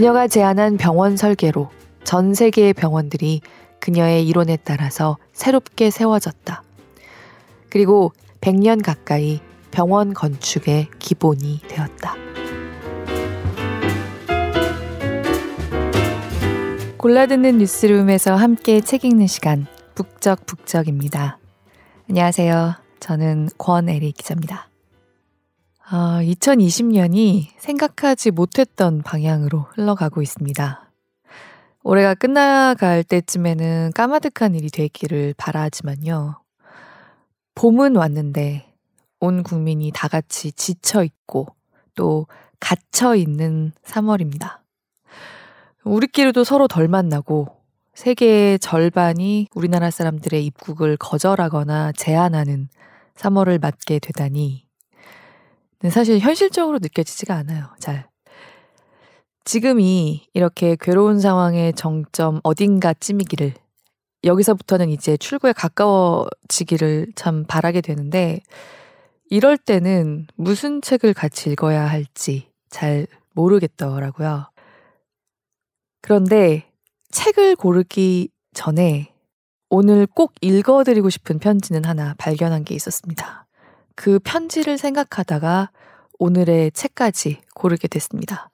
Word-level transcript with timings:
그녀가 0.00 0.28
제안한 0.28 0.78
병원 0.78 1.18
설계로 1.18 1.68
전 2.04 2.32
세계의 2.32 2.72
병원들이 2.72 3.42
그녀의 3.80 4.26
이론에 4.26 4.56
따라서 4.64 5.18
새롭게 5.34 5.90
세워졌다. 5.90 6.62
그리고 7.68 8.14
100년 8.40 8.82
가까이 8.82 9.40
병원 9.70 10.14
건축의 10.14 10.88
기본이 10.98 11.60
되었다. 11.68 12.14
골라듣는 16.96 17.58
뉴스룸에서 17.58 18.36
함께 18.36 18.80
책 18.80 19.04
읽는 19.04 19.26
시간, 19.26 19.66
북적북적입니다. 19.96 21.38
안녕하세요. 22.08 22.74
저는 23.00 23.50
권애리 23.58 24.12
기자입니다. 24.12 24.69
아, 25.92 26.20
2020년이 26.22 27.48
생각하지 27.58 28.30
못했던 28.30 29.02
방향으로 29.02 29.66
흘러가고 29.74 30.22
있습니다. 30.22 30.88
올해가 31.82 32.14
끝나갈 32.14 33.02
때쯤에는 33.02 33.90
까마득한 33.96 34.54
일이 34.54 34.70
되기를 34.70 35.34
바라지만요. 35.36 36.40
봄은 37.56 37.96
왔는데 37.96 38.72
온 39.18 39.42
국민이 39.42 39.90
다 39.92 40.06
같이 40.06 40.52
지쳐 40.52 41.02
있고 41.02 41.48
또 41.96 42.28
갇혀 42.60 43.16
있는 43.16 43.72
3월입니다. 43.84 44.58
우리끼리도 45.82 46.44
서로 46.44 46.68
덜 46.68 46.86
만나고 46.86 47.48
세계의 47.94 48.60
절반이 48.60 49.48
우리나라 49.56 49.90
사람들의 49.90 50.46
입국을 50.46 50.96
거절하거나 50.96 51.90
제한하는 51.96 52.68
3월을 53.16 53.60
맞게 53.60 53.98
되다니 53.98 54.69
사실 55.88 56.18
현실적으로 56.18 56.78
느껴지지가 56.78 57.34
않아요. 57.34 57.68
잘. 57.78 58.08
지금이 59.44 60.26
이렇게 60.34 60.76
괴로운 60.78 61.18
상황의 61.18 61.72
정점 61.72 62.40
어딘가 62.42 62.92
쯤이기를 62.92 63.54
여기서부터는 64.24 64.90
이제 64.90 65.16
출구에 65.16 65.52
가까워지기를 65.54 67.12
참 67.16 67.44
바라게 67.48 67.80
되는데 67.80 68.42
이럴 69.30 69.56
때는 69.56 70.26
무슨 70.34 70.82
책을 70.82 71.14
같이 71.14 71.50
읽어야 71.50 71.86
할지 71.86 72.50
잘 72.68 73.06
모르겠더라고요. 73.32 74.50
그런데 76.02 76.70
책을 77.10 77.56
고르기 77.56 78.28
전에 78.52 79.14
오늘 79.70 80.06
꼭 80.06 80.34
읽어드리고 80.40 81.08
싶은 81.10 81.38
편지는 81.38 81.84
하나 81.84 82.14
발견한 82.18 82.64
게 82.64 82.74
있었습니다. 82.74 83.39
그 84.00 84.18
편지를 84.18 84.78
생각하다가 84.78 85.70
오늘의 86.18 86.72
책까지 86.72 87.42
고르게 87.54 87.86
됐습니다. 87.86 88.48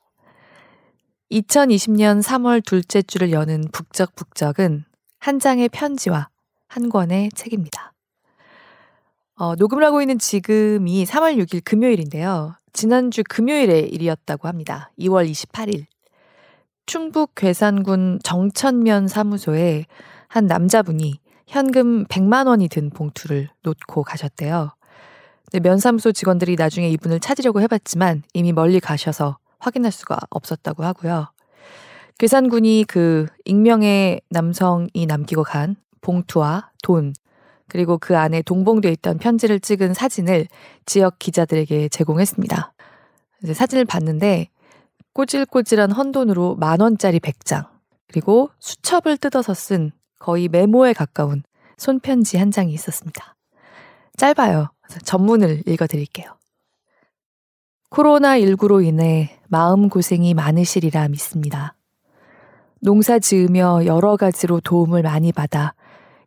2020년 1.31 2.21
3월 2.21 2.65
둘째 2.65 3.01
주를 3.01 3.31
여는 3.31 3.67
북적북적은 3.71 4.85
한 5.21 5.39
장의 5.39 5.69
편지와 5.69 6.31
한 6.67 6.89
권의 6.89 7.31
책입니다. 7.37 7.93
어, 9.37 9.55
녹음을 9.55 9.85
하고 9.85 10.01
있는 10.01 10.19
지금이 10.19 11.05
3월 11.05 11.37
6일 11.37 11.63
금요일인데요. 11.65 12.57
지난주 12.73 13.23
금요일의 13.29 13.89
일이었다고 13.91 14.49
합니다. 14.49 14.91
2월 14.99 15.31
28일. 15.31 15.85
충북 16.87 17.37
괴산군 17.37 18.19
정천면 18.25 19.07
사무소에 19.07 19.87
한 20.27 20.47
남자분이 20.47 21.21
현금 21.47 22.05
100만 22.07 22.49
원이 22.49 22.67
든 22.67 22.91
봉투를 22.91 23.49
놓고 23.63 24.03
가셨대요. 24.03 24.76
면사무소 25.53 26.13
직원들이 26.13 26.57
나중에 26.57 26.89
이분을 26.91 27.21
찾으려고 27.21 27.61
해봤지만 27.61 28.23
이미 28.35 28.53
멀리 28.53 28.81
가셔서 28.81 29.39
확인할 29.59 29.93
수가 29.93 30.19
없었다고 30.31 30.84
하고요. 30.84 31.29
괴산군이 32.19 32.84
그 32.89 33.27
익명의 33.45 34.23
남성이 34.31 35.06
남기고 35.06 35.45
간 35.45 35.77
봉투와 36.01 36.71
돈, 36.83 37.12
그리고 37.69 37.99
그 37.99 38.17
안에 38.17 38.43
동봉되어 38.43 38.91
있던 38.93 39.19
편지를 39.19 39.61
찍은 39.61 39.95
사진을 39.95 40.47
지역 40.87 41.19
기자들에게 41.19 41.89
제공했습니다. 41.89 42.73
이제 43.43 43.55
사진을 43.55 43.85
봤는데 43.85 44.49
꼬질꼬질한 45.12 45.93
헌돈으로 45.93 46.56
만 46.56 46.81
원짜리 46.81 47.21
100장, 47.21 47.69
그리고 48.09 48.51
수첩을 48.61 49.19
뜯어서 49.19 49.53
쓴 49.55 49.93
거의 50.19 50.49
메모에 50.49 50.93
가까운 50.93 51.43
손편지 51.77 52.39
한 52.39 52.51
장이 52.51 52.73
있었습니다. 52.73 53.37
짧아요. 54.17 54.71
전문을 55.05 55.63
읽어드릴게요. 55.67 56.37
코로나19로 57.91 58.85
인해 58.85 59.39
마음고생이 59.49 60.35
많으시리라 60.35 61.09
믿습니다. 61.09 61.75
농사 62.81 63.19
지으며 63.19 63.87
여러 63.87 64.17
가지로 64.17 64.61
도움을 64.61 65.03
많이 65.03 65.33
받아 65.33 65.75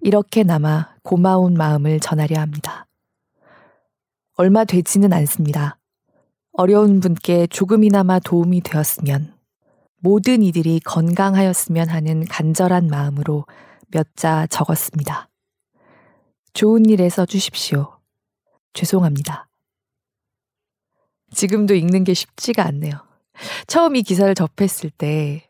이렇게나마 0.02 0.90
고마운 1.03 1.53
마음을 1.53 2.00
전하려 2.00 2.40
합니다. 2.40 2.86
얼마 4.36 4.64
되지는 4.64 5.12
않습니다. 5.14 5.78
어려운 6.53 7.00
분께 7.00 7.47
조금이나마 7.47 8.20
도움이 8.20 8.62
되었으면 8.62 9.34
모든 10.02 10.41
이들이 10.44 10.80
건강하였으면 10.80 11.90
하는 11.90 12.26
간절한 12.26 12.88
마음으로 12.88 13.46
몇 13.91 14.08
자 14.16 14.47
적었습니다. 14.47 15.30
좋은 16.53 16.86
일에 16.90 17.09
써주십시오. 17.09 17.98
죄송합니다. 18.74 19.47
지금도 21.31 21.75
읽는 21.75 22.03
게 22.03 22.13
쉽지가 22.13 22.66
않네요. 22.66 22.94
처음 23.68 23.96
이 23.96 24.02
기사를 24.02 24.34
접했을 24.35 24.90
때 24.90 25.47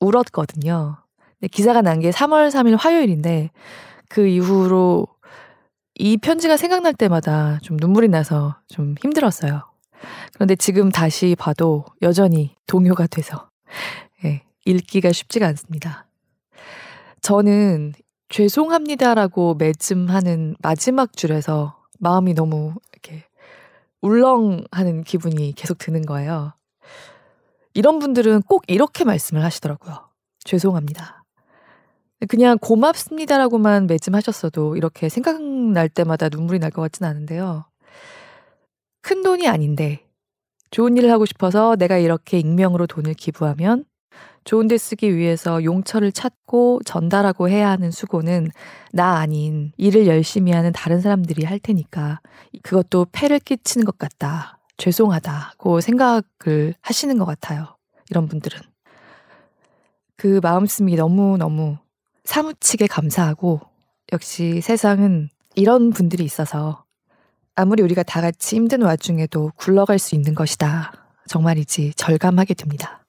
울었거든요. 0.00 0.98
기사가 1.50 1.82
난 1.82 2.00
게 2.00 2.10
3월 2.10 2.50
3일 2.50 2.76
화요일인데 2.78 3.50
그 4.08 4.26
이후로 4.26 5.06
이 5.96 6.16
편지가 6.16 6.56
생각날 6.56 6.92
때마다 6.94 7.58
좀 7.62 7.76
눈물이 7.76 8.08
나서 8.08 8.56
좀 8.68 8.94
힘들었어요. 9.00 9.62
그런데 10.32 10.56
지금 10.56 10.90
다시 10.90 11.36
봐도 11.38 11.84
여전히 12.02 12.54
동요가 12.66 13.06
돼서 13.06 13.48
예, 14.24 14.42
읽기가 14.64 15.12
쉽지가 15.12 15.46
않습니다. 15.48 16.06
저는 17.20 17.94
죄송합니다라고 18.28 19.54
매쯤 19.54 20.08
하는 20.08 20.56
마지막 20.60 21.16
줄에서 21.16 21.78
마음이 22.00 22.34
너무 22.34 22.74
이렇게 22.92 23.24
울렁하는 24.02 25.04
기분이 25.04 25.52
계속 25.54 25.78
드는 25.78 26.02
거예요. 26.06 26.52
이런 27.74 27.98
분들은 27.98 28.42
꼭 28.42 28.62
이렇게 28.68 29.04
말씀을 29.04 29.42
하시더라고요. 29.44 30.08
죄송합니다. 30.44 31.24
그냥 32.28 32.58
고맙습니다라고만 32.58 33.86
매쯤 33.86 34.14
하셨어도 34.14 34.76
이렇게 34.76 35.08
생각날 35.08 35.88
때마다 35.88 36.28
눈물이 36.28 36.58
날 36.58 36.70
것 36.70 36.82
같진 36.82 37.04
않은데요. 37.04 37.66
큰 39.02 39.22
돈이 39.22 39.48
아닌데 39.48 40.06
좋은 40.70 40.96
일을 40.96 41.10
하고 41.10 41.26
싶어서 41.26 41.76
내가 41.76 41.98
이렇게 41.98 42.38
익명으로 42.38 42.86
돈을 42.86 43.14
기부하면 43.14 43.84
좋은 44.44 44.68
데 44.68 44.76
쓰기 44.76 45.16
위해서 45.16 45.64
용처를 45.64 46.12
찾고 46.12 46.80
전달하고 46.84 47.48
해야 47.48 47.70
하는 47.70 47.90
수고는 47.90 48.50
나 48.92 49.16
아닌 49.16 49.72
일을 49.76 50.06
열심히 50.06 50.52
하는 50.52 50.72
다른 50.72 51.00
사람들이 51.00 51.44
할 51.44 51.58
테니까 51.58 52.20
그것도 52.62 53.06
폐를 53.12 53.38
끼치는 53.38 53.84
것 53.84 53.98
같다. 53.98 54.58
죄송하다고 54.76 55.80
생각을 55.80 56.74
하시는 56.80 57.18
것 57.18 57.24
같아요. 57.24 57.76
이런 58.10 58.28
분들은. 58.28 58.60
그 60.16 60.40
마음씀이 60.42 60.94
너무너무 60.96 61.78
사무치게 62.24 62.86
감사하고 62.86 63.60
역시 64.12 64.60
세상은 64.60 65.28
이런 65.54 65.90
분들이 65.90 66.24
있어서 66.24 66.84
아무리 67.54 67.82
우리가 67.82 68.02
다 68.02 68.20
같이 68.20 68.56
힘든 68.56 68.82
와중에도 68.82 69.52
굴러갈 69.56 69.98
수 69.98 70.14
있는 70.14 70.34
것이다. 70.34 70.92
정말이지 71.28 71.94
절감하게 71.94 72.54
됩니다. 72.54 73.03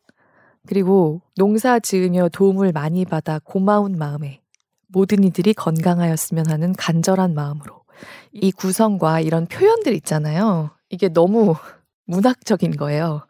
그리고 0.68 1.22
농사 1.38 1.80
지으며 1.80 2.30
도움을 2.30 2.72
많이 2.72 3.06
받아 3.06 3.40
고마운 3.44 3.98
마음에 3.98 4.42
모든 4.88 5.24
이들이 5.24 5.54
건강하였으면 5.54 6.50
하는 6.50 6.74
간절한 6.74 7.34
마음으로 7.34 7.84
이 8.32 8.52
구성과 8.52 9.22
이런 9.22 9.46
표현들 9.46 9.94
있잖아요. 9.96 10.72
이게 10.90 11.10
너무 11.10 11.56
문학적인 12.06 12.78
거예요. 12.78 13.26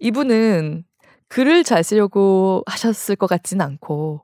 이분은 0.00 0.84
글을 1.28 1.64
잘 1.64 1.84
쓰려고 1.84 2.62
하셨을 2.66 3.16
것 3.16 3.26
같진 3.26 3.60
않고 3.60 4.22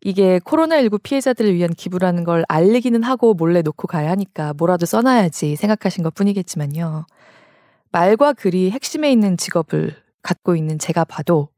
이게 0.00 0.38
코로나19 0.38 1.02
피해자들을 1.02 1.54
위한 1.54 1.74
기부라는 1.74 2.24
걸 2.24 2.44
알리기는 2.48 3.02
하고 3.02 3.34
몰래 3.34 3.62
놓고 3.62 3.88
가야 3.88 4.10
하니까 4.10 4.54
뭐라도 4.54 4.86
써놔야지 4.86 5.56
생각하신 5.56 6.04
것 6.04 6.14
뿐이겠지만요. 6.14 7.06
말과 7.90 8.32
글이 8.32 8.70
핵심에 8.70 9.10
있는 9.10 9.36
직업을 9.36 9.96
갖고 10.28 10.54
있는 10.54 10.78
제가 10.78 11.04
봐도 11.04 11.48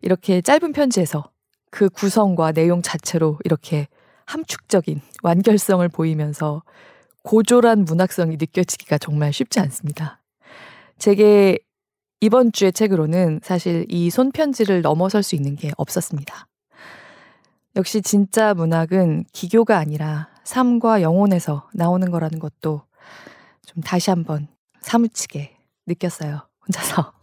이렇게 0.00 0.40
짧은 0.40 0.72
편지에서 0.72 1.30
그 1.70 1.88
구성과 1.88 2.52
내용 2.52 2.80
자체로 2.80 3.38
이렇게 3.44 3.88
함축적인 4.26 5.00
완결성을 5.24 5.86
보이면서 5.88 6.62
고졸한 7.24 7.84
문학성이 7.84 8.36
느껴지기가 8.36 8.98
정말 8.98 9.32
쉽지 9.32 9.58
않습니다. 9.60 10.22
제게 10.98 11.58
이번 12.20 12.52
주의 12.52 12.72
책으로는 12.72 13.40
사실 13.42 13.86
이 13.88 14.08
손편지를 14.10 14.82
넘어설 14.82 15.24
수 15.24 15.34
있는 15.34 15.56
게 15.56 15.72
없었습니다. 15.76 16.46
역시 17.74 18.02
진짜 18.02 18.54
문학은 18.54 19.24
기교가 19.32 19.78
아니라 19.78 20.28
삶과 20.44 21.02
영혼에서 21.02 21.68
나오는 21.74 22.08
거라는 22.10 22.38
것도 22.38 22.82
좀 23.66 23.82
다시 23.82 24.10
한번 24.10 24.46
사무치게 24.82 25.56
느꼈어요. 25.86 26.46
혼자서. 26.66 27.21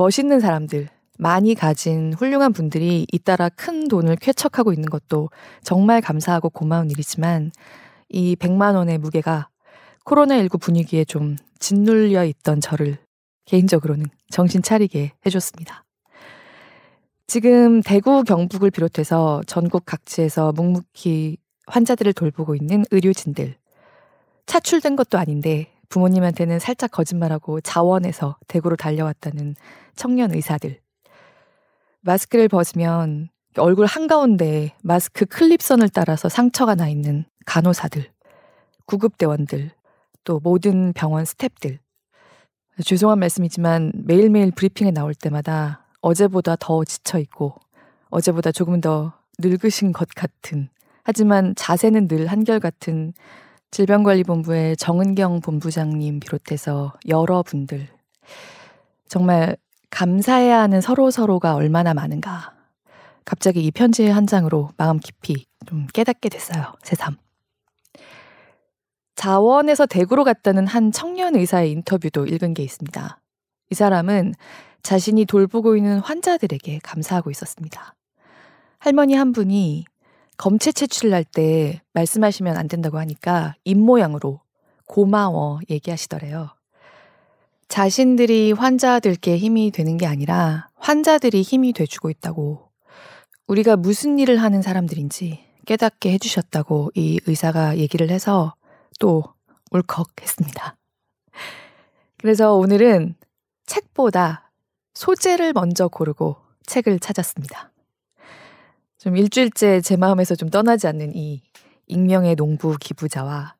멋있는 0.00 0.40
사람들, 0.40 0.88
많이 1.18 1.54
가진 1.54 2.14
훌륭한 2.14 2.54
분들이 2.54 3.06
잇따라 3.12 3.50
큰 3.50 3.86
돈을 3.86 4.16
쾌척하고 4.16 4.72
있는 4.72 4.88
것도 4.88 5.28
정말 5.62 6.00
감사하고 6.00 6.48
고마운 6.48 6.90
일이지만 6.90 7.52
이 8.08 8.34
100만 8.34 8.76
원의 8.76 8.96
무게가 8.96 9.50
코로나19 10.06 10.58
분위기에 10.58 11.04
좀 11.04 11.36
짓눌려 11.58 12.24
있던 12.24 12.62
저를 12.62 12.96
개인적으로는 13.44 14.06
정신 14.30 14.62
차리게 14.62 15.12
해줬습니다. 15.26 15.84
지금 17.26 17.82
대구, 17.82 18.24
경북을 18.24 18.70
비롯해서 18.70 19.42
전국 19.46 19.84
각지에서 19.84 20.52
묵묵히 20.52 21.36
환자들을 21.66 22.14
돌보고 22.14 22.54
있는 22.54 22.86
의료진들. 22.90 23.54
차출된 24.46 24.96
것도 24.96 25.18
아닌데 25.18 25.70
부모님한테는 25.90 26.60
살짝 26.60 26.92
거짓말하고 26.92 27.60
자원해서 27.60 28.36
대구로 28.48 28.76
달려왔다는 28.76 29.56
청년 29.94 30.32
의사들. 30.32 30.80
마스크를 32.00 32.48
벗으면 32.48 33.28
얼굴 33.58 33.86
한가운데 33.86 34.72
마스크 34.82 35.26
클립선을 35.26 35.90
따라서 35.90 36.28
상처가 36.28 36.74
나 36.74 36.88
있는 36.88 37.24
간호사들, 37.44 38.10
구급대원들, 38.86 39.72
또 40.24 40.40
모든 40.42 40.92
병원 40.92 41.24
스탭들. 41.24 41.78
죄송한 42.84 43.18
말씀이지만 43.18 43.92
매일매일 43.94 44.52
브리핑에 44.52 44.92
나올 44.92 45.14
때마다 45.14 45.86
어제보다 46.00 46.56
더 46.58 46.84
지쳐있고 46.84 47.56
어제보다 48.08 48.52
조금 48.52 48.80
더 48.80 49.12
늙으신 49.38 49.92
것 49.92 50.08
같은 50.14 50.70
하지만 51.02 51.54
자세는 51.56 52.08
늘 52.08 52.26
한결같은 52.28 53.12
질병관리본부의 53.70 54.76
정은경 54.76 55.40
본부장님 55.40 56.20
비롯해서 56.20 56.92
여러분들 57.06 57.86
정말 59.08 59.56
감사해야 59.90 60.60
하는 60.60 60.80
서로 60.80 61.10
서로가 61.10 61.54
얼마나 61.54 61.94
많은가. 61.94 62.54
갑자기 63.24 63.64
이 63.64 63.70
편지의 63.70 64.12
한 64.12 64.26
장으로 64.26 64.70
마음 64.76 64.98
깊이 64.98 65.46
좀 65.66 65.86
깨닫게 65.92 66.28
됐어요 66.28 66.72
새삼. 66.82 67.16
자원에서 69.14 69.86
대구로 69.86 70.24
갔다는 70.24 70.66
한 70.66 70.90
청년 70.90 71.36
의사의 71.36 71.70
인터뷰도 71.72 72.26
읽은 72.26 72.54
게 72.54 72.62
있습니다. 72.62 73.20
이 73.70 73.74
사람은 73.74 74.34
자신이 74.82 75.26
돌보고 75.26 75.76
있는 75.76 75.98
환자들에게 76.00 76.80
감사하고 76.82 77.30
있었습니다. 77.30 77.94
할머니 78.78 79.14
한 79.14 79.32
분이 79.32 79.84
검체 80.40 80.72
채취를 80.72 81.12
할 81.12 81.22
때 81.22 81.82
말씀하시면 81.92 82.56
안 82.56 82.66
된다고 82.66 82.98
하니까 82.98 83.54
입모양으로 83.64 84.40
고마워 84.86 85.60
얘기하시더래요. 85.68 86.48
자신들이 87.68 88.52
환자들께 88.52 89.36
힘이 89.36 89.70
되는 89.70 89.98
게 89.98 90.06
아니라 90.06 90.70
환자들이 90.76 91.42
힘이 91.42 91.74
돼주고 91.74 92.08
있다고 92.08 92.70
우리가 93.48 93.76
무슨 93.76 94.18
일을 94.18 94.38
하는 94.38 94.62
사람들인지 94.62 95.44
깨닫게 95.66 96.10
해주셨다고 96.12 96.92
이 96.94 97.20
의사가 97.26 97.76
얘기를 97.76 98.08
해서 98.08 98.54
또 98.98 99.24
울컥했습니다. 99.72 100.74
그래서 102.16 102.54
오늘은 102.54 103.14
책보다 103.66 104.50
소재를 104.94 105.52
먼저 105.52 105.88
고르고 105.88 106.38
책을 106.64 106.98
찾았습니다. 106.98 107.70
좀 109.00 109.16
일주일째 109.16 109.80
제 109.80 109.96
마음에서 109.96 110.34
좀 110.34 110.50
떠나지 110.50 110.86
않는 110.86 111.16
이 111.16 111.40
익명의 111.86 112.36
농부 112.36 112.76
기부자와 112.78 113.54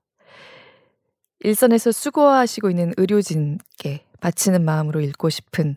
일선에서 1.41 1.93
수고하시고 1.93 2.69
있는 2.69 2.93
의료진께 2.99 4.05
바치는 4.21 4.63
마음으로 4.63 5.01
읽고 5.01 5.31
싶은 5.31 5.77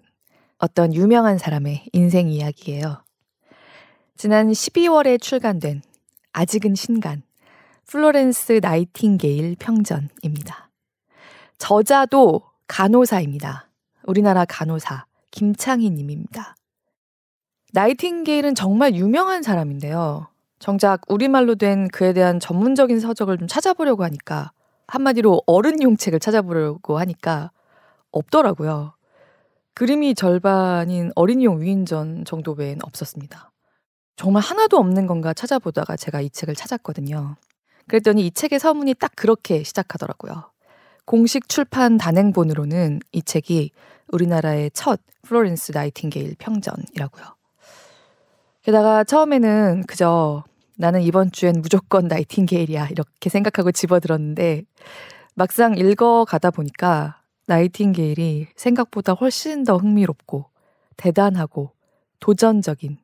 어떤 0.57 0.93
유명한 0.93 1.37
사람의 1.37 1.85
인생 1.93 2.29
이야기예요. 2.29 3.03
지난 4.17 4.49
12월에 4.51 5.21
출간된 5.21 5.81
아직은 6.33 6.75
신간 6.75 7.23
플로렌스 7.87 8.59
나이팅게일 8.61 9.55
평전입니다. 9.57 10.71
저자도 11.57 12.41
간호사입니다. 12.67 13.69
우리나라 14.03 14.43
간호사. 14.43 15.05
김창희 15.31 15.89
님입니다. 15.89 16.55
나이팅게일은 17.73 18.53
정말 18.53 18.93
유명한 18.93 19.41
사람인데요. 19.41 20.27
정작 20.59 21.01
우리말로 21.07 21.55
된 21.55 21.87
그에 21.87 22.13
대한 22.13 22.39
전문적인 22.39 22.99
서적을 22.99 23.39
좀 23.39 23.47
찾아보려고 23.47 24.03
하니까 24.03 24.51
한마디로 24.85 25.41
어른용 25.47 25.97
책을 25.97 26.19
찾아보려고 26.19 26.99
하니까 26.99 27.49
없더라고요. 28.11 28.93
그림이 29.73 30.13
절반인 30.13 31.11
어린이용 31.15 31.61
위인전 31.61 32.25
정도 32.25 32.51
외엔 32.51 32.77
없었습니다. 32.83 33.51
정말 34.17 34.43
하나도 34.43 34.77
없는 34.77 35.07
건가 35.07 35.33
찾아보다가 35.33 35.95
제가 35.95 36.21
이 36.21 36.29
책을 36.29 36.53
찾았거든요. 36.53 37.37
그랬더니 37.87 38.27
이 38.27 38.31
책의 38.31 38.59
서문이 38.59 38.93
딱 38.93 39.11
그렇게 39.15 39.63
시작하더라고요. 39.63 40.51
공식 41.05 41.49
출판 41.49 41.97
단행본으로는 41.97 42.99
이 43.13 43.23
책이 43.23 43.71
우리나라의 44.09 44.69
첫 44.75 45.01
플로렌스 45.23 45.71
나이팅게일 45.71 46.35
평전이라고요. 46.37 47.42
게다가 48.63 49.03
처음에는 49.03 49.83
그저 49.87 50.45
나는 50.75 51.01
이번 51.01 51.31
주엔 51.31 51.61
무조건 51.61 52.07
나이팅게일이야 52.07 52.87
이렇게 52.89 53.29
생각하고 53.29 53.71
집어들었는데 53.73 54.63
막상 55.35 55.77
읽어가다 55.77 56.51
보니까 56.51 57.21
나이팅게일이 57.45 58.47
생각보다 58.55 59.13
훨씬 59.13 59.65
더 59.65 59.75
흥미롭고 59.75 60.45
대단하고 60.95 61.71
도전적인 62.21 62.97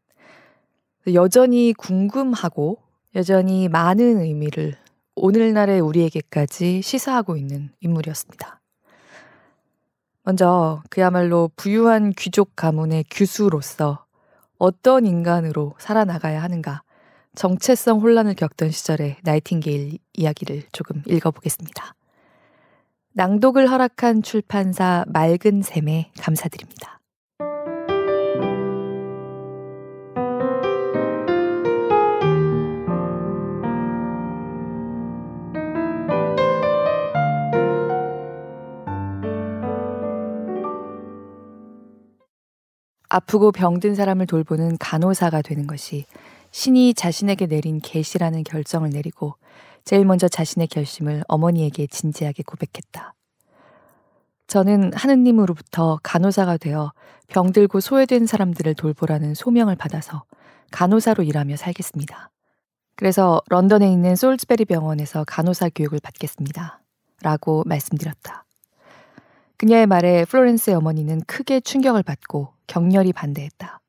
여전히 1.14 1.74
궁금하고 1.74 2.78
여전히 3.16 3.68
많은 3.68 4.22
의미를 4.22 4.76
오늘날의 5.16 5.82
우리에게까지 5.82 6.81
시사하고 6.81 7.36
있는 7.36 7.72
인물이었습니다. 7.81 8.62
먼저 10.24 10.81
그야말로 10.90 11.50
부유한 11.57 12.12
귀족 12.12 12.56
가문의 12.56 13.04
규수로서 13.10 14.06
어떤 14.59 15.07
인간으로 15.07 15.73
살아나가야 15.80 16.44
하는가 16.44 16.83
정체성 17.35 18.01
혼란을 18.01 18.35
겪던 18.35 18.69
시절의 18.69 19.18
나이팅게일 19.23 19.97
이야기를 20.13 20.63
조금 20.71 21.01
읽어보겠습니다. 21.07 21.95
낭독을 23.13 23.71
허락한 23.71 24.21
출판사 24.21 25.06
맑은 25.07 25.61
샘에 25.61 26.11
감사드립니다. 26.19 26.99
아프고 43.09 43.51
병든 43.51 43.95
사람을 43.95 44.28
돌보는 44.28 44.78
간호사가 44.78 45.42
되는 45.42 45.66
것이 45.66 46.06
신이 46.51 46.94
자신에게 46.94 47.47
내린 47.47 47.80
계시라는 47.80 48.44
결정을 48.44 48.92
내리고 48.92 49.35
제일 49.83 50.06
먼저 50.06 50.28
자신의 50.28 50.68
결심을 50.68 51.23
어머니에게 51.28 51.87
진지하게 51.87 52.44
고백했다. 52.44 53.16
저는 54.45 54.94
하느님으로부터 54.94 55.99
간호사가 56.04 56.57
되어 56.57 56.92
병들고 57.28 57.80
소외된 57.80 58.25
사람들을 58.25 58.73
돌보라는 58.75 59.33
소명을 59.35 59.75
받아서 59.75 60.23
간호사로 60.71 61.23
일하며 61.23 61.56
살겠습니다. 61.56 62.30
그래서 62.95 63.42
런던에 63.49 63.92
있는 63.92 64.16
솔즈베리 64.16 64.66
병원에서 64.66 65.23
간호사 65.25 65.69
교육을 65.73 65.99
받겠습니다. 66.01 66.81
라고 67.21 67.63
말씀드렸다. 67.66 68.45
그녀의 69.57 69.87
말에 69.87 70.25
플로렌스의 70.25 70.75
어머니는 70.75 71.21
크게 71.28 71.59
충격을 71.59 72.04
받고 72.04 72.58
격렬히 72.69 73.11
반대했다. 73.11 73.81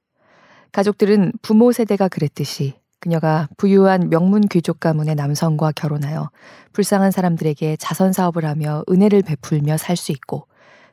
가족들은 0.72 1.32
부모 1.42 1.70
세대가 1.70 2.08
그랬듯이 2.08 2.75
그녀가 2.99 3.49
부유한 3.56 4.10
명문 4.10 4.42
귀족 4.42 4.80
가문의 4.80 5.14
남성과 5.14 5.72
결혼하여 5.72 6.30
불쌍한 6.72 7.12
사람들에게 7.12 7.76
자선 7.76 8.12
사업을 8.12 8.44
하며 8.44 8.82
은혜를 8.90 9.22
베풀며 9.22 9.76
살 9.76 9.96
수 9.96 10.10
있고 10.12 10.49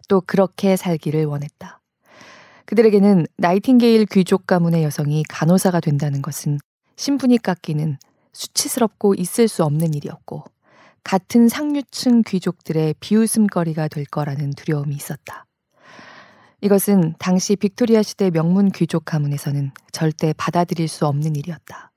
또 0.08 0.22
그렇게 0.22 0.75
살기를 0.75 1.25
원했다. 1.25 1.82
그들에게는 2.65 3.25
나이팅게일 3.38 4.06
귀족 4.06 4.46
가문의 4.46 4.84
여성이 4.84 5.24
간호사가 5.29 5.79
된다는 5.79 6.22
것은 6.22 6.60
신분이 6.98 7.39
깎이는 7.39 7.98
수치스럽고 8.34 9.15
있을 9.15 9.48
수 9.48 9.63
없는 9.63 9.94
일이었고 9.94 10.44
같은 11.03 11.48
상류층 11.48 12.24
귀족들의 12.24 12.96
비웃음거리가 13.00 13.88
될 13.88 14.06
거라는 14.06 14.51
두려움이 14.51 14.96
있었다. 14.96 15.47
이것은 16.62 17.14
당시 17.20 17.56
빅토리아 17.56 18.02
시대 18.02 18.32
명문 18.32 18.72
귀족 18.72 19.06
가문에서는 19.06 19.72
절대 19.92 20.34
받아들일 20.36 20.88
수 20.88 21.06
없는 21.06 21.36
일이었다. 21.36 21.92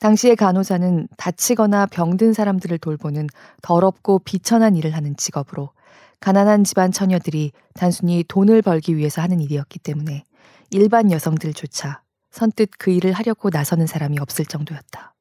당시의 0.00 0.34
간호사는 0.34 1.08
다치거나 1.16 1.86
병든 1.86 2.32
사람들을 2.32 2.78
돌보는 2.78 3.28
더럽고 3.62 4.18
비천한 4.20 4.74
일을 4.74 4.96
하는 4.96 5.14
직업으로 5.16 5.70
가난한 6.18 6.64
집안 6.64 6.90
처녀들이 6.90 7.52
단순히 7.74 8.24
돈을 8.26 8.62
벌기 8.62 8.96
위해서 8.96 9.22
하는 9.22 9.40
일이었기 9.40 9.78
때문에 9.78 10.24
일반 10.70 11.12
여성들조차 11.12 12.02
선뜻 12.30 12.70
그 12.78 12.90
일을 12.90 13.12
하려고 13.12 13.50
나서는 13.50 13.86
사람이 13.86 14.18
없을 14.18 14.44
정도였다. 14.44 15.14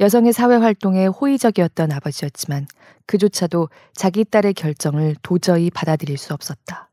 여성의 0.00 0.32
사회 0.32 0.56
활동에 0.56 1.06
호의적이었던 1.06 1.92
아버지였지만 1.92 2.66
그조차도 3.06 3.68
자기 3.94 4.24
딸의 4.24 4.54
결정을 4.54 5.16
도저히 5.22 5.70
받아들일 5.70 6.18
수 6.18 6.34
없었다. 6.34 6.91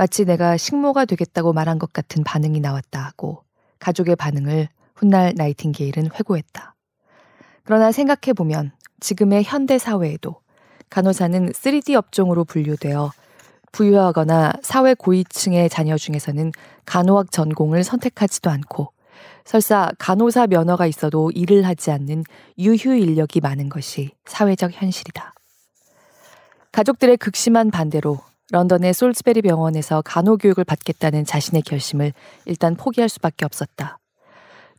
마치 0.00 0.24
내가 0.24 0.56
식모가 0.56 1.04
되겠다고 1.04 1.52
말한 1.52 1.78
것 1.78 1.92
같은 1.92 2.24
반응이 2.24 2.60
나왔다 2.60 2.98
하고 3.02 3.44
가족의 3.80 4.16
반응을 4.16 4.70
훗날 4.94 5.34
나이팅게일은 5.36 6.08
회고했다. 6.14 6.74
그러나 7.64 7.92
생각해보면 7.92 8.72
지금의 9.00 9.44
현대 9.44 9.76
사회에도 9.76 10.36
간호사는 10.88 11.52
3D 11.52 11.96
업종으로 11.96 12.46
분류되어 12.46 13.12
부유하거나 13.72 14.54
사회 14.62 14.94
고위층의 14.94 15.68
자녀 15.68 15.98
중에서는 15.98 16.50
간호학 16.86 17.30
전공을 17.30 17.84
선택하지도 17.84 18.48
않고 18.48 18.92
설사 19.44 19.90
간호사 19.98 20.46
면허가 20.46 20.86
있어도 20.86 21.30
일을 21.32 21.66
하지 21.66 21.90
않는 21.90 22.24
유휴 22.58 22.94
인력이 22.94 23.40
많은 23.40 23.68
것이 23.68 24.12
사회적 24.24 24.72
현실이다. 24.72 25.34
가족들의 26.72 27.18
극심한 27.18 27.70
반대로 27.70 28.29
런던의 28.50 28.94
솔스베리 28.94 29.42
병원에서 29.42 30.02
간호교육을 30.02 30.64
받겠다는 30.64 31.24
자신의 31.24 31.62
결심을 31.62 32.12
일단 32.46 32.74
포기할 32.74 33.08
수밖에 33.08 33.44
없었다. 33.44 33.98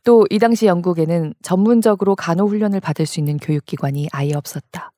또 0.04 0.26
이 0.30 0.38
당시 0.38 0.66
영국에는 0.66 1.32
전문적으로 1.42 2.16
간호훈련을 2.16 2.80
받을 2.80 3.06
수 3.06 3.20
있는 3.20 3.36
교육기관이 3.38 4.08
아예 4.12 4.34
없었다. 4.34 4.90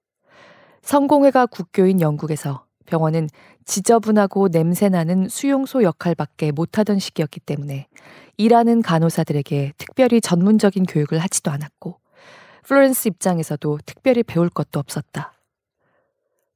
성공회가 0.83 1.47
국교인 1.47 2.00
영국에서 2.00 2.64
병원은 2.87 3.28
지저분하고 3.66 4.49
냄새나는 4.49 5.28
수용소 5.28 5.83
역할밖에 5.83 6.52
못하던 6.52 6.99
시기였기 6.99 7.40
때문에 7.40 7.87
일하는 8.37 8.83
간호사들에게 8.83 9.75
특별히 9.78 10.21
전문적인 10.21 10.85
교육을 10.85 11.19
하지도 11.19 11.50
않았고 11.50 11.99
플로렌스 12.64 13.09
입장에서도 13.09 13.78
특별히 13.85 14.23
배울 14.23 14.49
것도 14.49 14.81
없었다. 14.81 15.34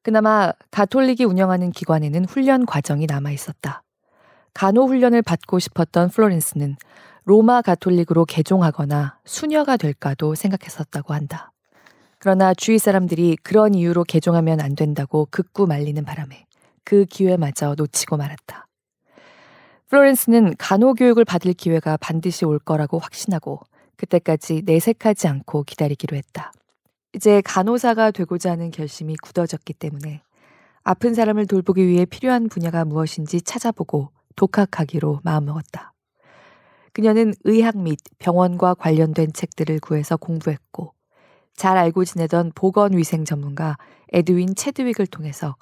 그나마 0.09 0.55
가톨릭이 0.71 1.25
운영하는 1.27 1.71
기관에는 1.71 2.25
훈련 2.25 2.65
과정이 2.65 3.05
남아 3.05 3.31
있었다. 3.31 3.83
간호 4.55 4.87
훈련을 4.87 5.21
받고 5.21 5.59
싶었던 5.59 6.09
플로렌스는 6.09 6.77
로마 7.25 7.61
가톨릭으로 7.61 8.25
개종하거나 8.25 9.19
수녀가 9.27 9.77
될까도 9.77 10.35
생각했었다고 10.35 11.13
한다. 11.13 11.53
그러나 12.19 12.55
주위 12.55 12.79
사람들이 12.79 13.37
그런 13.43 13.75
이유로 13.75 14.05
개종하면 14.05 14.63
안 14.63 14.75
된다고 14.75 15.29
극구 15.31 15.67
말리는 15.67 16.03
바람에 16.03 16.47
그 16.85 17.05
기회마저 17.05 17.75
놓치고 17.77 18.17
말았다. 18.17 18.67
플로렌스는 19.89 20.55
간호 20.57 20.95
교육을 20.95 21.27
받을 21.27 21.53
기회가 21.53 21.99
반드시 21.99 22.47
올 22.47 22.59
거라고 22.59 22.99
확신하고 22.99 23.61
그때까지 23.99 24.63
내색하지 24.65 25.29
않고 25.29 25.65
기다리기로 25.65 26.17
했다. 26.17 26.51
이제 27.15 27.41
간호사가 27.43 28.11
되고자 28.11 28.53
하는 28.53 28.71
결심이 28.71 29.17
굳어졌기 29.17 29.75
때문에 29.75 30.23
아픈 30.83 31.15
사람을 31.15 31.47
돌보기 31.47 31.87
위해 31.87 32.05
필요한 32.05 32.49
분야가 32.49 32.85
무엇인지 32.85 33.43
찾아보고 33.43 34.11
독학하기로 34.37 35.21
마음먹었다. 35.25 35.93
그녀는 36.93 37.35
의학 37.45 37.79
및 37.79 37.99
병원과 38.19 38.75
관련된 38.75 39.33
책들을 39.33 39.81
구해서 39.81 40.17
공부했고 40.17 40.95
잘 41.55 41.77
알고 41.77 42.05
지내던 42.05 42.53
보건위생 42.55 43.25
전문가 43.25 43.77
에드윈 44.13 44.55
체드윅을 44.55 45.07
통해서 45.11 45.57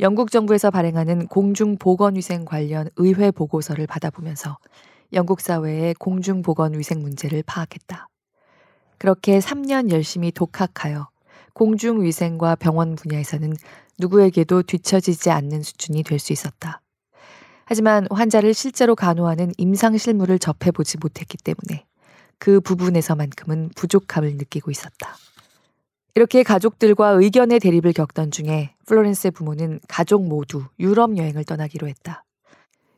영국 0.00 0.30
정부에서 0.30 0.70
발행하는 0.70 1.26
공중보건위생 1.26 2.44
관련 2.44 2.88
의회 2.96 3.30
보고서를 3.30 3.86
받아보면서 3.86 4.58
영국 5.12 5.40
사회의 5.40 5.94
공중보건위생 5.94 7.00
문제를 7.00 7.42
파악했다. 7.44 8.08
그렇게 8.98 9.38
3년 9.38 9.90
열심히 9.90 10.30
독학하여 10.32 11.08
공중위생과 11.54 12.56
병원 12.56 12.94
분야에서는 12.94 13.54
누구에게도 13.98 14.62
뒤처지지 14.62 15.30
않는 15.30 15.62
수준이 15.62 16.02
될 16.02 16.18
수 16.18 16.32
있었다. 16.32 16.80
하지만 17.64 18.06
환자를 18.10 18.54
실제로 18.54 18.94
간호하는 18.94 19.52
임상 19.58 19.98
실무를 19.98 20.38
접해보지 20.38 20.98
못했기 20.98 21.36
때문에 21.38 21.84
그 22.38 22.60
부분에서만큼은 22.60 23.70
부족함을 23.74 24.36
느끼고 24.36 24.70
있었다. 24.70 25.16
이렇게 26.14 26.42
가족들과 26.42 27.10
의견의 27.10 27.60
대립을 27.60 27.92
겪던 27.92 28.30
중에 28.30 28.74
플로렌스의 28.86 29.32
부모는 29.32 29.80
가족 29.86 30.26
모두 30.26 30.64
유럽 30.80 31.16
여행을 31.16 31.44
떠나기로 31.44 31.86
했다. 31.88 32.24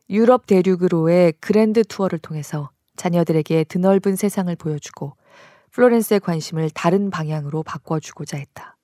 유럽 0.09 0.45
대륙으로의 0.45 1.33
grand 1.39 1.83
tour를 1.83 2.19
통해서 2.19 2.69
자녀들에게 2.95 3.65
드넓은 3.65 4.15
세상을 4.15 4.55
보여주고 4.55 5.15
플로렌스의 5.71 6.19
관심을 6.19 6.69
다른 6.69 7.09
방향으로 7.09 7.63
바꿔주고자 7.63 8.37
했다. 8.37 8.77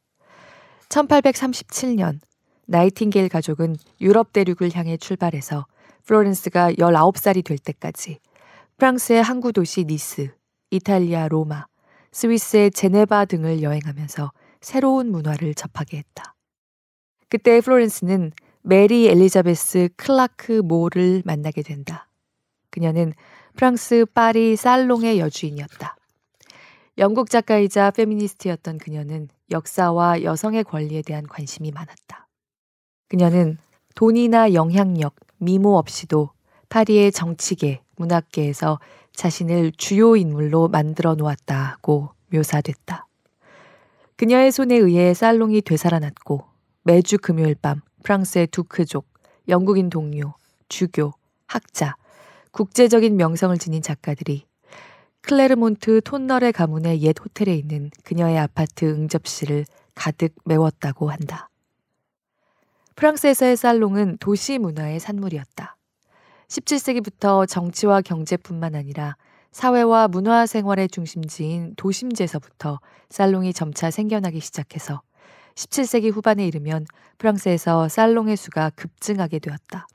1837년 0.90 2.20
나이팅게일 2.66 3.30
가족은 3.30 3.76
유럽 4.02 4.34
대륙을 4.34 4.74
향해 4.74 4.98
출발해서 4.98 5.66
플로렌스가 6.06 6.74
19살이 6.74 7.44
될 7.44 7.58
때까지 7.58 8.20
프랑스의 8.78 9.22
항구 9.24 9.52
도시 9.52 9.86
니스, 9.86 10.34
이탈리아 10.72 11.28
로마, 11.28 11.66
스위스의 12.12 12.72
제네바 12.72 13.26
등을 13.26 13.62
여행하면서 13.62 14.32
새로운 14.62 15.12
문화를 15.12 15.54
접하게 15.56 15.98
했다. 15.98 16.36
그때 17.30 17.60
플로렌스는 17.60 18.32
메리 18.62 19.08
엘리자베스 19.08 19.90
클라크 19.98 20.62
몰을 20.64 21.22
만나게 21.26 21.62
된다. 21.62 22.10
그녀는 22.70 23.14
프랑스 23.56 24.06
파리 24.14 24.56
살롱의 24.56 25.20
여주인이었다. 25.20 25.97
영국 27.00 27.30
작가이자 27.30 27.92
페미니스트였던 27.92 28.80
그녀는 28.80 29.30
역사와 29.52 30.24
여성의 30.24 30.64
권리에 30.64 31.04
대한 31.04 31.28
관심이 31.28 31.70
많았다. 31.72 32.28
그녀는 33.08 33.60
돈이나 33.94 34.54
영향력, 34.54 35.14
미모 35.38 35.78
없이도 35.78 36.32
파리의 36.70 37.12
정치계, 37.12 37.82
문학계에서 37.98 38.80
자신을 39.14 39.74
주요 39.78 40.16
인물로 40.16 40.70
만들어 40.70 41.14
놓았다고 41.14 42.10
묘사됐다. 42.32 43.06
그녀의 44.16 44.52
손에 44.52 44.76
의해 44.76 45.14
살롱이 45.14 45.62
되살아났고 45.62 46.46
매주 46.82 47.20
금요일 47.20 47.54
밤 47.54 47.82
프랑스의 48.04 48.48
두크족, 48.48 49.06
영국인 49.48 49.92
동료, 49.92 50.34
주교, 50.68 51.14
학자, 51.46 51.96
국제적인 52.52 53.18
명성을 53.18 53.56
지닌 53.60 53.84
작가들이 53.84 54.46
클레르몬트 55.28 56.00
톤널의 56.06 56.54
가문의 56.54 57.02
옛 57.02 57.14
호텔에 57.20 57.54
있는 57.54 57.92
그녀의 58.06 58.38
아파트 58.38 58.86
응접실을 58.86 59.66
가득 59.94 60.34
메웠다고 60.46 61.10
한다. 61.12 61.50
프랑스에서의 62.96 63.58
살롱은 63.58 64.20
도시 64.22 64.58
문화의 64.58 65.02
산물이었다. 65.02 65.76
17세기부터 66.48 67.46
정치와 67.46 68.00
경제뿐만 68.04 68.74
아니라 68.74 69.18
사회와 69.52 70.08
문화 70.08 70.46
생활의 70.46 70.88
중심지인 70.88 71.74
도심지에서부터 71.76 72.80
살롱이 73.10 73.52
점차 73.52 73.92
생겨나기 73.92 74.40
시작해서 74.40 75.02
17세기 75.56 76.10
후반에 76.14 76.48
이르면 76.48 76.86
프랑스에서 77.18 77.90
살롱의 77.90 78.38
수가 78.38 78.70
급증하게 78.78 79.40
되었다. 79.40 79.88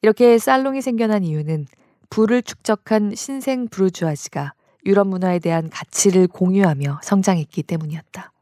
이렇게 0.00 0.38
살롱이 0.38 0.80
생겨난 0.80 1.24
이유는 1.24 1.66
부를 2.10 2.42
축적한 2.42 3.14
신생 3.14 3.68
부르주아지가 3.68 4.52
유럽 4.84 5.06
문화에 5.06 5.38
대한 5.38 5.70
가치를 5.70 6.26
공유하며 6.26 7.00
성장했기 7.02 7.62
때문이었다. 7.62 8.32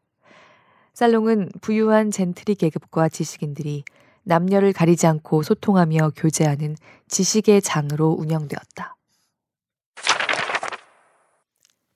살롱은 0.95 1.51
부유한 1.61 2.11
젠트리 2.11 2.55
계급과 2.55 3.09
지식인들이 3.09 3.85
남녀를 4.25 4.73
가리지 4.73 5.07
않고 5.07 5.43
소통하며 5.43 6.13
교제하는 6.17 6.77
지식의 7.09 7.63
장으로 7.63 8.17
운영되었다. 8.19 8.97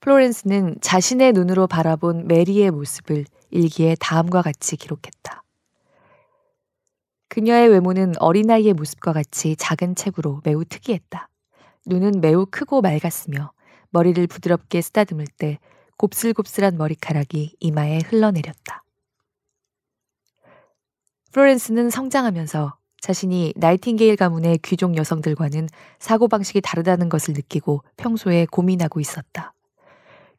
플로렌스는 0.01 0.77
자신의 0.81 1.33
눈으로 1.33 1.67
바라본 1.67 2.27
메리의 2.27 2.71
모습을 2.71 3.25
일기에 3.51 3.97
다음과 3.99 4.43
같이 4.43 4.77
기록했다. 4.77 5.43
그녀의 7.29 7.69
외모는 7.69 8.15
어린아이의 8.19 8.75
모습과 8.75 9.13
같이 9.13 9.57
작은 9.57 9.95
체구로 9.95 10.43
매우 10.45 10.65
특이했다. 10.65 11.29
눈은 11.87 12.21
매우 12.21 12.47
크고 12.51 12.81
맑았으며 12.81 13.53
머리를 13.91 14.27
부드럽게 14.27 14.81
쓰다듬을 14.81 15.27
때 15.39 15.59
곱슬곱슬한 15.97 16.77
머리카락이 16.77 17.57
이마에 17.61 18.01
흘러내렸다. 18.07 18.85
플로렌스는 21.33 21.91
성장하면서 21.91 22.77
자신이 23.01 23.53
나이팅게일 23.57 24.17
가문의 24.17 24.59
귀족 24.59 24.97
여성들과는 24.97 25.69
사고방식이 25.99 26.61
다르다는 26.61 27.09
것을 27.09 27.35
느끼고 27.35 27.83
평소에 27.97 28.47
고민하고 28.51 29.01
있었다. 29.01 29.55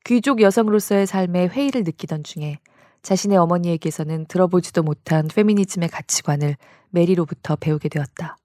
귀족 0.06 0.42
여성으로서의 0.42 1.08
삶에 1.08 1.48
회의를 1.48 1.84
느끼던 1.84 2.24
중에 2.24 2.60
자신의 3.02 3.38
어머니에게서는 3.38 4.28
들어보지도 4.28 4.82
못한 4.84 5.28
페미니즘의 5.28 5.90
가치관을 5.90 6.56
메리로부터 6.90 7.58
배우게 7.58 7.90
되었다. 7.90 8.38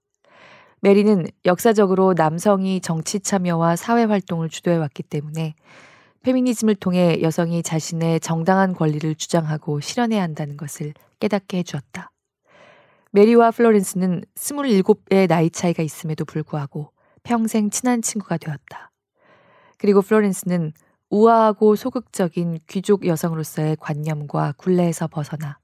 메리는 0.81 1.27
역사적으로 1.45 2.13
남성이 2.15 2.79
정치 2.79 3.19
참여와 3.19 3.75
사회 3.75 4.05
활동을 4.05 4.49
주도해왔기 4.49 5.03
때문에 5.03 5.55
페미니즘을 6.23 6.75
통해 6.75 7.21
여성이 7.21 7.63
자신의 7.63 8.21
정당한 8.21 8.73
권리를 8.73 9.15
주장하고 9.15 9.79
실현해야 9.81 10.21
한다는 10.21 10.57
것을 10.57 10.93
깨닫게 11.19 11.57
해주었다. 11.59 12.11
메리와 13.11 13.51
플로렌스는 13.51 14.23
27의 14.35 15.27
나이 15.27 15.49
차이가 15.49 15.83
있음에도 15.83 16.25
불구하고 16.25 16.91
평생 17.23 17.69
친한 17.69 18.01
친구가 18.01 18.37
되었다. 18.37 18.91
그리고 19.77 20.01
플로렌스는 20.01 20.73
우아하고 21.09 21.75
소극적인 21.75 22.59
귀족 22.67 23.05
여성으로서의 23.05 23.77
관념과 23.79 24.53
굴레에서 24.57 25.07
벗어나 25.07 25.57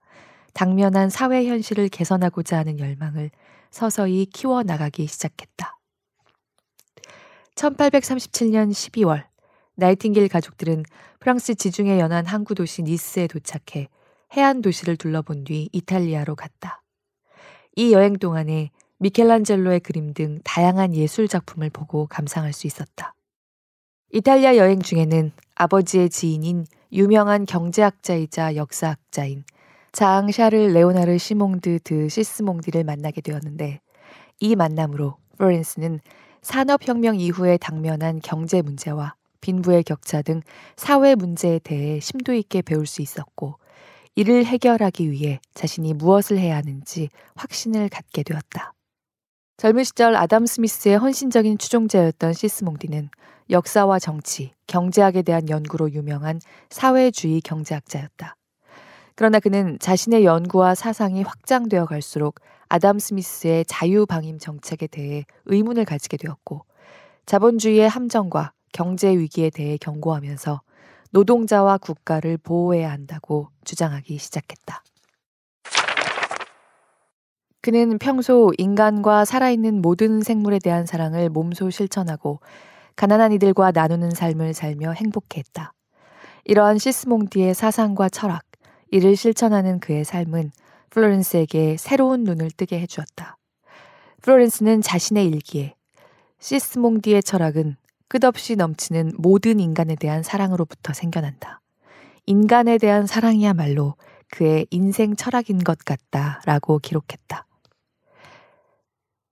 당면한 0.54 1.10
사회 1.10 1.46
현실을 1.46 1.90
개선하고자 1.90 2.58
하는 2.58 2.80
열망을 2.80 3.30
서서히 3.76 4.26
키워나가기 4.28 5.06
시작했다. 5.06 5.78
1837년 7.56 8.72
12월, 8.72 9.26
나이팅게일 9.76 10.30
가족들은 10.30 10.86
프랑스 11.20 11.56
지중해 11.56 12.00
연안 12.00 12.26
항구 12.26 12.56
도시 12.56 12.84
니스에 12.84 13.28
도착해 13.28 13.90
해안 14.38 14.62
도시를 14.62 14.96
둘러본 14.96 15.44
뒤 15.44 15.68
이탈리아로 15.74 16.38
갔다. 16.38 16.84
이 17.76 17.92
여행 17.92 18.14
동안에 18.14 18.72
미켈란젤로의 19.00 19.82
그림 19.82 20.14
등 20.14 20.40
다양한 20.46 20.96
예술 20.96 21.28
작품을 21.28 21.70
보고 21.70 22.08
감상할 22.08 22.54
수 22.54 22.68
있었다. 22.68 23.14
이탈리아 24.14 24.56
여행 24.56 24.82
중에는 24.82 25.34
아버지의 25.56 26.10
지인인 26.10 26.66
유명한 26.94 27.46
경제학자이자 27.46 28.56
역사학자인 28.56 29.44
장 29.96 30.30
샤를 30.30 30.74
레오나르 30.74 31.18
시몽드 31.18 31.80
드 31.86 32.10
시스몽디를 32.10 32.84
만나게 32.84 33.22
되었는데 33.22 33.80
이 34.42 34.56
만남으로 34.58 35.16
플로렌스는 35.38 36.02
산업혁명 36.42 37.18
이후에 37.18 37.56
당면한 37.56 38.20
경제 38.22 38.62
문제와 38.62 39.16
빈부의 39.40 39.86
격차 39.86 40.22
등 40.22 40.42
사회 40.76 41.16
문제에 41.16 41.60
대해 41.60 42.02
심도 42.02 42.34
있게 42.34 42.62
배울 42.62 42.86
수 42.86 43.02
있었고 43.02 43.58
이를 44.16 44.44
해결하기 44.44 45.12
위해 45.12 45.40
자신이 45.54 45.94
무엇을 45.94 46.40
해야 46.40 46.58
하는지 46.58 47.08
확신을 47.36 47.88
갖게 47.88 48.24
되었다. 48.24 48.74
젊은 49.56 49.86
시절 49.86 50.18
아담 50.18 50.46
스미스의 50.46 50.98
헌신적인 50.98 51.58
추종자였던 51.58 52.34
시스몽디는 52.34 53.12
역사와 53.50 54.00
정치, 54.00 54.52
경제학에 54.68 55.22
대한 55.22 55.48
연구로 55.48 55.94
유명한 55.94 56.42
사회주의 56.70 57.40
경제학자였다. 57.40 58.36
그러나 59.16 59.40
그는 59.40 59.78
자신의 59.80 60.26
연구와 60.26 60.76
사상이 60.76 61.24
확장되어 61.24 61.86
갈수록 61.86 62.36
아담 62.68 63.00
스미스의 63.00 63.66
자유방임 63.66 64.40
정책에 64.40 64.88
대해 64.88 65.26
의문을 65.46 65.86
가지게 65.86 66.18
되었고 66.18 66.66
자본주의의 67.26 67.88
함정과 67.88 68.52
경제 68.74 69.10
위기에 69.10 69.50
대해 69.50 69.78
경고하면서 69.78 70.62
노동자와 71.12 71.78
국가를 71.78 72.38
보호해야 72.38 72.92
한다고 72.92 73.48
주장하기 73.64 74.18
시작했다. 74.18 74.84
그는 77.62 77.98
평소 77.98 78.52
인간과 78.58 79.26
살아있는 79.26 79.82
모든 79.82 80.22
생물에 80.22 80.60
대한 80.60 80.86
사랑을 80.86 81.30
몸소 81.30 81.70
실천하고 81.70 82.42
가난한 82.96 83.32
이들과 83.32 83.72
나누는 83.72 84.12
삶을 84.12 84.54
살며 84.54 84.92
행복해했다. 84.92 85.74
이러한 86.44 86.78
시스몽디의 86.78 87.56
사상과 87.56 88.10
철학, 88.10 88.44
이를 88.96 89.18
실천하는 89.18 89.82
그의 89.82 90.06
삶은 90.06 90.52
플로렌스에게 90.90 91.76
새로운 91.76 92.24
눈을 92.24 92.50
뜨게 92.50 92.80
해주었다. 92.80 93.38
플로렌스는 94.22 94.82
자신의 94.82 95.28
일기에 95.28 95.76
시스몽디의 96.40 97.22
철학은 97.24 97.76
끝없이 98.08 98.56
넘치는 98.56 99.12
모든 99.18 99.60
인간에 99.60 99.96
대한 99.96 100.24
사랑으로부터 100.24 100.94
생겨난다. 100.94 101.60
인간에 102.26 102.78
대한 102.78 103.06
사랑이야말로 103.06 103.96
그의 104.30 104.66
인생 104.72 105.18
철학인 105.18 105.66
것 105.66 105.78
같다 105.80 106.40
라고 106.46 106.80
기록했다. 106.80 107.46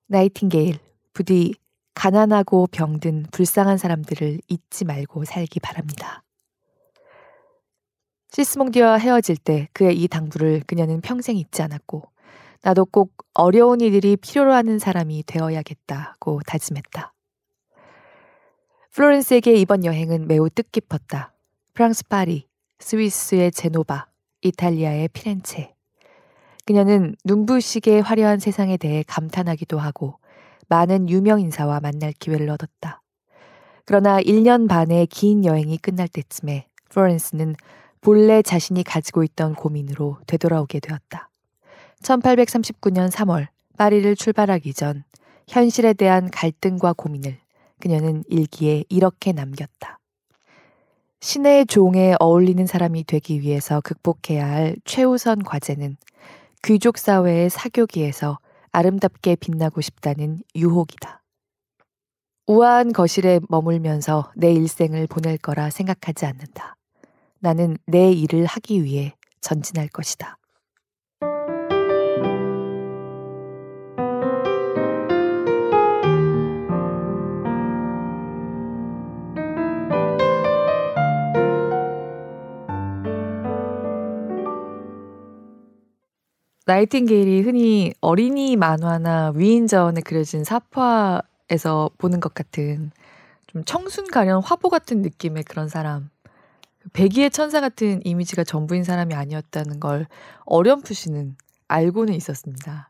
나이팅게일, 0.08 0.78
부디 1.14 1.54
가난하고 1.94 2.68
병든 2.68 3.28
불쌍한 3.32 3.78
사람들을 3.78 4.42
잊지 4.50 4.84
말고 4.84 5.24
살기 5.24 5.62
바랍니다. 5.62 6.23
시스몽디와 8.34 8.98
헤어질 8.98 9.38
때 9.38 9.68
그의 9.74 9.96
이 9.96 10.08
당부를 10.08 10.64
그녀는 10.66 11.02
평생 11.02 11.38
잊지 11.38 11.62
않았고, 11.62 12.02
나도 12.64 12.86
꼭 12.86 13.14
어려운 13.36 13.80
이들이 13.80 14.18
필요로 14.18 14.52
하는 14.52 14.80
사람이 14.80 15.24
되어야겠다고 15.28 16.42
다짐했다. 16.48 17.14
플로렌스에게 18.92 19.54
이번 19.54 19.86
여행은 19.86 20.28
매우 20.28 20.50
뜻깊었다. 20.50 21.34
프랑스 21.74 22.08
파리, 22.08 22.48
스위스의 22.80 23.52
제노바, 23.52 24.08
이탈리아의 24.42 25.10
피렌체. 25.10 25.76
그녀는 26.66 27.16
눈부시게 27.26 28.00
화려한 28.00 28.40
세상에 28.40 28.78
대해 28.78 29.04
감탄하기도 29.06 29.78
하고 29.78 30.18
많은 30.70 31.08
유명 31.08 31.40
인사와 31.40 31.82
만날 31.82 32.14
기회를 32.14 32.50
얻었다. 32.50 33.02
그러나 33.86 34.20
1년 34.22 34.68
반의 34.68 35.06
긴 35.08 35.46
여행이 35.46 35.78
끝날 35.78 36.08
때쯤에 36.08 36.68
플로렌스는 36.90 37.56
본래 38.04 38.42
자신이 38.42 38.84
가지고 38.84 39.24
있던 39.24 39.56
고민으로 39.56 40.18
되돌아오게 40.28 40.82
되었다. 40.82 41.30
1839년 42.04 43.10
3월 43.10 43.48
파리를 43.78 44.14
출발하기 44.18 44.74
전 44.74 45.06
현실에 45.48 45.94
대한 45.94 46.30
갈등과 46.30 46.94
고민을 46.94 47.38
그녀는 47.80 48.26
일기에 48.28 48.84
이렇게 48.90 49.32
남겼다. 49.32 50.00
신의 51.22 51.66
종에 51.68 52.16
어울리는 52.20 52.66
사람이 52.68 53.06
되기 53.06 53.40
위해서 53.40 53.80
극복해야 53.80 54.46
할 54.46 54.76
최우선 54.84 55.42
과제는 55.42 55.96
귀족 56.62 56.98
사회의 56.98 57.50
사교기에서 57.50 58.40
아름답게 58.74 59.38
빛나고 59.38 59.80
싶다는 59.80 60.42
유혹이다. 60.56 61.24
우아한 62.48 62.92
거실에 62.92 63.40
머물면서 63.48 64.34
내 64.36 64.52
일생을 64.52 65.08
보낼 65.08 65.38
거라 65.38 65.70
생각하지 65.70 66.26
않는다. 66.26 66.76
나는 67.44 67.78
내 67.86 68.10
일을 68.10 68.46
하기 68.46 68.86
위해 68.86 69.14
전진할 69.42 69.90
것이다. 69.90 70.38
나이팅게일이 86.66 87.42
흔히 87.42 87.94
어린이 88.00 88.56
만화나 88.56 89.34
위인전에 89.36 90.00
그려진 90.00 90.46
사파에서 90.46 91.90
보는 91.98 92.22
것 92.22 92.34
같은 92.34 92.92
좀 93.48 93.66
청순 93.66 94.08
가련 94.08 94.42
화보 94.42 94.70
같은 94.70 95.02
느낌의 95.02 95.44
그런 95.44 95.68
사람. 95.68 96.13
백의의 96.92 97.32
천사 97.32 97.62
같은 97.62 98.02
이미지가 98.06 98.44
전부인 98.44 98.84
사람이 98.84 99.14
아니었다는 99.14 99.80
걸 99.80 100.08
어렴풋이는 100.46 101.38
알고는 101.70 102.14
있었습니다. 102.14 102.90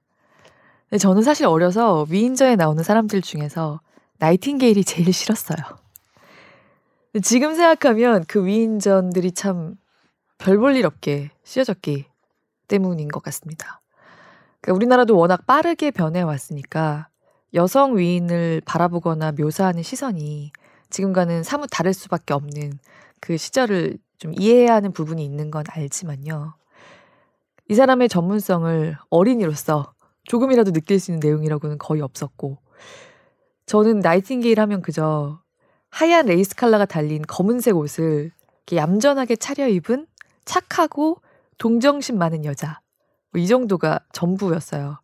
근데 0.90 0.98
저는 0.98 1.22
사실 1.22 1.46
어려서 1.46 2.06
위인전에 2.10 2.56
나오는 2.56 2.84
사람들 2.84 3.22
중에서 3.22 3.80
나이팅게일이 4.18 4.84
제일 4.84 5.14
싫었어요. 5.14 5.58
지금 7.22 7.54
생각하면 7.56 8.26
그 8.28 8.46
위인전들이 8.46 9.32
참 9.34 9.78
별 10.40 10.58
볼 10.58 10.76
일 10.76 10.86
없게 10.86 11.30
씌어졌기 11.46 12.06
때문인 12.68 13.08
것 13.08 13.24
같습니다. 13.24 13.82
그러니까 14.60 14.76
우리나라도 14.76 15.16
워낙 15.16 15.46
빠르게 15.46 15.90
변해왔으니까 15.92 17.08
여성 17.54 17.96
위인을 17.98 18.62
바라보거나 18.66 19.34
묘사하는 19.34 19.84
시선이 19.84 20.52
지금과는 20.90 21.44
사뭇 21.44 21.68
다를 21.72 21.94
수밖에 21.94 22.34
없는 22.34 22.78
그 23.24 23.38
시절을 23.38 23.98
좀 24.18 24.34
이해해야 24.38 24.76
하는 24.76 24.92
부분이 24.92 25.24
있는 25.24 25.50
건 25.50 25.64
알지만요. 25.70 26.56
이 27.70 27.74
사람의 27.74 28.10
전문성을 28.10 28.98
어린이로서 29.10 29.94
조금이라도 30.26 30.74
느낄 30.74 31.00
수 31.00 31.12
있는 31.12 31.22
내용이라고는 31.22 31.78
거의 31.78 32.02
없었고, 32.02 32.58
저는 33.66 34.00
나이팅게일 34.00 34.60
하면 34.60 34.82
그저 34.82 35.42
하얀 35.90 36.26
레이스 36.26 36.54
칼라가 36.58 36.86
달린 36.86 37.22
검은색 37.22 37.78
옷을 37.78 38.32
이렇게 38.68 38.76
얌전하게 38.76 39.38
차려입은 39.38 40.06
착하고 40.44 41.22
동정심 41.58 42.18
많은 42.18 42.44
여자. 42.44 42.82
뭐 43.32 43.42
이 43.42 43.48
정도가 43.48 44.02
전부였어요. 44.12 45.00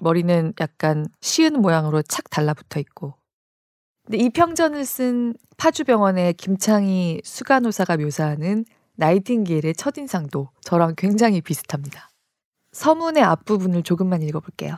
머리는 0.00 0.52
약간 0.60 1.06
시옷 1.22 1.62
모양으로 1.62 2.02
착 2.02 2.28
달라붙어 2.28 2.78
있고. 2.80 3.14
근데 4.08 4.24
이 4.24 4.30
평전을 4.30 4.86
쓴 4.86 5.34
파주병원의 5.58 6.32
김창희 6.32 7.20
수간호사가 7.24 7.98
묘사하는 7.98 8.64
나이팅게일의 8.94 9.74
첫인상도 9.74 10.48
저랑 10.62 10.94
굉장히 10.96 11.42
비슷합니다. 11.42 12.08
서문의 12.72 13.22
앞부분을 13.22 13.82
조금만 13.82 14.22
읽어볼게요. 14.22 14.76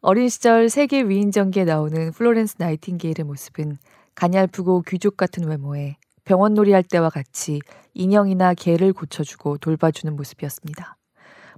어린 0.00 0.28
시절 0.28 0.68
세계 0.68 1.02
위인전기에 1.02 1.64
나오는 1.64 2.10
플로렌스 2.10 2.56
나이팅게일의 2.58 3.24
모습은 3.24 3.78
가냘프고 4.16 4.82
귀족 4.88 5.16
같은 5.16 5.46
외모에 5.46 5.96
병원놀이 6.24 6.72
할 6.72 6.82
때와 6.82 7.08
같이 7.08 7.60
인형이나 7.94 8.54
개를 8.54 8.92
고쳐주고 8.94 9.58
돌봐주는 9.58 10.16
모습이었습니다. 10.16 10.96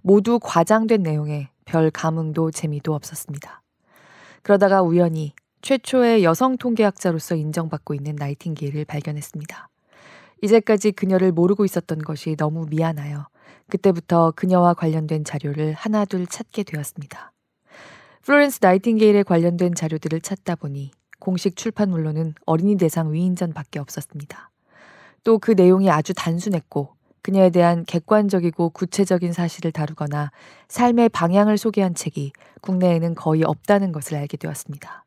모두 0.03 0.39
과장된 0.43 1.03
내용에 1.03 1.49
별 1.65 1.91
감흥도 1.91 2.51
재미도 2.51 2.93
없었습니다. 2.93 3.63
그러다가 4.43 4.83
우연히 4.83 5.33
최초의 5.63 6.25
여성 6.25 6.57
통계학자로서 6.57 7.35
인정받고 7.35 7.95
있는 7.95 8.17
나이팅게일을 8.17 8.85
발견했습니다. 8.85 9.69
이제까지 10.43 10.93
그녀를 10.93 11.33
모르고 11.33 11.65
있었던 11.65 11.99
것이 11.99 12.37
너무 12.37 12.67
미안하여 12.71 13.27
그때부터 13.69 14.33
그녀와 14.37 14.75
관련된 14.75 15.25
자료를 15.25 15.73
하나둘 15.75 16.27
찾게 16.27 16.63
되었습니다. 16.63 17.33
플로렌스 18.23 18.61
나이팅게일에 18.63 19.23
관련된 19.25 19.75
자료들을 19.75 20.21
찾다 20.21 20.55
보니 20.55 20.93
공식 21.19 21.57
출판물로는 21.57 22.35
어린이 22.47 22.77
대상 22.77 23.13
위인전밖에 23.13 23.79
없었습니다. 23.79 24.51
또 25.25 25.39
그 25.39 25.53
내용이 25.53 25.91
아주 25.91 26.15
단순했고 26.15 26.95
그녀에 27.23 27.51
대한 27.51 27.85
객관적이고 27.85 28.71
구체적인 28.71 29.33
사실을 29.33 29.73
다루거나 29.73 30.31
삶의 30.69 31.11
방향을 31.11 31.59
소개한 31.59 31.95
책이 31.95 32.33
국내에는 32.63 33.15
거의 33.15 33.43
없다는 33.43 33.93
것을 33.93 34.17
알게 34.17 34.37
되었습니다. 34.37 35.05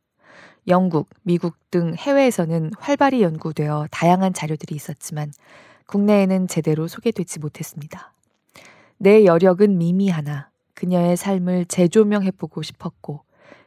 영국, 0.67 1.09
미국 1.23 1.55
등 1.71 1.95
해외에서는 1.95 2.71
활발히 2.77 3.21
연구되어 3.23 3.87
다양한 3.91 4.33
자료들이 4.33 4.75
있었지만 4.75 5.31
국내에는 5.87 6.47
제대로 6.47 6.87
소개되지 6.87 7.39
못했습니다. 7.39 8.13
내 8.97 9.25
여력은 9.25 9.77
미미하나 9.77 10.49
그녀의 10.75 11.17
삶을 11.17 11.65
재조명해보고 11.65 12.61
싶었고 12.61 13.23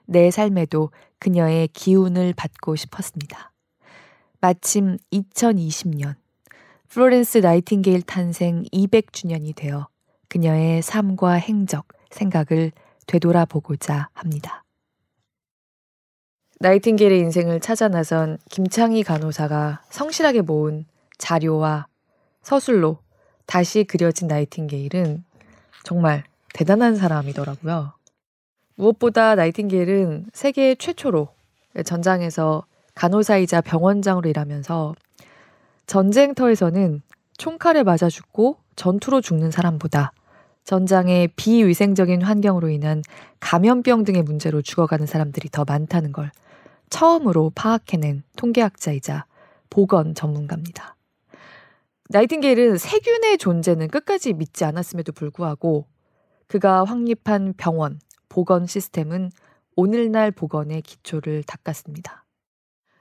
내 0.07 0.31
삶에도 0.31 0.91
그녀의 1.19 1.69
기운을 1.69 2.35
받고 2.35 2.77
싶었습니다. 2.77 3.53
마침 4.41 4.99
2020년 5.13 6.15
플로렌스 6.89 7.39
나이팅게일 7.39 8.03
탄생 8.03 8.63
200주년이 8.73 9.57
되어 9.57 9.89
그녀의 10.29 10.83
삶과 10.83 11.33
행적, 11.33 11.87
생각을 12.11 12.73
되돌아보고자 13.07 14.11
합니다. 14.13 14.64
나이팅게일의 16.65 17.19
인생을 17.19 17.61
찾아 17.61 17.89
나선 17.89 18.39
김창희 18.51 19.03
간호사가 19.03 19.83
성실하게 19.91 20.41
모은 20.41 20.87
자료와 21.19 21.89
서술로 22.41 23.01
다시 23.45 23.85
그려진 23.85 24.29
나이팅게일은 24.29 25.25
정말 25.83 26.25
대단한 26.55 26.97
사람이더라고요. 26.97 27.93
무엇보다 28.77 29.35
나이팅게일은 29.35 30.31
세계 30.33 30.75
최초로 30.75 31.29
전장에서 31.85 32.65
간호사이자 32.95 33.61
병원장으로 33.61 34.31
일하면서 34.31 34.95
전쟁터에서는 35.87 37.03
총칼에 37.37 37.83
맞아 37.83 38.09
죽고 38.09 38.57
전투로 38.75 39.21
죽는 39.21 39.51
사람보다 39.51 40.13
전장의 40.65 41.29
비위생적인 41.37 42.23
환경으로 42.23 42.71
인한 42.71 43.03
감염병 43.41 44.05
등의 44.05 44.23
문제로 44.23 44.63
죽어가는 44.63 45.05
사람들이 45.05 45.51
더 45.51 45.67
많다는 45.67 46.13
걸 46.13 46.31
처음으로 46.95 47.51
파악해낸 47.57 48.23
통계학자이자 48.37 49.27
보건 49.69 50.15
전문가입니다. 50.15 50.95
나이팅게일은 52.11 52.79
세균의 52.79 53.39
존재는 53.39 53.89
끝까지 53.89 54.33
믿지 54.33 54.65
않았음에도 54.65 55.11
불구하고 55.11 55.89
그가 56.47 56.85
확립한 56.85 57.55
병원, 57.57 57.99
보건 58.29 58.69
시스템은 58.69 59.33
오늘날 59.75 60.31
보건의 60.31 60.83
기초를 60.83 61.43
닦았습니다. 61.43 62.25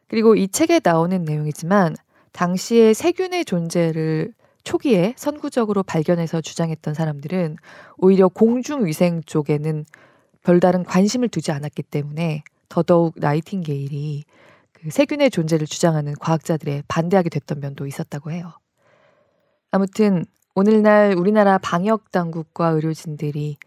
그리고 0.08 0.34
이 0.34 0.47
책에 0.47 0.82
나오는 0.84 1.21
내용이지만 1.21 1.95
당시에 2.32 2.95
세균의 2.95 3.45
존재를 3.45 4.34
초기에 4.63 5.13
선구적으로 5.17 5.84
발견해서 5.84 6.41
주장했던 6.41 6.95
사람들은 6.95 7.58
오히려 7.99 8.27
공중위생 8.27 9.21
쪽에는 9.27 9.86
별다른 10.41 10.84
관심을 10.84 11.27
두지 11.27 11.51
않았기 11.51 11.84
때문에 11.84 12.43
더더욱 12.73 13.13
나이팅게일이 13.17 14.23
그 14.71 14.89
세균의 14.89 15.29
존재를 15.29 15.67
주장하는 15.67 16.15
과학자들의 16.19 16.83
반대하게 16.88 17.29
됐던 17.29 17.59
면도 17.59 17.86
있었다고 17.86 18.31
해요. 18.31 18.51
아무튼 19.69 20.25
오늘날 20.55 21.13
우리나라 21.15 21.59
방역 21.59 22.09
당국과 22.09 22.69
의료진들이 22.69 23.57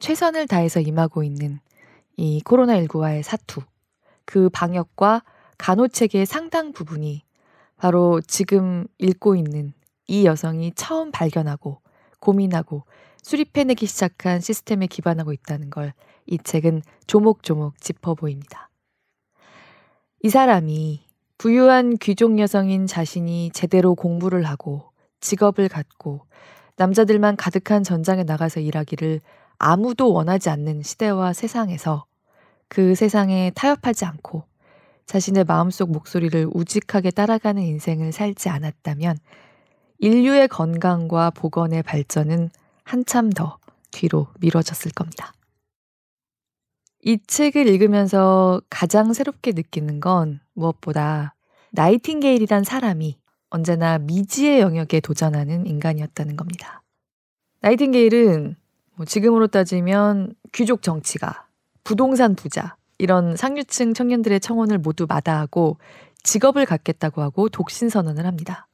최선을 0.00 0.48
다해서 0.48 0.80
임하고 0.80 1.22
있는 1.22 1.60
이 2.16 2.42
코로나19와의 2.44 3.22
사투, 3.22 3.62
그 4.24 4.48
방역과 4.48 5.22
간호 5.58 5.86
체계의 5.86 6.26
상당 6.26 6.72
부분이 6.72 7.22
바로 7.76 8.20
지금 8.20 8.88
읽고 8.98 9.36
있는 9.36 9.74
이 10.08 10.26
여성이 10.26 10.72
처음 10.74 11.12
발견하고 11.12 11.80
고민하고 12.18 12.84
수립해내기 13.26 13.86
시작한 13.86 14.40
시스템에 14.40 14.86
기반하고 14.86 15.32
있다는 15.32 15.70
걸 15.70 15.92
이 16.26 16.38
책은 16.38 16.82
조목조목 17.06 17.80
짚어 17.80 18.14
보입니다. 18.14 18.68
이 20.22 20.28
사람이 20.28 21.06
부유한 21.38 21.96
귀족 21.98 22.38
여성인 22.38 22.86
자신이 22.86 23.50
제대로 23.52 23.94
공부를 23.94 24.42
하고 24.44 24.90
직업을 25.20 25.68
갖고 25.68 26.22
남자들만 26.76 27.36
가득한 27.36 27.84
전장에 27.84 28.24
나가서 28.24 28.60
일하기를 28.60 29.20
아무도 29.58 30.12
원하지 30.12 30.50
않는 30.50 30.82
시대와 30.82 31.32
세상에서 31.32 32.06
그 32.68 32.94
세상에 32.94 33.52
타협하지 33.54 34.04
않고 34.04 34.44
자신의 35.06 35.44
마음속 35.44 35.92
목소리를 35.92 36.48
우직하게 36.52 37.12
따라가는 37.12 37.62
인생을 37.62 38.12
살지 38.12 38.48
않았다면 38.48 39.16
인류의 40.00 40.48
건강과 40.48 41.30
복원의 41.30 41.84
발전은 41.84 42.50
한참 42.86 43.30
더 43.30 43.58
뒤로 43.90 44.28
미뤄졌을 44.38 44.92
겁니다. 44.92 45.32
이 47.02 47.18
책을 47.26 47.66
읽으면서 47.66 48.62
가장 48.70 49.12
새롭게 49.12 49.52
느끼는 49.52 49.98
건 49.98 50.38
무엇보다 50.54 51.34
나이팅게일이란 51.72 52.62
사람이 52.62 53.18
언제나 53.50 53.98
미지의 53.98 54.60
영역에 54.60 55.00
도전하는 55.00 55.66
인간이었다는 55.66 56.36
겁니다. 56.36 56.84
나이팅게일은 57.60 58.54
뭐 58.94 59.04
지금으로 59.04 59.48
따지면 59.48 60.34
귀족 60.52 60.82
정치가, 60.82 61.48
부동산 61.82 62.36
부자, 62.36 62.76
이런 62.98 63.36
상류층 63.36 63.94
청년들의 63.94 64.38
청혼을 64.38 64.78
모두 64.78 65.06
마다하고 65.08 65.78
직업을 66.22 66.66
갖겠다고 66.66 67.20
하고 67.20 67.48
독신 67.48 67.88
선언을 67.88 68.26
합니다. 68.26 68.68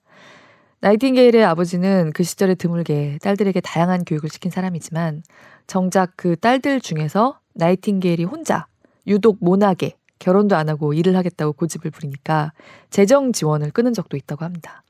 나이팅게일의 0.83 1.45
아버지는 1.45 2.11
그 2.13 2.25
시절에 2.25 2.57
드물게 2.57 3.19
딸들에게 3.23 3.61
다양한 3.61 4.05
교육을 4.05 4.29
시킨 4.29 4.51
사람이지만 4.51 5.23
정작 5.69 6.15
그 6.17 6.35
딸들 6.35 6.81
중에서 6.81 7.39
나이팅게일이 7.55 8.25
혼자 8.25 8.67
유독 9.07 9.39
모나게 9.41 9.95
결혼도 10.19 10.57
안 10.57 10.69
하고 10.69 10.93
일을 10.93 11.17
하겠다고 11.17 11.53
고집을 11.53 11.93
부리니까 11.93 12.53
재정 12.91 13.33
지원을 13.33 13.71
끊은 13.71 13.93
적도 13.93 14.17
있다고 14.17 14.45
합니다. 14.45 14.83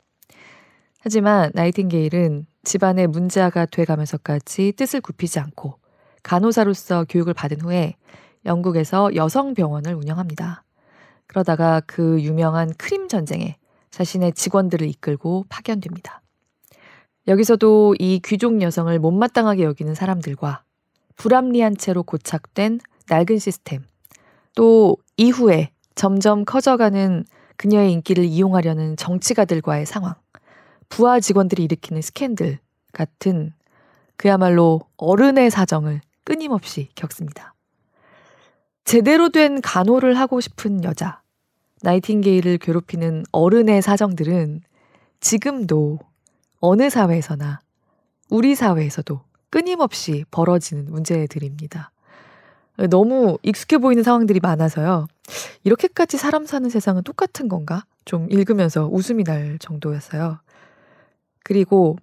하지만 0.98 1.50
나이팅게일은 1.52 2.46
집안의 2.64 3.08
문제아가 3.08 3.66
돼가면서까지 3.66 4.72
뜻을 4.72 5.02
굽히지 5.02 5.40
않고 5.40 5.74
간호사로서 6.22 7.04
교육을 7.06 7.34
받은 7.34 7.60
후에 7.60 7.96
영국에서 8.46 9.14
여성 9.14 9.52
병원을 9.52 9.94
운영합니다. 9.94 10.64
그러다가 11.26 11.82
그 11.86 12.18
유명한 12.22 12.72
크림 12.78 13.08
전쟁에 13.08 13.58
자신의 13.92 14.32
직원들을 14.32 14.88
이끌고 14.88 15.44
파견됩니다. 15.48 16.20
여기서도 17.28 17.94
이 18.00 18.20
귀족 18.24 18.60
여성을 18.60 18.98
못마땅하게 18.98 19.62
여기는 19.62 19.94
사람들과 19.94 20.64
불합리한 21.16 21.76
채로 21.76 22.02
고착된 22.02 22.80
낡은 23.08 23.38
시스템, 23.38 23.84
또 24.56 24.96
이후에 25.16 25.70
점점 25.94 26.44
커져가는 26.44 27.24
그녀의 27.56 27.92
인기를 27.92 28.24
이용하려는 28.24 28.96
정치가들과의 28.96 29.86
상황, 29.86 30.14
부하 30.88 31.20
직원들이 31.20 31.62
일으키는 31.64 32.02
스캔들 32.02 32.58
같은 32.92 33.52
그야말로 34.16 34.80
어른의 34.96 35.50
사정을 35.50 36.00
끊임없이 36.24 36.88
겪습니다. 36.94 37.54
제대로 38.84 39.28
된 39.28 39.60
간호를 39.60 40.18
하고 40.18 40.40
싶은 40.40 40.82
여자, 40.82 41.21
나이팅게일을 41.82 42.58
괴롭히는 42.58 43.24
어른의 43.32 43.82
사정들은 43.82 44.62
지금도 45.20 45.98
어느 46.60 46.90
사회에서나 46.90 47.60
우리 48.30 48.54
사회에서도 48.54 49.20
끊임없이 49.50 50.24
벌어지는 50.30 50.86
문제들입니다. 50.86 51.90
너무 52.88 53.38
익숙해 53.42 53.78
보이는 53.78 54.02
상황들이 54.02 54.40
많아서요. 54.40 55.06
이렇게까지 55.64 56.16
사람 56.16 56.46
사는 56.46 56.68
세상은 56.70 57.02
똑같은 57.02 57.48
건가? 57.48 57.84
좀 58.04 58.26
읽으면서 58.30 58.88
웃음이 58.90 59.24
날 59.24 59.58
정도였어요. 59.58 60.38
그리고 61.44 61.96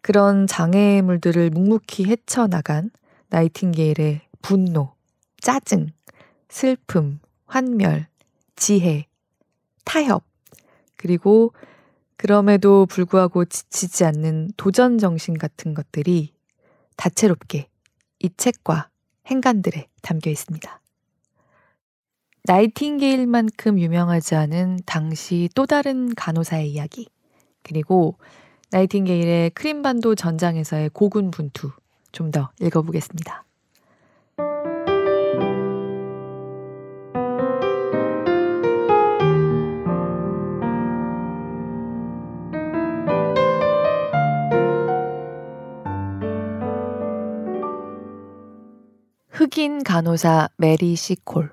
그런 0.00 0.46
장애물들을 0.46 1.50
묵묵히 1.50 2.06
헤쳐나간 2.06 2.90
나이팅게일의 3.28 4.22
분노, 4.42 4.94
짜증, 5.40 5.88
슬픔, 6.48 7.20
환멸, 7.46 8.06
지혜, 8.60 9.06
타협, 9.84 10.22
그리고 10.96 11.54
그럼에도 12.18 12.84
불구하고 12.84 13.46
지치지 13.46 14.04
않는 14.04 14.50
도전 14.58 14.98
정신 14.98 15.38
같은 15.38 15.72
것들이 15.72 16.34
다채롭게 16.96 17.68
이 18.18 18.30
책과 18.36 18.90
행간들에 19.26 19.88
담겨 20.02 20.30
있습니다. 20.30 20.80
나이팅게일만큼 22.44 23.80
유명하지 23.80 24.34
않은 24.34 24.80
당시 24.84 25.48
또 25.54 25.64
다른 25.64 26.14
간호사의 26.14 26.70
이야기, 26.70 27.08
그리고 27.62 28.18
나이팅게일의 28.70 29.50
크림반도 29.50 30.14
전장에서의 30.14 30.90
고군분투 30.90 31.72
좀 32.12 32.30
더 32.30 32.50
읽어보겠습니다. 32.60 33.44
흑인 49.40 49.82
간호사 49.84 50.50
메리 50.58 50.94
시콜. 50.94 51.50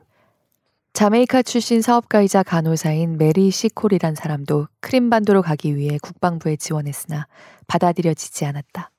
자메이카 0.92 1.42
출신 1.42 1.82
사업가이자 1.82 2.44
간호사인 2.44 3.18
메리 3.18 3.50
시콜이란 3.50 4.14
사람도 4.14 4.68
크림반도로 4.82 5.42
가기 5.42 5.78
위해 5.78 5.98
국방부에 6.02 6.58
지원했으나 6.58 7.28
받아들여지지 7.68 8.44
않았다. 8.44 8.92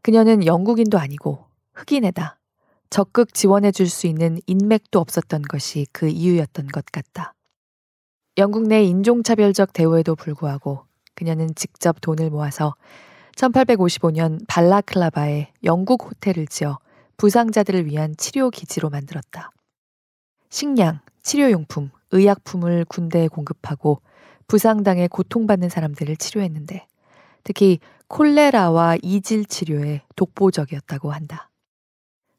그녀는 0.00 0.46
영국인도 0.46 0.96
아니고 0.96 1.44
흑인에다 1.74 2.38
적극 2.88 3.34
지원해 3.34 3.72
줄 3.72 3.88
수 3.88 4.06
있는 4.06 4.38
인맥도 4.46 5.00
없었던 5.00 5.42
것이 5.42 5.88
그 5.90 6.06
이유였던 6.06 6.68
것 6.68 6.84
같다. 6.92 7.34
영국 8.36 8.68
내 8.68 8.84
인종차별적 8.84 9.72
대우에도 9.72 10.14
불구하고 10.14 10.84
그녀는 11.16 11.52
직접 11.56 12.00
돈을 12.00 12.30
모아서 12.30 12.76
1855년 13.34 14.46
발라클라바에 14.46 15.48
영국 15.64 16.04
호텔을 16.04 16.46
지어 16.46 16.78
부상자들을 17.18 17.86
위한 17.86 18.16
치료 18.16 18.48
기지로 18.48 18.90
만들었다. 18.90 19.50
식량, 20.48 21.00
치료용품, 21.22 21.90
의약품을 22.12 22.86
군대에 22.86 23.28
공급하고 23.28 24.00
부상당해 24.46 25.08
고통받는 25.08 25.68
사람들을 25.68 26.16
치료했는데 26.16 26.86
특히 27.44 27.80
콜레라와 28.06 28.96
이질 29.02 29.44
치료에 29.44 30.02
독보적이었다고 30.16 31.12
한다. 31.12 31.50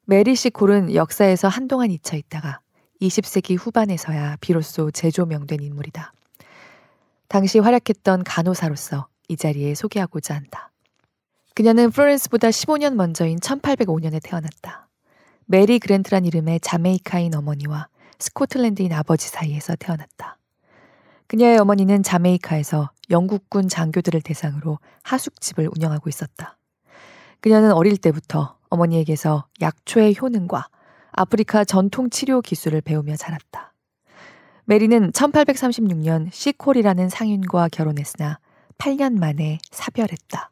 메리 0.06 0.36
시 0.36 0.50
콜은 0.50 0.96
역사에서 0.96 1.48
한동안 1.50 1.92
잊혀 1.92 2.18
있다가 2.18 2.62
20세기 3.02 3.58
후반에서야 3.60 4.38
비로소 4.42 4.90
재조명된 4.90 5.62
인물이다. 5.62 6.14
당시 7.28 7.60
활약했던 7.60 8.24
간호사로서 8.24 9.08
이 9.28 9.38
자리에 9.38 9.76
소개하고자 9.76 10.34
한다. 10.34 10.69
그녀는 11.60 11.92
플로렌스보다 11.92 12.48
15년 12.48 12.94
먼저인 12.94 13.38
1805년에 13.38 14.22
태어났다. 14.24 14.88
메리 15.44 15.78
그랜트란 15.80 16.24
이름의 16.24 16.62
자메이카인 16.62 17.36
어머니와 17.36 17.90
스코틀랜드인 18.18 18.94
아버지 18.94 19.28
사이에서 19.28 19.76
태어났다. 19.76 20.38
그녀의 21.28 21.58
어머니는 21.58 22.02
자메이카에서 22.02 22.92
영국군 23.10 23.68
장교들을 23.68 24.22
대상으로 24.22 24.80
하숙집을 25.04 25.70
운영하고 25.76 26.08
있었다. 26.08 26.58
그녀는 27.42 27.74
어릴 27.74 27.98
때부터 27.98 28.56
어머니에게서 28.70 29.46
약초의 29.60 30.16
효능과 30.22 30.70
아프리카 31.12 31.66
전통 31.66 32.10
치료 32.10 32.40
기술을 32.40 32.80
배우며 32.80 33.18
자랐다. 33.18 33.74
메리는 34.64 35.12
1836년 35.12 36.32
시콜이라는 36.32 37.10
상인과 37.10 37.68
결혼했으나 37.68 38.40
8년 38.78 39.20
만에 39.20 39.58
사별했다. 39.72 40.52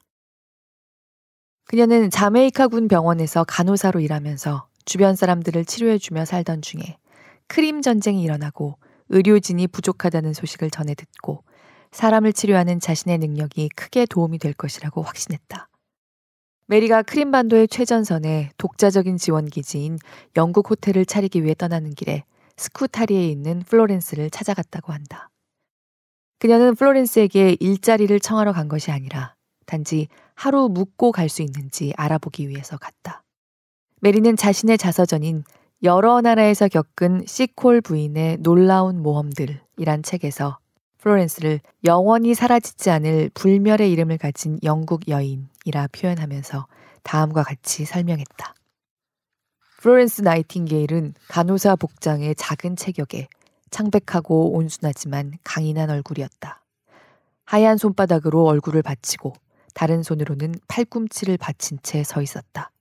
그녀는 1.68 2.10
자메이카군 2.10 2.88
병원에서 2.88 3.44
간호사로 3.44 4.00
일하면서 4.00 4.70
주변 4.86 5.18
사람들을 5.18 5.66
치료해주며 5.66 6.24
살던 6.24 6.62
중에 6.62 6.98
크림 7.48 7.82
전쟁이 7.82 8.24
일어나고 8.24 8.78
의료진이 9.10 9.68
부족하다는 9.68 10.34
소식을 10.34 10.70
전해 10.70 10.96
듣고 10.96 11.44
사람을 11.92 12.32
치료하는 12.32 12.80
자신의 12.80 13.18
능력이 13.18 13.70
크게 13.76 14.06
도움이 14.06 14.40
될 14.40 14.54
것이라고 14.54 15.02
확신했다. 15.02 15.68
메리가 16.68 17.04
크림반도의 17.04 17.68
최전선에 17.68 18.52
독자적인 18.58 19.18
지원 19.18 19.46
기지인 19.46 19.98
영국 20.38 20.70
호텔을 20.70 21.06
차리기 21.06 21.44
위해 21.44 21.54
떠나는 21.54 21.96
길에 21.96 22.24
스쿠타리에 22.56 23.28
있는 23.28 23.60
플로렌스를 23.60 24.30
찾아갔다고 24.30 24.94
한다. 24.94 25.30
그녀는 26.40 26.76
플로렌스에게 26.76 27.58
일자리를 27.60 28.18
청하러 28.20 28.54
간 28.54 28.70
것이 28.70 28.92
아니라 28.92 29.36
단지 29.66 30.08
하루 30.38 30.70
묵고 30.70 31.12
갈 31.12 31.30
수 31.30 31.42
있는지 31.42 31.94
알아보기 31.98 32.48
위해서 32.48 32.78
갔다. 32.78 33.24
메리는 34.02 34.36
자신의 34.36 34.78
자서전인 34.78 35.44
여러 35.82 36.22
나라에서 36.22 36.68
겪은 36.68 37.24
시콜 37.26 37.82
부인의 37.82 38.38
놀라운 38.42 39.02
모험들이란 39.02 40.04
책에서 40.04 40.60
플로렌스를 41.00 41.60
영원히 41.86 42.36
사라지지 42.36 42.92
않을 42.92 43.32
불멸의 43.34 43.92
이름을 43.92 44.20
가진 44.20 44.60
영국 44.64 45.08
여인이라 45.08 45.88
표현하면서 45.92 46.68
다음과 47.02 47.42
같이 47.42 47.86
설명했다. 47.86 48.54
플로렌스 49.82 50.22
나이팅게일은 50.22 51.16
간호사 51.30 51.78
복장의 51.78 52.36
작은 52.36 52.76
체격에 52.76 53.28
창백하고 53.72 54.54
온순하지만 54.54 55.34
강인한 55.44 55.90
얼굴이었다. 55.90 56.64
하얀 57.46 57.78
손바닥으로 57.78 58.46
얼굴을 58.46 58.84
받치고 58.84 59.34
다른 59.78 60.02
손으로는 60.02 60.56
팔꿈치를 60.68 61.38
받친 61.38 61.78
채 61.84 62.04
서 62.04 62.24
있었다. 62.24 62.72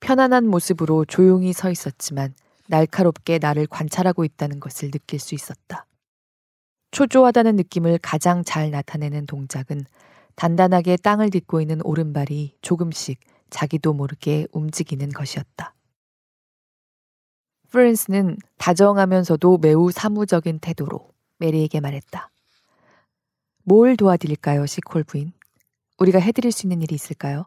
편안한 0.00 0.48
모습으로 0.48 1.04
조용히 1.04 1.52
서 1.52 1.70
있었지만 1.70 2.34
날카롭게 2.66 3.38
나를 3.38 3.68
관찰하고 3.68 4.24
있다는 4.24 4.58
것을 4.58 4.90
느낄 4.90 5.20
수 5.20 5.36
있었다. 5.36 5.86
초조하다는 6.90 7.54
느낌을 7.54 8.00
가장 8.02 8.42
잘 8.42 8.72
나타내는 8.72 9.26
동작은 9.26 9.84
단단하게 10.34 10.96
땅을 10.96 11.30
딛고 11.30 11.60
있는 11.60 11.80
오른발이 11.84 12.56
조금씩 12.62 13.20
자기도 13.50 13.92
모르게 13.92 14.48
움직이는 14.50 15.08
것이었다. 15.10 15.72
프랜스는 17.70 18.38
다정하면서도 18.58 19.58
매우 19.58 19.92
사무적인 19.92 20.58
태도로 20.58 21.10
메리에게 21.38 21.78
말했다. 21.78 22.28
뭘 23.62 23.96
도와드릴까요, 23.96 24.66
시콜 24.66 25.04
부인? 25.04 25.32
우리가 26.02 26.18
해드릴 26.18 26.50
수 26.50 26.66
있는 26.66 26.82
일이 26.82 26.96
있을까요? 26.96 27.46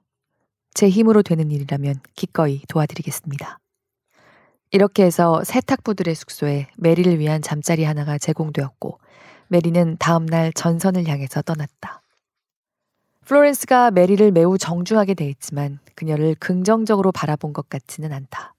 제 0.74 0.88
힘으로 0.88 1.24
되는 1.24 1.52
일이라면 1.52 1.96
기꺼이 2.16 2.62
도와드리겠습니다. 2.70 3.60
이렇게 4.72 5.04
해서 5.04 5.44
세탁부들의 5.44 6.16
숙소에 6.16 6.68
메리를 6.78 7.20
위한 7.20 7.42
잠자리 7.42 7.84
하나가 7.84 8.18
제공되었고 8.18 9.00
메리는 9.50 9.98
다음날 10.00 10.54
전선을 10.54 11.06
향해서 11.06 11.42
떠났다. 11.42 12.02
플로렌스가 13.26 13.92
메리를 13.92 14.32
매우 14.32 14.58
정중하게 14.58 15.16
대했지만 15.16 15.80
그녀를 15.96 16.36
긍정적으로 16.40 17.12
바라본 17.12 17.52
것 17.52 17.68
같지는 17.68 18.14
않다. 18.14 18.54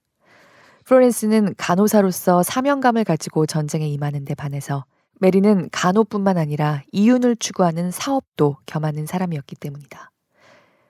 플로렌스는 0.85 1.55
간호사로서 1.57 2.43
사명감을 2.43 3.03
가지고 3.03 3.47
전쟁에 3.47 3.87
임하는 3.87 4.25
데 4.25 4.35
반해서 4.35 4.85
메리는 5.19 5.69
간호뿐만 5.71 6.37
아니라 6.37 6.83
이윤을 6.91 7.37
추구하는 7.37 7.91
사업도 7.91 8.57
겸하는 8.65 9.05
사람이었기 9.05 9.55
때문이다. 9.55 10.11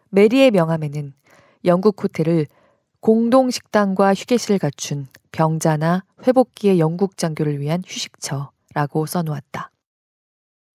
메리의 0.10 0.52
명함에는 0.52 1.14
영국 1.66 2.04
호텔을 2.04 2.48
공동 3.00 3.50
식당과 3.50 4.14
휴게실을 4.14 4.60
갖춘 4.60 5.08
병자나 5.32 6.04
회복기의 6.26 6.80
영국 6.80 7.18
장교를 7.18 7.60
위한 7.60 7.82
휴식처라고 7.86 9.06
써놓았다. 9.06 9.72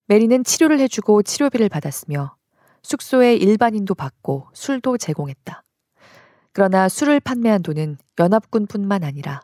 메리는 0.06 0.44
치료를 0.44 0.78
해주고 0.80 1.22
치료비를 1.22 1.68
받았으며 1.68 2.36
숙소에 2.82 3.34
일반인도 3.36 3.94
받고 3.94 4.48
술도 4.52 4.98
제공했다. 4.98 5.62
그러나 6.52 6.88
술을 6.88 7.20
판매한 7.20 7.62
돈은 7.62 7.96
연합군뿐만 8.18 9.04
아니라 9.04 9.40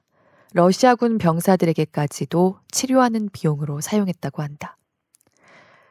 러시아군 0.54 1.18
병사들에게까지도 1.18 2.58
치료하는 2.70 3.28
비용으로 3.32 3.80
사용했다고 3.80 4.42
한다. 4.42 4.76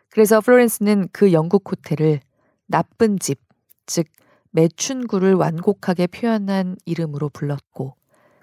그래서 0.10 0.42
플로렌스는 0.42 1.10
그 1.12 1.32
영국 1.32 1.70
호텔을 1.70 2.22
나쁜 2.66 3.20
집, 3.20 3.40
즉 3.86 4.08
매춘구를 4.52 5.36
완곡하게 5.36 6.08
표현한 6.08 6.78
이름으로 6.86 7.30
불렀고 7.30 7.96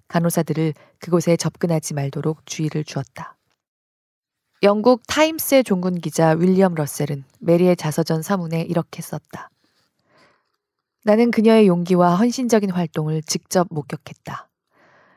간호사들을 0.07 0.74
그곳에 1.00 1.37
접근하지 1.37 1.94
말도록 1.94 2.46
주의를 2.46 2.85
주었다. 2.85 3.37
영국 4.62 5.03
타임스의 5.09 5.64
종군 5.64 5.96
기자 5.96 6.31
윌리엄 6.31 6.74
러셀은 6.74 7.24
메리의 7.40 7.77
자서전 7.77 8.22
서문에 8.22 8.62
이렇게 8.62 9.03
썼다. 9.03 9.50
나는 11.05 11.31
그녀의 11.31 11.66
용기와 11.66 12.14
헌신적인 12.14 12.70
활동을 12.70 13.22
직접 13.22 13.66
목격했다. 13.70 14.48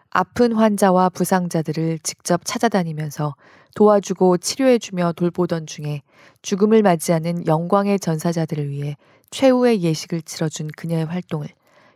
아픈 0.09 0.53
환자와 0.53 1.09
부상자들을 1.09 1.99
직접 1.99 2.41
찾아다니면서 2.43 3.35
도와주고 3.75 4.37
치료해주며 4.37 5.13
돌보던 5.13 5.67
중에 5.67 6.01
죽음을 6.41 6.81
맞이하는 6.81 7.45
영광의 7.45 7.99
전사자들을 7.99 8.69
위해 8.69 8.95
최후의 9.29 9.83
예식을 9.83 10.21
치러준 10.23 10.69
그녀의 10.75 11.05
활동을 11.05 11.47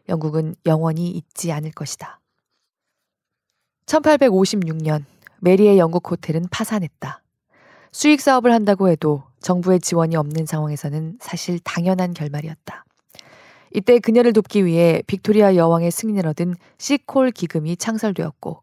영국은 0.10 0.56
영원히 0.66 1.10
잊지 1.10 1.52
않을 1.52 1.72
것이다. 1.72 2.20
1856년 3.88 5.06
메리의 5.40 5.80
영국 5.80 6.12
호텔은 6.12 6.48
파산했다. 6.52 7.22
수익 7.92 8.22
사업을 8.22 8.54
한다고 8.54 8.90
해도 8.90 9.24
정부의 9.42 9.80
지원이 9.80 10.16
없는 10.16 10.46
상황에서는 10.46 11.18
사실 11.20 11.60
당연한 11.60 12.14
결말이었다. 12.14 12.86
이때 13.74 14.00
그녀를 14.00 14.34
돕기 14.34 14.66
위해 14.66 15.02
빅토리아 15.08 15.56
여왕의 15.56 15.92
승인을 15.92 16.28
얻은 16.28 16.56
시콜 16.78 17.32
기금이 17.32 17.78
창설되었고 17.78 18.62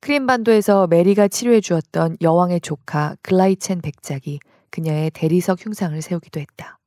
크림반도에서 0.00 0.88
메리가 0.88 1.28
치료해 1.28 1.60
주었던 1.60 2.16
여왕의 2.20 2.60
조카 2.60 3.16
글라이첸 3.22 3.82
백작이 3.82 4.40
그녀의 4.70 5.12
대리석 5.12 5.64
흉상을 5.64 6.00
세우기도 6.02 6.40
했다. 6.40 6.78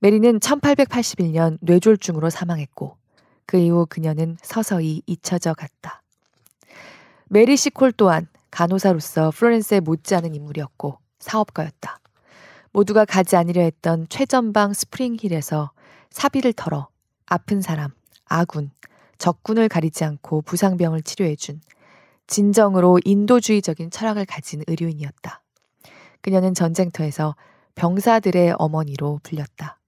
메리는 0.00 0.38
1881년 0.38 1.56
뇌졸중으로 1.60 2.28
사망했고 2.28 2.96
그 3.46 3.56
이후 3.56 3.86
그녀는 3.88 4.36
서서히 4.42 5.02
잊혀져 5.06 5.54
갔다. 5.54 6.02
메리 7.28 7.56
시콜 7.56 7.92
또한 7.92 8.26
간호사로서 8.50 9.30
플로렌스에 9.30 9.80
못지않은 9.80 10.34
인물이었고 10.34 10.98
사업가였다. 11.20 12.00
모두가 12.72 13.04
가지 13.04 13.36
않으려 13.36 13.62
했던 13.62 14.06
최전방 14.08 14.74
스프링힐에서 14.74 15.70
사비를 16.10 16.52
털어 16.52 16.88
아픈 17.26 17.60
사람, 17.60 17.92
아군, 18.24 18.70
적군을 19.18 19.68
가리지 19.68 20.04
않고 20.04 20.42
부상병을 20.42 21.02
치료해준 21.02 21.60
진정으로 22.26 23.00
인도주의적인 23.04 23.90
철학을 23.90 24.24
가진 24.24 24.62
의료인이었다. 24.66 25.42
그녀는 26.22 26.54
전쟁터에서 26.54 27.34
병사들의 27.74 28.54
어머니로 28.58 29.20
불렸다. 29.22 29.78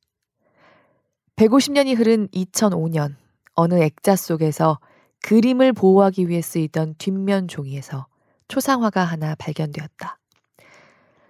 150년이 1.37 1.97
흐른 1.97 2.29
2005년 2.29 3.15
어느 3.55 3.81
액자 3.83 4.17
속에서 4.17 4.79
그림을 5.23 5.73
보호하기 5.73 6.29
위해 6.29 6.43
쓰이던 6.43 6.97
뒷면 6.99 7.49
종이에서 7.49 8.07
초상화가 8.49 9.05
하나 9.05 9.35
발견되었다. 9.37 10.19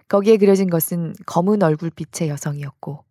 거기에 0.07 0.37
그려진 0.37 0.69
것은 0.69 1.13
검은 1.25 1.63
얼굴빛의 1.63 2.29
여성이었고 2.29 3.03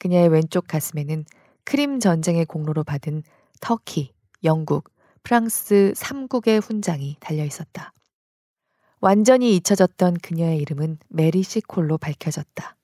그녀의 0.00 0.28
왼쪽 0.30 0.66
가슴에는 0.66 1.24
크림 1.64 2.00
전쟁의 2.00 2.46
공로로 2.46 2.82
받은 2.82 3.22
터키, 3.60 4.12
영국, 4.42 4.90
프랑스 5.22 5.92
3국의 5.94 6.60
훈장이 6.60 7.18
달려 7.20 7.44
있었다. 7.44 7.92
완전히 9.00 9.54
잊혀졌던 9.56 10.14
그녀의 10.14 10.58
이름은 10.58 10.98
메리 11.08 11.42
시콜로 11.42 11.98
밝혀졌다. 11.98 12.76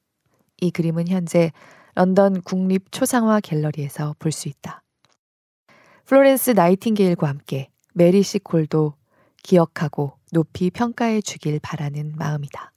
이 0.61 0.71
그림은 0.71 1.09
현재 1.09 1.51
런던 1.95 2.43
국립 2.43 2.93
초상화 2.93 3.41
갤러리에서 3.41 4.15
볼 4.19 4.31
수 4.33 4.49
있다. 4.49 4.83
플로렌스 6.05 6.51
나이팅게일과 6.51 7.27
함께 7.27 7.71
메리 7.95 8.23
시콜도 8.23 8.95
기억하고 9.43 10.19
높이 10.33 10.71
평가해 10.71 11.21
주길 11.23 11.59
바라는 11.61 12.15
마음이다. 12.17 12.73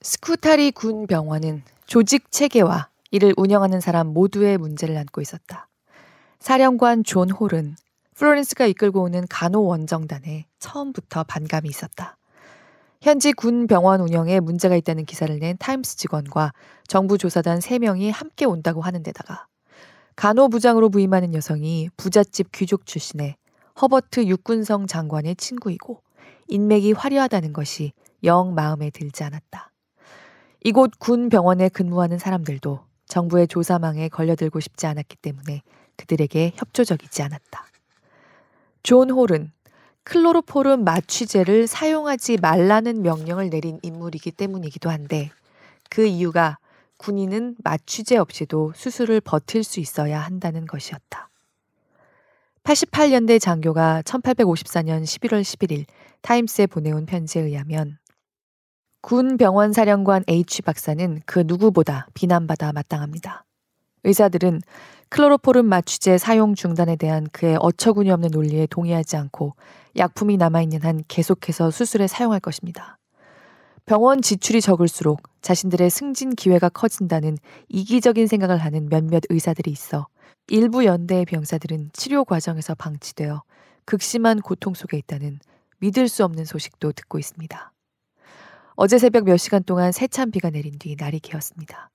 스쿠타리 0.00 0.70
군 0.70 1.08
병원은 1.08 1.64
조직 1.86 2.30
체계와 2.30 2.88
이를 3.10 3.34
운영하는 3.36 3.80
사람 3.80 4.06
모두의 4.08 4.56
문제를 4.56 4.96
안고 4.96 5.20
있었다. 5.20 5.66
사령관 6.38 7.02
존 7.02 7.30
홀은 7.30 7.74
플로렌스가 8.14 8.66
이끌고 8.66 9.02
오는 9.02 9.26
간호 9.28 9.64
원정단에 9.64 10.46
처음부터 10.60 11.24
반감이 11.24 11.68
있었다. 11.68 12.16
현지 13.02 13.32
군 13.32 13.66
병원 13.66 14.00
운영에 14.00 14.38
문제가 14.38 14.76
있다는 14.76 15.04
기사를 15.04 15.36
낸 15.40 15.56
타임스 15.58 15.96
직원과 15.96 16.52
정부 16.86 17.18
조사단 17.18 17.58
3명이 17.58 18.12
함께 18.12 18.44
온다고 18.44 18.82
하는데다가 18.82 19.48
간호부장으로 20.14 20.90
부임하는 20.90 21.34
여성이 21.34 21.90
부잣집 21.96 22.52
귀족 22.52 22.86
출신의 22.86 23.36
허버트 23.80 24.26
육군성 24.26 24.86
장관의 24.86 25.34
친구이고 25.34 26.02
인맥이 26.46 26.92
화려하다는 26.92 27.52
것이 27.52 27.92
영 28.22 28.54
마음에 28.54 28.90
들지 28.90 29.24
않았다. 29.24 29.72
이곳 30.64 30.98
군 30.98 31.28
병원에 31.28 31.68
근무하는 31.68 32.18
사람들도 32.18 32.80
정부의 33.06 33.48
조사망에 33.48 34.08
걸려들고 34.08 34.60
싶지 34.60 34.86
않았기 34.86 35.16
때문에 35.16 35.62
그들에게 35.96 36.52
협조적이지 36.56 37.22
않았다. 37.22 37.66
존 38.82 39.10
홀은 39.10 39.52
클로로포름 40.04 40.84
마취제를 40.84 41.66
사용하지 41.66 42.38
말라는 42.38 43.02
명령을 43.02 43.50
내린 43.50 43.78
인물이기 43.82 44.32
때문이기도 44.32 44.88
한데 44.90 45.30
그 45.90 46.06
이유가 46.06 46.58
군인은 46.96 47.56
마취제 47.62 48.16
없이도 48.16 48.72
수술을 48.74 49.20
버틸 49.20 49.62
수 49.62 49.80
있어야 49.80 50.20
한다는 50.20 50.66
것이었다. 50.66 51.28
88연대 52.64 53.40
장교가 53.40 54.02
1854년 54.04 55.02
11월 55.02 55.42
11일 55.42 55.84
타임스에 56.22 56.66
보내온 56.66 57.06
편지에 57.06 57.42
의하면 57.42 57.98
군 59.08 59.38
병원 59.38 59.72
사령관 59.72 60.22
H 60.28 60.60
박사는 60.60 61.22
그 61.24 61.42
누구보다 61.46 62.08
비난받아 62.12 62.74
마땅합니다. 62.74 63.46
의사들은 64.04 64.60
클로로포름 65.08 65.64
마취제 65.64 66.18
사용 66.18 66.54
중단에 66.54 66.96
대한 66.96 67.26
그의 67.32 67.56
어처구니 67.58 68.10
없는 68.10 68.28
논리에 68.30 68.66
동의하지 68.66 69.16
않고 69.16 69.54
약품이 69.96 70.36
남아있는 70.36 70.82
한 70.82 71.02
계속해서 71.08 71.70
수술에 71.70 72.06
사용할 72.06 72.38
것입니다. 72.40 72.98
병원 73.86 74.20
지출이 74.20 74.60
적을수록 74.60 75.22
자신들의 75.40 75.88
승진 75.88 76.34
기회가 76.34 76.68
커진다는 76.68 77.38
이기적인 77.70 78.26
생각을 78.26 78.58
하는 78.58 78.90
몇몇 78.90 79.22
의사들이 79.30 79.70
있어 79.70 80.06
일부 80.48 80.84
연대의 80.84 81.24
병사들은 81.24 81.92
치료 81.94 82.26
과정에서 82.26 82.74
방치되어 82.74 83.42
극심한 83.86 84.42
고통 84.42 84.74
속에 84.74 84.98
있다는 84.98 85.38
믿을 85.78 86.08
수 86.08 86.26
없는 86.26 86.44
소식도 86.44 86.92
듣고 86.92 87.18
있습니다. 87.18 87.72
어제 88.80 88.98
새벽 88.98 89.24
몇 89.24 89.36
시간 89.38 89.64
동안 89.64 89.90
세찬 89.90 90.30
비가 90.30 90.50
내린 90.50 90.78
뒤 90.78 90.94
날이 90.94 91.18
개었습니다. 91.18 91.90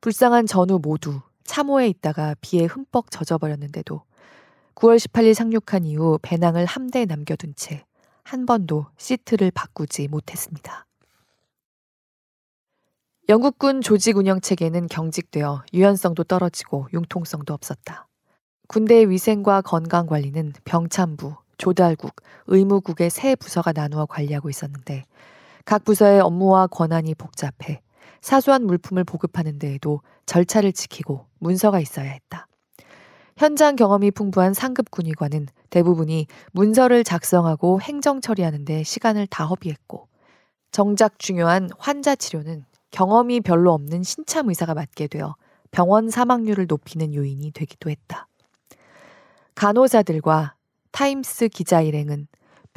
불쌍한 0.00 0.46
전우 0.46 0.80
모두 0.82 1.20
참호에 1.44 1.86
있다가 1.86 2.34
비에 2.40 2.64
흠뻑 2.64 3.10
젖어버렸는데도 3.10 4.02
9월 4.74 4.96
18일 4.96 5.34
상륙한 5.34 5.84
이후 5.84 6.18
배낭을 6.20 6.66
함대에 6.66 7.04
남겨둔 7.04 7.54
채 7.54 7.84
한 8.30 8.46
번도 8.46 8.86
시트를 8.96 9.50
바꾸지 9.50 10.06
못했습니다. 10.06 10.86
영국군 13.28 13.80
조직 13.80 14.16
운영 14.16 14.40
체계는 14.40 14.86
경직되어 14.86 15.64
유연성도 15.74 16.22
떨어지고 16.22 16.86
융통성도 16.92 17.52
없었다. 17.54 18.06
군대의 18.68 19.10
위생과 19.10 19.62
건강 19.62 20.06
관리는 20.06 20.52
병참부, 20.64 21.38
조달국, 21.58 22.14
의무국의 22.46 23.10
세 23.10 23.34
부서가 23.34 23.72
나누어 23.72 24.06
관리하고 24.06 24.48
있었는데 24.48 25.06
각 25.64 25.84
부서의 25.84 26.20
업무와 26.20 26.66
권한이 26.66 27.14
복잡해 27.14 27.80
사소한 28.20 28.66
물품을 28.66 29.04
보급하는 29.04 29.58
데에도 29.58 30.00
절차를 30.26 30.72
지키고 30.72 31.26
문서가 31.38 31.80
있어야 31.80 32.10
했다. 32.10 32.46
현장 33.36 33.74
경험이 33.74 34.10
풍부한 34.10 34.52
상급 34.52 34.90
군의관은 34.90 35.46
대부분이 35.70 36.26
문서를 36.52 37.04
작성하고 37.04 37.80
행정 37.80 38.20
처리하는 38.20 38.66
데 38.66 38.82
시간을 38.82 39.26
다 39.28 39.46
허비했고 39.46 40.08
정작 40.72 41.18
중요한 41.18 41.70
환자 41.78 42.14
치료는 42.14 42.64
경험이 42.90 43.40
별로 43.40 43.72
없는 43.72 44.02
신참 44.02 44.48
의사가 44.48 44.74
맡게 44.74 45.06
되어 45.06 45.36
병원 45.70 46.10
사망률을 46.10 46.66
높이는 46.68 47.14
요인이 47.14 47.52
되기도 47.52 47.88
했다. 47.88 48.26
간호사들과 49.54 50.54
타임스 50.92 51.48
기자 51.48 51.80
일행은 51.80 52.26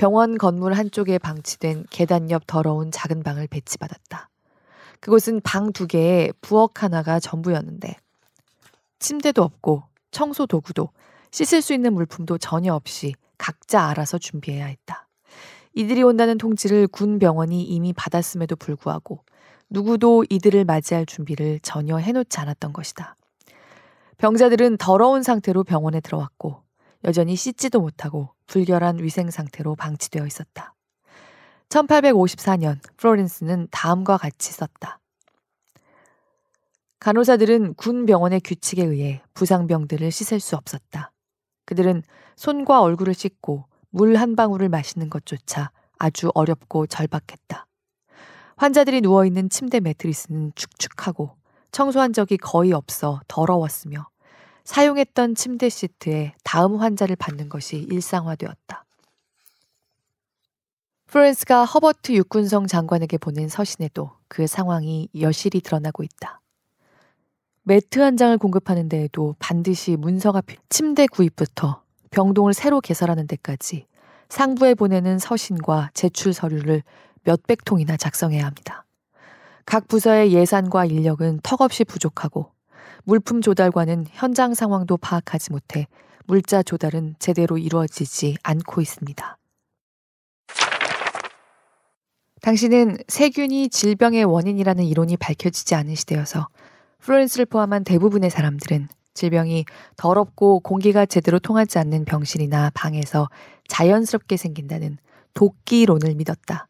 병원 0.04 0.38
건물 0.38 0.74
한쪽에 0.74 1.18
방치된 1.18 1.86
계단 1.90 2.30
옆 2.30 2.46
더러운 2.46 2.92
작은 2.92 3.24
방을 3.24 3.48
배치받았다. 3.48 4.30
그곳은 5.00 5.40
방 5.46 5.72
두 5.72 5.88
개에 5.88 6.34
부엌 6.42 6.84
하나가 6.84 7.22
전부였는데 7.22 7.96
침대도 9.00 9.42
없고 9.42 9.84
청소 10.12 10.46
도구도 10.46 10.90
씻을 11.32 11.62
수 11.62 11.74
있는 11.74 11.94
물품도 11.94 12.38
전혀 12.40 12.74
없이 12.74 13.14
각자 13.38 13.86
알아서 13.86 14.18
준비해야 14.18 14.66
했다. 14.66 15.08
이들이 15.74 16.04
온다는 16.04 16.38
통지를 16.38 16.88
군 16.88 17.18
병원이 17.18 17.64
이미 17.64 17.94
받았음에도 17.94 18.58
불구하고 18.58 19.24
누구도 19.70 20.26
이들을 20.30 20.66
맞이할 20.66 21.06
준비를 21.06 21.62
전혀 21.62 21.96
해놓지 21.96 22.42
않았던 22.42 22.74
것이다. 22.74 23.16
병자들은 24.18 24.80
더러운 24.80 25.24
상태로 25.24 25.64
병원에 25.64 26.02
들어왔고 26.02 26.63
여전히 27.04 27.36
씻지도 27.36 27.80
못하고 27.80 28.30
불결한 28.48 29.00
위생 29.00 29.30
상태로 29.30 29.76
방치되어 29.76 30.26
있었다. 30.26 30.74
1854년 31.70 32.80
플로렌스는 32.98 33.68
다음과 33.72 34.18
같이 34.18 34.52
썼다. 34.52 35.00
간호사들은 37.00 37.74
군 37.74 38.06
병원의 38.06 38.42
규칙에 38.42 38.84
의해 38.84 39.22
부상병들을 39.34 40.10
씻을 40.10 40.40
수 40.40 40.56
없었다. 40.56 41.12
그들은 41.66 42.04
손과 42.36 42.82
얼굴을 42.82 43.14
씻고 43.14 43.66
물 43.90 44.16
한 44.16 44.36
방울을 44.36 44.70
마시는 44.70 45.10
것조차 45.10 45.72
아주 46.00 46.32
어렵고 46.34 46.88
절박했다. 46.88 47.68
환자들이 48.56 49.02
누워있는 49.02 49.50
침대 49.50 49.80
매트리스는 49.80 50.54
축축하고 50.56 51.36
청소한 51.72 52.14
적이 52.14 52.38
거의 52.38 52.72
없어 52.72 53.20
더러웠으며 53.28 54.08
사용했던 54.64 55.36
침대 55.36 55.70
시트에 55.70 56.34
다음 56.44 56.78
환자를 56.78 57.16
받는 57.16 57.50
것이 57.50 57.78
일상화되었다. 57.78 58.86
프랜스가 61.08 61.66
허버트 61.66 62.14
육군성 62.14 62.68
장관에게 62.68 63.18
보낸 63.18 63.48
서신에도 63.48 64.12
그 64.28 64.48
상황이 64.48 65.10
여실히 65.20 65.62
드러나고 65.62 66.02
있다. 66.04 66.42
매트 67.64 68.00
한 68.00 68.18
장을 68.18 68.36
공급하는 68.38 68.90
데에도 68.90 69.36
반드시 69.40 69.96
문서가 69.96 70.42
필, 70.42 70.58
침대 70.70 71.08
구입부터 71.08 71.84
병동을 72.10 72.54
새로 72.54 72.82
개설하는 72.82 73.28
데까지 73.28 73.86
상부에 74.30 74.74
보내는 74.74 75.20
서신과 75.20 75.92
제출 75.94 76.34
서류를 76.34 76.84
몇백 77.24 77.64
통이나 77.64 77.96
작성해야 77.96 78.46
합니다. 78.46 78.86
각 79.66 79.88
부서의 79.88 80.34
예산과 80.34 80.86
인력은 80.86 81.42
턱없이 81.44 81.84
부족하고 81.84 82.53
물품 83.06 83.42
조달과는 83.42 84.06
현장 84.12 84.54
상황도 84.54 84.98
파악하지 84.98 85.52
못해 85.52 85.88
물자 86.26 86.64
조달은 86.64 87.16
제대로 87.20 87.58
이루어지지 87.58 88.38
않고 88.44 88.82
있습니다. 88.82 89.38
당신은 92.42 92.98
세균이 93.08 93.70
질병의 93.70 94.26
원인이라는 94.26 94.84
이론이 94.84 95.18
밝혀지지 95.18 95.76
않은 95.76 95.96
시대여서 95.96 96.48
플로렌스를 97.00 97.46
포함한 97.46 97.84
대부분의 97.84 98.30
사람들은 98.30 98.88
질병이 99.14 99.66
더럽고 99.96 100.60
공기가 100.60 101.06
제대로 101.06 101.40
통하지 101.40 101.78
않는 101.80 102.06
병실이나 102.06 102.72
방에서 102.74 103.30
자연스럽게 103.68 104.38
생긴다는 104.38 104.98
도끼론을 105.34 106.16
믿었다. 106.16 106.68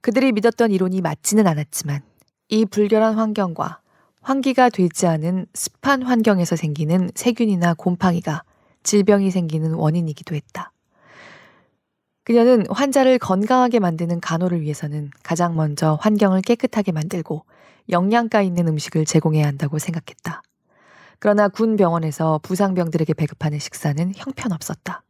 그들이 0.00 0.32
믿었던 0.32 0.70
이론이 0.70 1.00
맞지는 1.00 1.46
않았지만 1.46 2.02
이 2.48 2.64
불결한 2.66 3.14
환경과 3.14 3.80
환기가 4.24 4.70
되지 4.70 5.06
않은 5.06 5.44
습한 5.52 6.02
환경에서 6.02 6.56
생기는 6.56 7.10
세균이나 7.14 7.74
곰팡이가 7.74 8.42
질병이 8.82 9.30
생기는 9.30 9.74
원인이기도 9.74 10.34
했다. 10.34 10.72
그녀는 12.24 12.64
환자를 12.70 13.18
건강하게 13.18 13.80
만드는 13.80 14.20
간호를 14.20 14.62
위해서는 14.62 15.10
가장 15.22 15.56
먼저 15.56 15.98
환경을 16.00 16.40
깨끗하게 16.40 16.92
만들고 16.92 17.44
영양가 17.90 18.40
있는 18.40 18.66
음식을 18.66 19.04
제공해야 19.04 19.46
한다고 19.46 19.78
생각했다. 19.78 20.40
그러나 21.18 21.48
군 21.48 21.76
병원에서 21.76 22.40
부상병들에게 22.42 23.12
배급하는 23.12 23.58
식사는 23.58 24.12
형편없었다. 24.16 25.02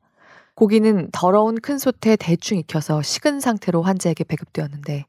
고기는 0.57 1.11
더러운 1.13 1.61
큰 1.61 1.79
솥에 1.79 2.17
대충 2.17 2.59
익혀서 2.59 3.03
식은 3.03 3.39
상태로 3.39 3.83
환자에게 3.83 4.25
배급되었는데 4.25 5.05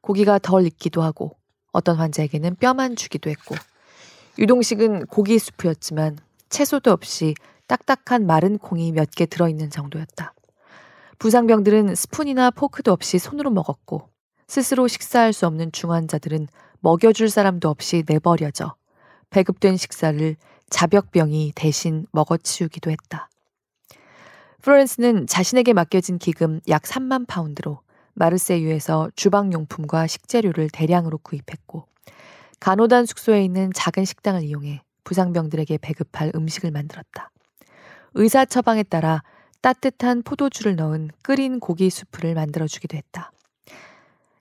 고기가 0.00 0.40
덜 0.40 0.66
익기도 0.66 1.02
하고 1.02 1.36
어떤 1.74 1.96
환자에게는 1.96 2.56
뼈만 2.56 2.96
주기도 2.96 3.28
했고 3.28 3.54
유동식은 4.38 5.06
고기 5.06 5.38
수프였지만 5.38 6.18
채소도 6.48 6.90
없이 6.92 7.34
딱딱한 7.66 8.26
마른 8.26 8.56
콩이 8.58 8.92
몇 8.92 9.10
개 9.10 9.26
들어있는 9.26 9.70
정도였다. 9.70 10.32
부상병들은 11.18 11.94
스푼이나 11.94 12.50
포크도 12.50 12.92
없이 12.92 13.18
손으로 13.18 13.50
먹었고 13.50 14.08
스스로 14.46 14.88
식사할 14.88 15.32
수 15.32 15.46
없는 15.46 15.72
중환자들은 15.72 16.48
먹여줄 16.80 17.30
사람도 17.30 17.68
없이 17.68 18.04
내버려져 18.06 18.74
배급된 19.30 19.76
식사를 19.76 20.36
자벽병이 20.70 21.52
대신 21.54 22.06
먹어치우기도 22.12 22.90
했다. 22.90 23.28
플로렌스는 24.62 25.26
자신에게 25.26 25.72
맡겨진 25.72 26.18
기금 26.18 26.60
약 26.68 26.82
3만 26.82 27.26
파운드로 27.26 27.80
마르세유에서 28.14 29.10
주방용품과 29.16 30.06
식재료를 30.06 30.70
대량으로 30.70 31.18
구입했고 31.18 31.86
간호단 32.60 33.06
숙소에 33.06 33.44
있는 33.44 33.72
작은 33.74 34.04
식당을 34.04 34.42
이용해 34.42 34.82
부상병들에게 35.04 35.78
배급할 35.78 36.32
음식을 36.34 36.70
만들었다. 36.70 37.30
의사 38.14 38.44
처방에 38.44 38.84
따라 38.84 39.22
따뜻한 39.60 40.22
포도주를 40.22 40.76
넣은 40.76 41.10
끓인 41.22 41.60
고기 41.60 41.90
수프를 41.90 42.34
만들어 42.34 42.66
주기도 42.66 42.96
했다. 42.96 43.32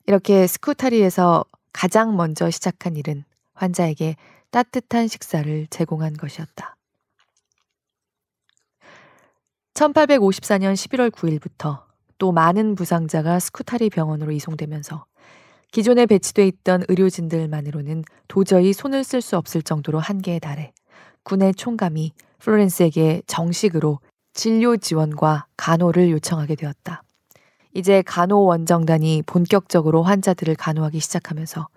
이렇게 0.06 0.48
스쿠타리에서 0.48 1.46
가장 1.72 2.16
먼저 2.16 2.50
시작한 2.50 2.96
일은 2.96 3.24
환자에게 3.54 4.16
따뜻한 4.52 5.08
식사를 5.08 5.68
제공한 5.68 6.14
것이었다. 6.14 6.76
1854년 9.74 10.74
11월 10.74 11.10
9일부터 11.10 11.83
또 12.24 12.32
많은 12.32 12.76
부상자가 12.76 13.38
스쿠타리 13.38 13.90
병원으로 13.90 14.32
이송되면서 14.32 15.04
기존에 15.74 16.06
배치돼 16.06 16.48
있던 16.48 16.86
의료진들만으로는 16.88 18.06
도저히 18.30 18.72
손을 18.72 19.04
쓸 19.04 19.20
수 19.20 19.36
없을 19.36 19.62
정도로 19.62 20.00
한계에 20.00 20.40
달해 20.40 20.72
군의 21.24 21.54
총감이 21.54 22.14
플로렌스에게 22.40 23.24
정식으로 23.28 24.00
진료 24.32 24.78
지원과 24.78 25.48
간호를 25.58 26.12
요청하게 26.12 26.56
되었다. 26.56 27.04
이제 27.74 28.02
간호 28.04 28.46
원정단이 28.46 29.24
본격적으로 29.26 30.04
환자들을 30.04 30.56
간호하기 30.56 31.02
시작하면서 31.02 31.68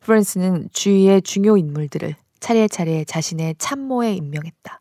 플로렌스는 0.00 0.70
주위의 0.72 1.22
중요 1.22 1.56
인물들을 1.56 2.16
차례차례 2.40 3.04
자신의 3.04 3.54
참모에 3.58 4.12
임명했다. 4.14 4.80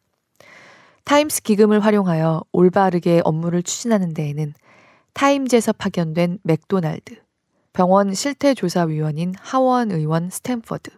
타임스 1.04 1.44
기금을 1.44 1.82
활용하여 1.82 2.46
올바르게 2.52 3.22
업무를 3.24 3.62
추진하는 3.62 4.16
데에는 4.16 4.56
타임즈에서 5.14 5.74
파견된 5.74 6.40
맥도날드, 6.44 7.22
병원 7.72 8.14
실태조사위원인 8.14 9.34
하원 9.40 9.92
의원 9.92 10.30
스탠퍼드, 10.30 10.92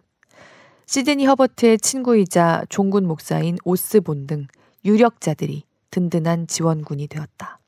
시드니 0.86 1.26
허버트의 1.26 1.78
친구이자 1.78 2.64
종군 2.68 3.06
목사인 3.06 3.58
오스본 3.64 4.26
등 4.26 4.46
유력자들이 4.84 5.64
든든한 5.90 6.46
지원군이 6.46 7.08
되었다. 7.08 7.58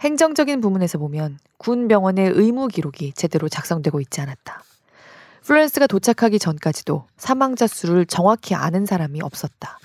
행정적인 0.00 0.60
부문에서 0.60 0.98
보면 0.98 1.38
군 1.58 1.88
병원의 1.88 2.32
의무 2.34 2.68
기록이 2.68 3.12
제대로 3.12 3.48
작성되고 3.48 4.00
있지 4.00 4.20
않았다. 4.20 4.62
플로렌스가 5.42 5.86
도착하기 5.86 6.38
전까지도 6.38 7.06
사망자 7.16 7.66
수를 7.66 8.04
정확히 8.04 8.54
아는 8.54 8.84
사람이 8.84 9.22
없었다. 9.22 9.78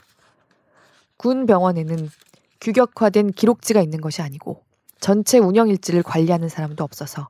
군 1.17 1.45
병원에는 1.45 2.09
규격화된 2.59 3.32
기록지가 3.34 3.82
있는 3.82 4.01
것이 4.01 4.21
아니고 4.21 4.63
전체 5.02 5.39
운영 5.39 5.68
일지를 5.68 6.04
관리하는 6.04 6.47
사람도 6.47 6.84
없어서 6.84 7.28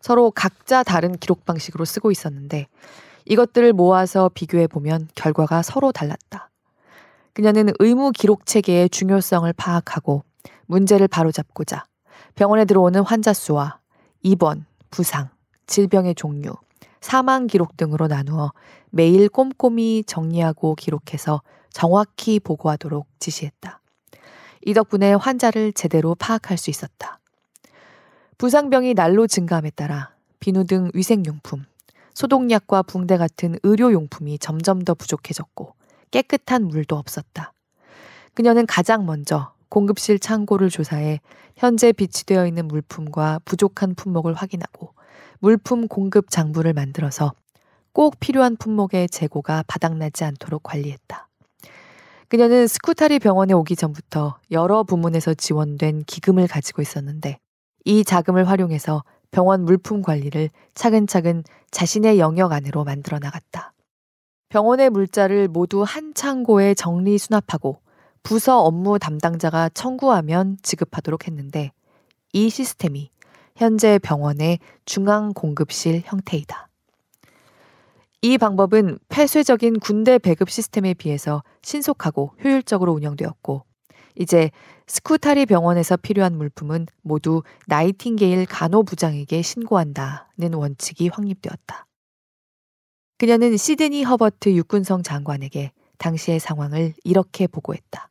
서로 0.00 0.30
각자 0.30 0.84
다른 0.84 1.16
기록 1.16 1.44
방식으로 1.44 1.84
쓰고 1.84 2.12
있었는데 2.12 2.68
이것들을 3.24 3.72
모아서 3.72 4.30
비교해 4.32 4.68
보면 4.68 5.08
결과가 5.16 5.62
서로 5.62 5.90
달랐다. 5.90 6.50
그녀는 7.32 7.70
의무 7.80 8.12
기록 8.12 8.46
체계의 8.46 8.90
중요성을 8.90 9.52
파악하고 9.54 10.22
문제를 10.66 11.08
바로잡고자 11.08 11.84
병원에 12.34 12.64
들어오는 12.64 13.02
환자 13.02 13.32
수와 13.32 13.78
입원, 14.22 14.66
부상, 14.90 15.30
질병의 15.66 16.14
종류, 16.14 16.54
사망 17.00 17.46
기록 17.46 17.76
등으로 17.76 18.06
나누어 18.08 18.52
매일 18.90 19.28
꼼꼼히 19.28 20.04
정리하고 20.06 20.74
기록해서 20.74 21.42
정확히 21.70 22.40
보고하도록 22.40 23.06
지시했다. 23.18 23.80
이 24.66 24.74
덕분에 24.74 25.14
환자를 25.14 25.72
제대로 25.72 26.16
파악할 26.16 26.58
수 26.58 26.70
있었다. 26.70 27.20
부상병이 28.36 28.94
날로 28.94 29.28
증가함에 29.28 29.70
따라 29.70 30.10
비누 30.40 30.64
등 30.64 30.90
위생용품, 30.92 31.64
소독약과 32.14 32.82
붕대 32.82 33.16
같은 33.16 33.56
의료용품이 33.62 34.40
점점 34.40 34.82
더 34.82 34.94
부족해졌고 34.94 35.72
깨끗한 36.10 36.66
물도 36.66 36.96
없었다. 36.96 37.52
그녀는 38.34 38.66
가장 38.66 39.06
먼저 39.06 39.52
공급실 39.68 40.18
창고를 40.18 40.68
조사해 40.68 41.20
현재 41.54 41.92
비치되어 41.92 42.48
있는 42.48 42.66
물품과 42.66 43.42
부족한 43.44 43.94
품목을 43.94 44.34
확인하고 44.34 44.94
물품 45.38 45.86
공급 45.86 46.28
장부를 46.28 46.72
만들어서 46.72 47.34
꼭 47.92 48.18
필요한 48.18 48.56
품목의 48.56 49.10
재고가 49.10 49.62
바닥나지 49.68 50.24
않도록 50.24 50.64
관리했다. 50.64 51.28
그녀는 52.28 52.66
스쿠타리 52.66 53.20
병원에 53.20 53.54
오기 53.54 53.76
전부터 53.76 54.38
여러 54.50 54.82
부문에서 54.82 55.34
지원된 55.34 56.02
기금을 56.06 56.48
가지고 56.48 56.82
있었는데 56.82 57.38
이 57.84 58.04
자금을 58.04 58.48
활용해서 58.48 59.04
병원 59.30 59.64
물품 59.64 60.02
관리를 60.02 60.50
차근차근 60.74 61.44
자신의 61.70 62.18
영역 62.18 62.50
안으로 62.52 62.82
만들어 62.82 63.20
나갔다. 63.20 63.72
병원의 64.48 64.90
물자를 64.90 65.46
모두 65.46 65.84
한 65.84 66.14
창고에 66.14 66.74
정리 66.74 67.16
수납하고 67.16 67.80
부서 68.24 68.60
업무 68.60 68.98
담당자가 68.98 69.68
청구하면 69.68 70.56
지급하도록 70.62 71.28
했는데 71.28 71.70
이 72.32 72.50
시스템이 72.50 73.10
현재 73.54 74.00
병원의 74.00 74.58
중앙 74.84 75.32
공급실 75.32 76.02
형태이다. 76.04 76.68
이 78.22 78.38
방법은 78.38 78.98
폐쇄적인 79.08 79.80
군대 79.80 80.18
배급 80.18 80.50
시스템에 80.50 80.94
비해서 80.94 81.42
신속하고 81.62 82.32
효율적으로 82.42 82.92
운영되었고 82.92 83.64
이제 84.18 84.50
스쿠타리 84.86 85.46
병원에서 85.46 85.96
필요한 85.96 86.36
물품은 86.36 86.86
모두 87.02 87.42
나이팅게일 87.66 88.46
간호부장에게 88.46 89.42
신고한다는 89.42 90.54
원칙이 90.54 91.08
확립되었다. 91.08 91.86
그녀는 93.18 93.56
시드니 93.56 94.04
허버트 94.04 94.54
육군성 94.54 95.02
장관에게 95.02 95.72
당시의 95.98 96.40
상황을 96.40 96.94
이렇게 97.04 97.46
보고했다. 97.46 98.10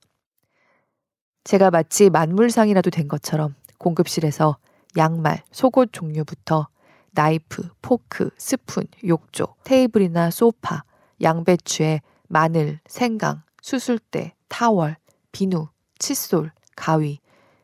제가 1.44 1.72
마치 1.72 2.10
만물상이라도 2.10 2.90
된 2.90 3.08
것처럼 3.08 3.56
공급실에서 3.78 4.58
양말, 4.98 5.44
속옷 5.52 5.90
종류부터 5.92 6.68
나이프, 7.16 7.70
포크, 7.82 8.30
스푼, 8.38 8.86
욕조, 9.08 9.56
테이블이나 9.64 10.30
소파, 10.30 10.84
양배추에 11.22 12.02
마늘, 12.28 12.80
생강, 12.88 13.42
수술대, 13.62 14.34
타월, 14.50 14.98
비누, 15.32 15.70
칫솔, 15.98 16.52
가위, 16.76 17.20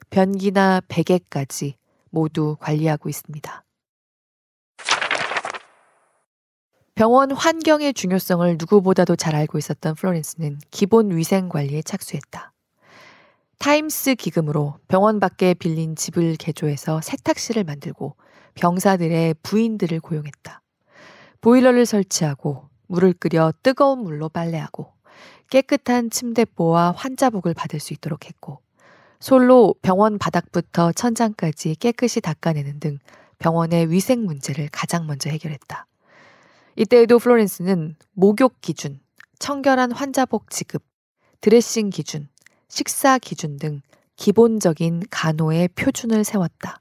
변기나 0.09 0.81
베개까지 0.87 1.75
모두 2.09 2.55
관리하고 2.59 3.09
있습니다. 3.09 3.63
병원 6.95 7.31
환경의 7.31 7.93
중요성을 7.93 8.57
누구보다도 8.59 9.15
잘 9.15 9.35
알고 9.35 9.57
있었던 9.57 9.95
플로렌스는 9.95 10.59
기본 10.71 11.15
위생 11.15 11.49
관리에 11.49 11.81
착수했다. 11.81 12.53
타임스 13.59 14.15
기금으로 14.15 14.77
병원 14.87 15.19
밖에 15.19 15.53
빌린 15.53 15.95
집을 15.95 16.35
개조해서 16.35 17.01
세탁실을 17.01 17.63
만들고 17.63 18.15
병사들의 18.55 19.35
부인들을 19.43 19.99
고용했다. 19.99 20.61
보일러를 21.41 21.85
설치하고 21.85 22.69
물을 22.87 23.13
끓여 23.13 23.51
뜨거운 23.63 23.99
물로 23.99 24.29
빨래하고 24.29 24.91
깨끗한 25.49 26.09
침대보와 26.09 26.93
환자복을 26.95 27.53
받을 27.53 27.79
수 27.79 27.93
있도록 27.93 28.25
했고 28.25 28.61
솔로 29.19 29.75
병원 29.81 30.17
바닥부터 30.17 30.91
천장까지 30.93 31.75
깨끗이 31.75 32.21
닦아내는 32.21 32.79
등 32.79 32.99
병원의 33.39 33.91
위생 33.91 34.25
문제를 34.25 34.69
가장 34.71 35.07
먼저 35.07 35.29
해결했다. 35.29 35.87
이때에도 36.75 37.19
플로렌스는 37.19 37.95
목욕 38.13 38.61
기준, 38.61 38.99
청결한 39.39 39.91
환자복 39.91 40.49
지급, 40.49 40.83
드레싱 41.41 41.89
기준, 41.89 42.27
식사 42.67 43.17
기준 43.17 43.57
등 43.57 43.81
기본적인 44.15 45.03
간호의 45.09 45.69
표준을 45.69 46.23
세웠다. 46.23 46.80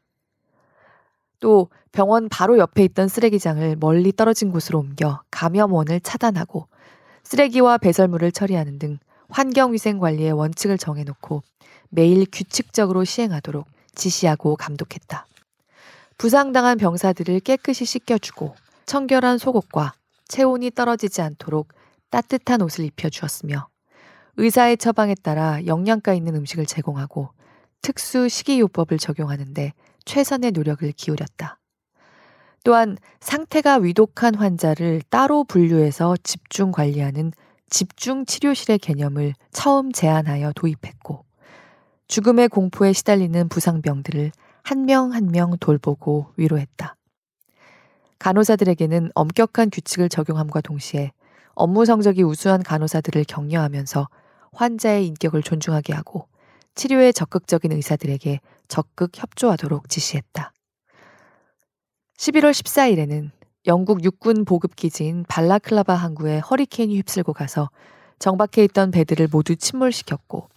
또 1.41 1.69
병원 1.93 2.29
바로 2.29 2.59
옆에 2.59 2.85
있던 2.85 3.09
쓰레기장을 3.09 3.77
멀리 3.81 4.13
떨어진 4.13 4.51
곳으로 4.53 4.79
옮겨 4.79 5.23
감염원을 5.31 6.01
차단하고 6.01 6.69
쓰레기와 7.25 7.79
배설물을 7.79 8.31
처리하는 8.33 8.79
등 8.79 8.99
환경위생 9.31 9.99
관리의 9.99 10.33
원칙을 10.33 10.79
정해놓고 10.79 11.43
매일 11.89 12.27
규칙적으로 12.31 13.05
시행하도록 13.05 13.67
지시하고 13.95 14.57
감독했다. 14.57 15.27
부상당한 16.19 16.79
병사들을 16.79 17.41
깨끗이 17.41 17.85
씻겨주고 17.85 18.55
청결한 18.87 19.39
속옷과 19.39 19.95
체온이 20.29 20.71
떨어지지 20.73 21.23
않도록 21.23 21.69
따뜻한 22.11 22.61
옷을 22.63 22.85
입혀주었으며 22.85 23.69
의사의 24.37 24.77
처방에 24.77 25.15
따라 25.23 25.65
영양가 25.67 26.15
있는 26.15 26.37
음식을 26.37 26.67
제공하고 26.67 27.31
특수 27.83 28.29
식이요법을 28.29 28.99
적용하는데 28.99 29.73
최선의 30.05 30.53
노력을 30.53 30.91
기울였다. 30.93 31.59
또한 32.65 32.97
상태가 33.21 33.77
위독한 33.77 34.35
환자를 34.35 35.03
따로 35.09 35.45
분류해서 35.45 36.17
집중 36.23 36.73
관리하는 36.73 37.33
집중 37.71 38.27
치료실의 38.27 38.79
개념을 38.79 39.35
처음 39.53 39.93
제안하여 39.93 40.53
도입했고 40.55 41.25
죽음의 42.09 42.49
공포에 42.49 42.93
시달리는 42.93 43.49
부상병들을 43.49 44.33
한 44.63 44.85
명 44.85 45.13
한 45.13 45.31
명 45.31 45.57
돌보고 45.59 46.33
위로했다. 46.37 46.97
간호사들에게는 48.19 49.11
엄격한 49.15 49.71
규칙을 49.71 50.09
적용함과 50.11 50.61
동시에 50.61 51.13
업무 51.55 51.85
성적이 51.87 52.23
우수한 52.23 52.63
간호사들을 52.63 53.25
격려하면서 53.25 54.09
환자의 54.53 55.07
인격을 55.07 55.43
존중하게 55.43 55.95
하고 55.95 56.27
치료에 56.75 57.13
적극적인 57.13 57.73
의사들에게 57.73 58.41
적극 58.71 59.11
협조하도록 59.15 59.91
지시했다. 59.91 60.53
11월 62.17 62.53
14일에는 62.53 63.31
영국 63.67 64.05
육군 64.05 64.47
보급기지인 64.47 65.25
발라클라바 65.29 65.95
항구에 65.95 66.39
허리케인이 66.39 66.97
휩쓸고 66.97 67.35
가서 67.35 67.69
정박해 68.19 68.65
있던 68.65 68.91
배들을 68.91 69.29
모두 69.31 69.57
침몰시켰고 69.57 70.49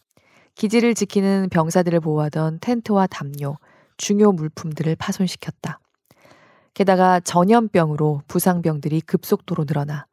기지를 0.56 0.94
지키는 0.94 1.50
병사들을 1.50 2.00
보호하던 2.00 2.60
텐트와 2.62 3.08
담요, 3.08 3.58
중요 3.98 4.32
물품들을 4.32 4.96
파손시켰다. 4.96 5.80
게다가 6.74 7.20
전염병으로 7.20 8.22
부상병들이 8.28 9.02
급속도로 9.02 9.66
늘어나 9.66 10.06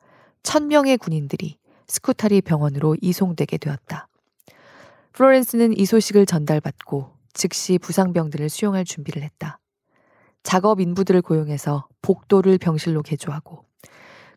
천명의 0.43 0.99
군인들이 0.99 1.59
스쿠타리 1.87 2.41
병원으로 2.41 2.97
이송되게 3.01 3.59
되었다. 3.59 4.09
플로렌스는 5.13 5.77
이 5.77 5.85
소식을 5.85 6.27
전달받고 6.27 7.20
즉시 7.33 7.79
부상병들을 7.79 8.49
수용할 8.49 8.85
준비를 8.85 9.23
했다. 9.23 9.59
작업 10.43 10.81
인부들을 10.81 11.23
고용해서 11.23 11.87
복도를 12.03 12.59
병실로 12.59 13.03
개조하고 13.03 13.65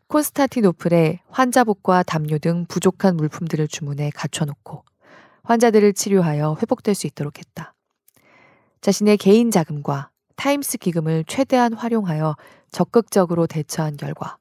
콘스타티노플에 0.06 1.20
환자복과 1.28 2.02
담요 2.02 2.38
등 2.38 2.66
부족한 2.68 3.16
물품들을 3.16 3.66
주문해 3.68 4.10
갖춰놓고 4.14 4.84
환자들을 5.44 5.92
치료하여 5.92 6.56
회복될 6.60 6.94
수 6.94 7.06
있도록 7.06 7.38
했다. 7.38 7.74
자신의 8.80 9.16
개인 9.16 9.50
자금과 9.50 10.10
타임스 10.36 10.78
기금을 10.78 11.24
최대한 11.26 11.72
활용하여 11.72 12.36
적극적으로 12.70 13.46
대처한 13.46 13.96
결과 13.96 14.36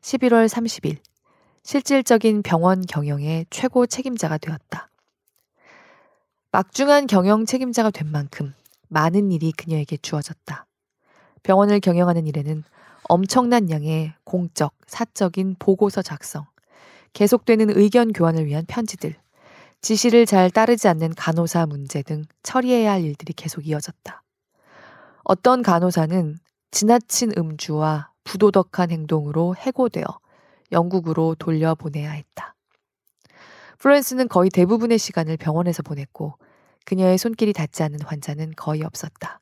11월 0.00 0.48
30일 0.48 0.98
실질적인 1.62 2.42
병원 2.42 2.82
경영의 2.82 3.46
최고 3.50 3.86
책임자가 3.86 4.38
되었다. 4.38 4.88
막중한 6.54 7.08
경영 7.08 7.46
책임자가 7.46 7.90
된 7.90 8.12
만큼 8.12 8.54
많은 8.86 9.32
일이 9.32 9.50
그녀에게 9.50 9.96
주어졌다. 9.96 10.66
병원을 11.42 11.80
경영하는 11.80 12.28
일에는 12.28 12.62
엄청난 13.08 13.70
양의 13.70 14.14
공적, 14.22 14.72
사적인 14.86 15.56
보고서 15.58 16.00
작성, 16.00 16.46
계속되는 17.12 17.76
의견 17.76 18.12
교환을 18.12 18.46
위한 18.46 18.64
편지들, 18.68 19.16
지시를 19.80 20.26
잘 20.26 20.48
따르지 20.48 20.86
않는 20.86 21.14
간호사 21.16 21.66
문제 21.66 22.02
등 22.02 22.22
처리해야 22.44 22.92
할 22.92 23.02
일들이 23.02 23.32
계속 23.32 23.66
이어졌다. 23.66 24.22
어떤 25.24 25.60
간호사는 25.60 26.38
지나친 26.70 27.32
음주와 27.36 28.12
부도덕한 28.22 28.92
행동으로 28.92 29.56
해고되어 29.56 30.04
영국으로 30.70 31.34
돌려보내야 31.36 32.12
했다. 32.12 32.54
플로렌스는 33.78 34.28
거의 34.28 34.50
대부분의 34.50 34.98
시간을 34.98 35.36
병원에서 35.36 35.82
보냈고 35.82 36.38
그녀의 36.84 37.18
손길이 37.18 37.52
닿지 37.52 37.82
않는 37.82 38.02
환자는 38.02 38.52
거의 38.56 38.82
없었다. 38.82 39.40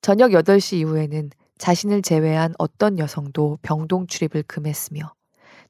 저녁 0.00 0.30
8시 0.30 0.78
이후에는 0.78 1.30
자신을 1.58 2.02
제외한 2.02 2.54
어떤 2.58 2.98
여성도 2.98 3.58
병동 3.62 4.06
출입을 4.06 4.44
금했으며 4.44 5.12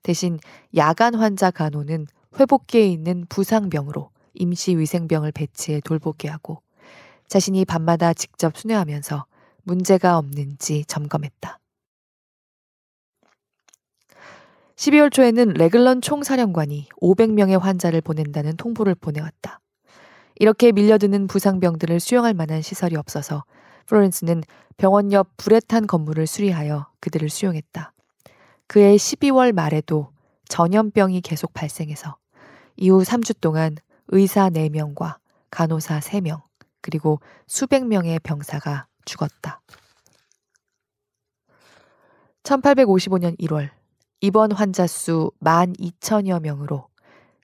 대신 0.03 0.39
야간 0.77 1.15
환자 1.15 1.51
간호는 1.51 2.07
회복기에 2.39 2.87
있는 2.87 3.27
부상병으로 3.29 4.11
임시위생병을 4.35 5.33
배치해 5.33 5.81
돌보게 5.81 6.29
하고 6.29 6.63
자신이 7.27 7.65
밤마다 7.65 8.15
직접 8.15 8.57
순회하면서 8.57 9.27
문제가 9.63 10.19
없는지 10.19 10.85
점검했다. 10.87 11.59
12월 14.77 15.13
초에는 15.13 15.55
레글런 15.55 16.01
총사령관이 16.01 16.89
500명의 17.03 17.59
환자를 17.59 18.01
보낸다는 18.01 18.57
통보를 18.57 18.95
보내왔다. 18.95 19.61
이렇게 20.41 20.71
밀려드는 20.71 21.27
부상병들을 21.27 21.99
수용할 21.99 22.33
만한 22.33 22.63
시설이 22.63 22.97
없어서 22.97 23.45
플로렌스는 23.87 24.43
병원 24.77 25.13
옆 25.13 25.37
불에 25.37 25.61
탄 25.67 25.87
건물을 25.87 26.27
수리하여 26.27 26.87
그들을 27.01 27.29
수용했다. 27.29 27.93
그해 28.69 28.95
12월 28.95 29.53
말에도 29.53 30.13
전염병이 30.49 31.23
계속 31.23 31.53
발생해서 31.55 32.17
이후 32.77 33.03
3주 33.03 33.41
동안 33.41 33.77
의사 34.09 34.49
4명과 34.51 35.17
간호사 35.51 35.99
3명, 35.99 36.43
그리고 36.81 37.19
수백 37.49 37.87
명의 37.87 38.21
병사가 38.21 38.87
죽었다. 39.05 39.61
1855년 42.45 43.37
1월 43.41 43.71
입원 44.21 44.53
환자 44.53 44.87
수 44.87 45.33
12,000여 45.43 46.41
명으로 46.41 46.89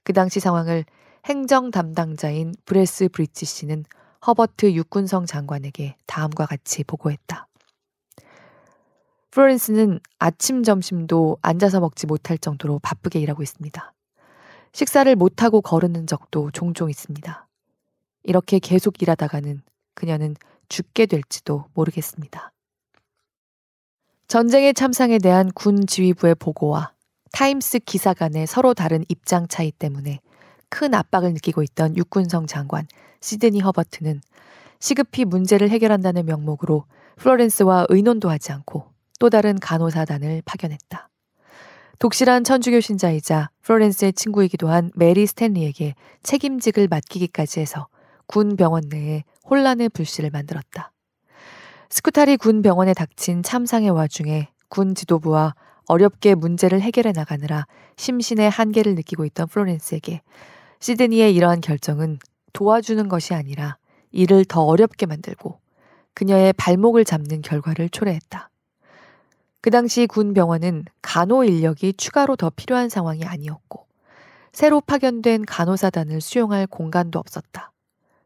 그 0.04 0.12
당시 0.12 0.38
상황을 0.38 0.84
행정 1.24 1.70
담당자인 1.70 2.54
브레스브리지 2.66 3.46
씨는 3.46 3.84
허버트 4.26 4.74
육군성 4.74 5.24
장관에게 5.24 5.96
다음과 6.06 6.44
같이 6.44 6.84
보고했다. 6.84 7.48
플로렌스는 9.30 10.00
아침, 10.18 10.62
점심도 10.62 11.38
앉아서 11.40 11.80
먹지 11.80 12.06
못할 12.06 12.36
정도로 12.36 12.78
바쁘게 12.78 13.20
일하고 13.20 13.42
있습니다. 13.42 13.92
식사를 14.72 15.16
못하고 15.16 15.62
거르는 15.62 16.06
적도 16.06 16.50
종종 16.50 16.90
있습니다. 16.90 17.48
이렇게 18.24 18.58
계속 18.58 19.00
일하다가는 19.00 19.62
그녀는 19.94 20.36
죽게 20.68 21.06
될지도 21.06 21.64
모르겠습니다. 21.72 22.52
전쟁의 24.28 24.74
참상에 24.74 25.18
대한 25.18 25.50
군 25.52 25.86
지휘부의 25.86 26.34
보고와 26.34 26.92
타임스 27.32 27.80
기사 27.80 28.12
간의 28.12 28.46
서로 28.46 28.74
다른 28.74 29.04
입장 29.08 29.48
차이 29.48 29.72
때문에 29.72 30.20
큰 30.74 30.92
압박을 30.92 31.32
느끼고 31.34 31.62
있던 31.62 31.96
육군성 31.96 32.48
장관 32.48 32.88
시드니 33.20 33.60
허버트는 33.60 34.20
시급히 34.80 35.24
문제를 35.24 35.70
해결한다는 35.70 36.26
명목으로 36.26 36.86
플로렌스와 37.14 37.86
의논도 37.90 38.28
하지 38.28 38.50
않고 38.50 38.90
또 39.20 39.30
다른 39.30 39.56
간호사단을 39.60 40.42
파견했다. 40.44 41.08
독실한 42.00 42.42
천주교 42.42 42.80
신자이자 42.80 43.50
플로렌스의 43.62 44.14
친구이기도 44.14 44.66
한 44.66 44.90
메리 44.96 45.26
스탠리에게 45.26 45.94
책임직을 46.24 46.88
맡기기까지 46.88 47.60
해서 47.60 47.86
군 48.26 48.56
병원 48.56 48.82
내에 48.88 49.22
혼란의 49.48 49.90
불씨를 49.90 50.30
만들었다. 50.30 50.90
스쿠타리 51.88 52.36
군 52.36 52.62
병원에 52.62 52.94
닥친 52.94 53.44
참상의 53.44 53.90
와중에 53.90 54.48
군 54.68 54.96
지도부와 54.96 55.54
어렵게 55.86 56.34
문제를 56.34 56.80
해결해 56.80 57.12
나가느라 57.12 57.68
심신의 57.96 58.50
한계를 58.50 58.96
느끼고 58.96 59.24
있던 59.24 59.46
플로렌스에게 59.46 60.20
시드니의 60.84 61.34
이러한 61.34 61.62
결정은 61.62 62.18
도와주는 62.52 63.08
것이 63.08 63.32
아니라 63.32 63.78
일을 64.12 64.44
더 64.44 64.60
어렵게 64.64 65.06
만들고 65.06 65.58
그녀의 66.12 66.52
발목을 66.52 67.06
잡는 67.06 67.40
결과를 67.40 67.88
초래했다. 67.88 68.50
그 69.62 69.70
당시 69.70 70.06
군 70.06 70.34
병원은 70.34 70.84
간호 71.00 71.42
인력이 71.42 71.94
추가로 71.94 72.36
더 72.36 72.50
필요한 72.50 72.90
상황이 72.90 73.24
아니었고 73.24 73.86
새로 74.52 74.82
파견된 74.82 75.46
간호사단을 75.46 76.20
수용할 76.20 76.66
공간도 76.66 77.18
없었다. 77.18 77.72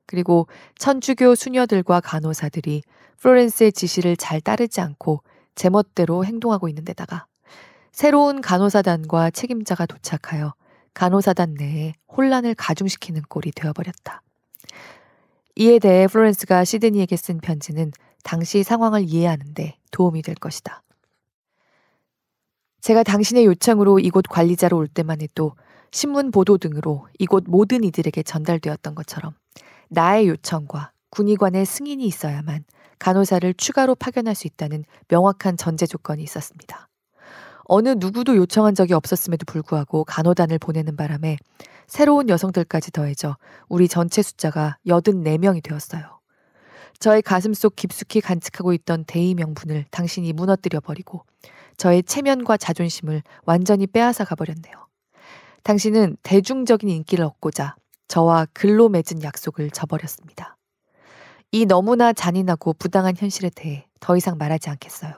그리고 0.04 0.48
천주교 0.78 1.36
수녀들과 1.36 2.00
간호사들이 2.00 2.82
플로렌스의 3.18 3.70
지시를 3.70 4.16
잘 4.16 4.40
따르지 4.40 4.80
않고 4.80 5.22
제멋대로 5.54 6.24
행동하고 6.24 6.68
있는 6.68 6.84
데다가 6.84 7.26
새로운 7.92 8.40
간호사단과 8.40 9.30
책임자가 9.30 9.86
도착하여 9.86 10.54
간호사단 10.99 11.55
내에 11.55 11.94
혼란을 12.09 12.57
가중시키는 12.57 13.22
꼴이 13.28 13.53
되어버렸다. 13.55 14.20
이에 15.55 15.78
대해 15.78 16.09
플로렌스가 16.09 16.64
시드니에게 16.64 17.16
쓴 17.16 17.38
편지는 17.38 17.92
당시 18.24 18.64
상황을 18.64 19.05
이해하는데 19.09 19.78
도움이 19.92 20.22
될 20.22 20.34
것이다. 20.34 20.82
제가 22.80 23.05
당신의 23.05 23.44
요청으로 23.44 24.01
이곳 24.01 24.24
관리자로 24.28 24.76
올 24.76 24.88
때만 24.88 25.20
해도 25.20 25.55
신문 25.92 26.32
보도 26.32 26.59
등으로 26.59 27.07
이곳 27.20 27.44
모든 27.46 27.84
이들에게 27.84 28.20
전달되었던 28.24 28.96
것처럼 28.96 29.34
나의 29.90 30.26
요청과 30.26 30.90
군의관의 31.11 31.64
승인이 31.64 32.05
있어야만 32.05 32.64
간호사를 32.99 33.55
추가로 33.55 33.94
파견할 33.94 34.34
수 34.34 34.49
있다는 34.49 34.84
명확한 35.07 35.59
전제 35.59 35.86
조건이 35.86 36.24
있었습니다. 36.24 36.88
어느 37.69 37.91
누구도 37.99 38.35
요청한 38.35 38.75
적이 38.75 38.95
없었음에도 38.95 39.45
불구하고 39.45 40.05
간호단을 40.05 40.59
보내는 40.59 40.97
바람에 40.97 41.37
새로운 41.87 42.31
여성들까지 42.31 42.93
더해져 42.93 43.37
우리 43.69 43.89
전체 43.89 44.23
숫자가 44.23 44.79
84명이 44.87 45.62
되었어요. 45.62 46.19
저의 46.99 47.21
가슴 47.21 47.53
속 47.53 47.77
깊숙이 47.77 48.23
간직하고 48.23 48.73
있던 48.73 49.05
대의 49.05 49.35
명분을 49.35 49.85
당신이 49.91 50.33
무너뜨려 50.33 50.81
버리고 50.81 51.25
저의 51.77 52.03
체면과 52.03 52.57
자존심을 52.57 53.23
완전히 53.45 53.87
빼앗아 53.87 54.25
가버렸네요. 54.25 54.75
당신은 55.62 56.16
대중적인 56.23 56.89
인기를 56.89 57.23
얻고자 57.25 57.77
저와 58.09 58.47
글로 58.55 58.89
맺은 58.89 59.23
약속을 59.23 59.71
저버렸습니다. 59.71 60.57
이 61.53 61.66
너무나 61.66 62.14
잔인하고 62.14 62.73
부당한 62.73 63.14
현실에 63.14 63.51
대해 63.55 63.87
더 64.01 64.16
이상 64.16 64.39
말하지 64.39 64.71
않겠어요. 64.71 65.12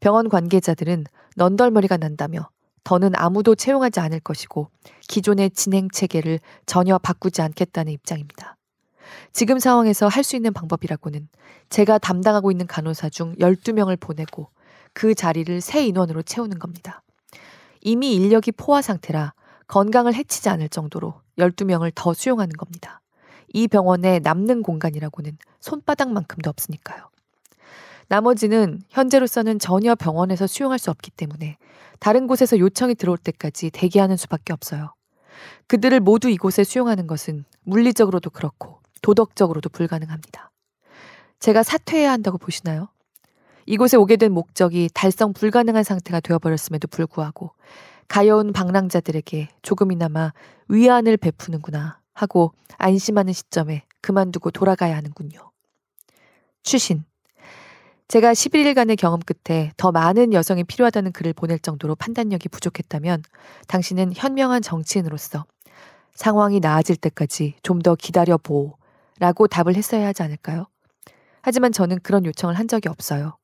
병원 0.00 0.28
관계자들은 0.28 1.04
넌덜머리가 1.36 1.96
난다며 1.96 2.48
더는 2.84 3.12
아무도 3.14 3.54
채용하지 3.54 4.00
않을 4.00 4.20
것이고 4.20 4.68
기존의 5.08 5.50
진행 5.50 5.88
체계를 5.90 6.40
전혀 6.66 6.98
바꾸지 6.98 7.42
않겠다는 7.42 7.92
입장입니다. 7.92 8.56
지금 9.32 9.58
상황에서 9.58 10.08
할 10.08 10.24
수 10.24 10.36
있는 10.36 10.52
방법이라고는 10.52 11.28
제가 11.68 11.98
담당하고 11.98 12.50
있는 12.50 12.66
간호사 12.66 13.08
중 13.10 13.34
12명을 13.36 13.98
보내고 13.98 14.48
그 14.92 15.14
자리를 15.14 15.60
새 15.60 15.86
인원으로 15.86 16.22
채우는 16.22 16.58
겁니다. 16.58 17.02
이미 17.80 18.14
인력이 18.14 18.52
포화 18.52 18.82
상태라 18.82 19.34
건강을 19.66 20.14
해치지 20.14 20.48
않을 20.50 20.68
정도로 20.68 21.14
12명을 21.38 21.92
더 21.94 22.12
수용하는 22.12 22.52
겁니다. 22.52 23.00
이 23.54 23.68
병원에 23.68 24.18
남는 24.18 24.62
공간이라고는 24.62 25.38
손바닥만큼도 25.60 26.50
없으니까요. 26.50 27.08
나머지는 28.12 28.82
현재로서는 28.90 29.58
전혀 29.58 29.94
병원에서 29.94 30.46
수용할 30.46 30.78
수 30.78 30.90
없기 30.90 31.10
때문에 31.12 31.56
다른 31.98 32.26
곳에서 32.26 32.58
요청이 32.58 32.94
들어올 32.94 33.16
때까지 33.16 33.70
대기하는 33.70 34.18
수밖에 34.18 34.52
없어요. 34.52 34.92
그들을 35.66 35.98
모두 36.00 36.28
이곳에 36.28 36.62
수용하는 36.62 37.06
것은 37.06 37.46
물리적으로도 37.62 38.28
그렇고 38.28 38.80
도덕적으로도 39.00 39.70
불가능합니다. 39.70 40.50
제가 41.38 41.62
사퇴해야 41.62 42.12
한다고 42.12 42.36
보시나요? 42.36 42.88
이곳에 43.64 43.96
오게 43.96 44.16
된 44.16 44.32
목적이 44.32 44.90
달성 44.92 45.32
불가능한 45.32 45.82
상태가 45.82 46.20
되어버렸음에도 46.20 46.88
불구하고 46.88 47.52
가여운 48.08 48.52
방랑자들에게 48.52 49.48
조금이나마 49.62 50.34
위안을 50.68 51.16
베푸는구나 51.16 51.98
하고 52.12 52.52
안심하는 52.76 53.32
시점에 53.32 53.86
그만두고 54.02 54.50
돌아가야 54.50 54.94
하는군요. 54.98 55.50
추신. 56.62 57.06
제가 58.08 58.32
11일간의 58.32 58.96
경험 58.98 59.20
끝에 59.20 59.72
더 59.76 59.90
많은 59.90 60.32
여성이 60.32 60.64
필요하다는 60.64 61.12
글을 61.12 61.32
보낼 61.32 61.58
정도로 61.58 61.94
판단력이 61.94 62.48
부족했다면 62.50 63.22
당신은 63.68 64.12
현명한 64.14 64.60
정치인으로서 64.62 65.44
상황이 66.14 66.60
나아질 66.60 66.96
때까지 66.96 67.54
좀 67.62 67.80
더 67.82 67.94
기다려보 67.94 68.74
라고 69.18 69.46
답을 69.46 69.76
했어야 69.76 70.06
하지 70.06 70.22
않을까요? 70.22 70.66
하지만 71.40 71.72
저는 71.72 72.00
그런 72.02 72.24
요청을 72.26 72.58
한 72.58 72.68
적이 72.68 72.88
없어요. 72.88 73.36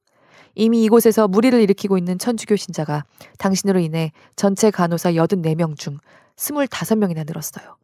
이미 0.55 0.83
이곳에서 0.85 1.29
무리를 1.29 1.59
일으키고 1.61 1.99
있는 1.99 2.19
천주교 2.19 2.57
신자가 2.57 3.05
당신으로 3.39 3.79
인해 3.79 4.13
전체 4.37 4.71
간호사 4.71 5.13
84명 5.13 5.79
중 5.79 5.99
25명이나 6.37 7.27
늘었어요. 7.27 7.77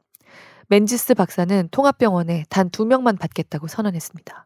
맨지스 0.69 1.15
박사는 1.15 1.69
통합병원에 1.71 2.45
단 2.49 2.71
2명만 2.71 3.19
받겠다고 3.19 3.69
선언했습니다. 3.69 4.45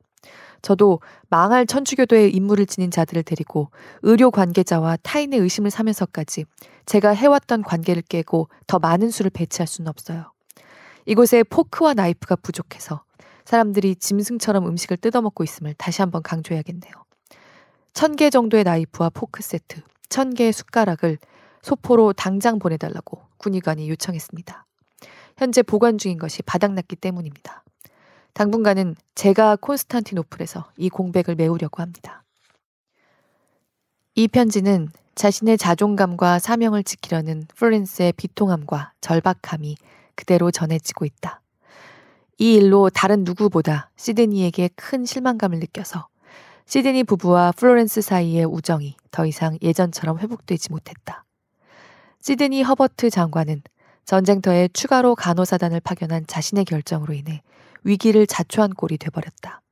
저도 0.63 1.01
망할 1.29 1.67
천주교도의 1.67 2.35
임무를 2.35 2.67
지닌 2.67 2.91
자들을 2.91 3.23
데리고 3.23 3.71
의료 4.03 4.31
관계자와 4.31 4.99
타인의 5.03 5.39
의심을 5.41 5.71
사면서까지 5.71 6.45
제가 6.87 7.11
해왔던 7.11 7.63
관계를 7.63 8.03
깨고 8.03 8.49
더 8.67 8.79
많은 8.79 9.11
수를 9.11 9.31
배치할 9.31 9.67
수는 9.67 9.89
없어요. 9.89 10.33
이곳에 11.07 11.43
포크와 11.43 11.95
나이프가 11.95 12.37
부족해서 12.37 13.03
사람들이 13.45 13.97
짐승처럼 13.97 14.67
음식을 14.67 14.99
뜯어먹고 14.99 15.43
있음을 15.45 15.75
다시 15.75 16.03
한번 16.03 16.23
강조해야겠네요. 16.23 16.93
천 17.95 18.15
개 18.15 18.31
정도의 18.31 18.65
나이프와 18.65 19.11
포크 19.11 19.43
세트, 19.43 19.81
천 20.09 20.35
개의 20.35 20.53
숟가락을 20.53 21.19
소포로 21.63 22.13
당장 22.13 22.59
보내달라고 22.59 23.23
군의관이 23.39 23.89
요청했습니다. 23.91 24.67
현재 25.37 25.63
보관 25.63 25.99
중인 25.99 26.19
것이 26.19 26.43
바닥났기 26.43 26.97
때문입니다. 26.97 27.65
당분간은 28.35 28.95
제가 29.15 29.57
콘스탄티노플에서 29.57 30.71
이 30.77 30.89
공백을 30.89 31.35
메우려고 31.35 31.83
합니다. 31.83 32.25
이 34.15 34.29
편지는 34.29 34.89
자신의 35.15 35.59
자존감과 35.59 36.39
사명을 36.39 36.85
지키려는 36.85 37.45
플로렌스의 37.57 38.13
비통함과 38.13 38.93
절박함이 39.01 39.77
그대로 40.15 40.51
전해지고 40.51 41.05
있다. 41.05 41.41
이 42.39 42.55
일로 42.55 42.89
다른 42.91 43.25
누구보다 43.25 43.91
시드니에게 43.97 44.71
큰 44.77 45.05
실망감을 45.05 45.59
느껴서 45.59 46.07
시드니 46.67 47.05
부부와 47.05 47.53
플로렌스 47.53 48.01
사이의 48.01 48.45
우정이 48.45 48.95
더 49.11 49.27
이상 49.27 49.59
예전처럼 49.63 50.19
회복되지 50.19 50.71
못했다. 50.71 51.25
시드니 52.21 52.63
허버트 52.63 53.11
장관은 53.11 53.63
전쟁터에 54.05 54.69
추가로 54.73 55.15
간호사단을 55.15 55.81
파견한 55.81 56.27
자신의 56.27 56.65
결정으로 56.65 57.15
인해 57.15 57.43
위기를 57.89 58.27
자초한 58.27 58.75
꼴이 58.75 58.99
돼버렸다. 58.99 59.63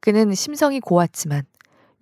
그는 0.00 0.34
심성이 0.34 0.80
고왔지만 0.80 1.44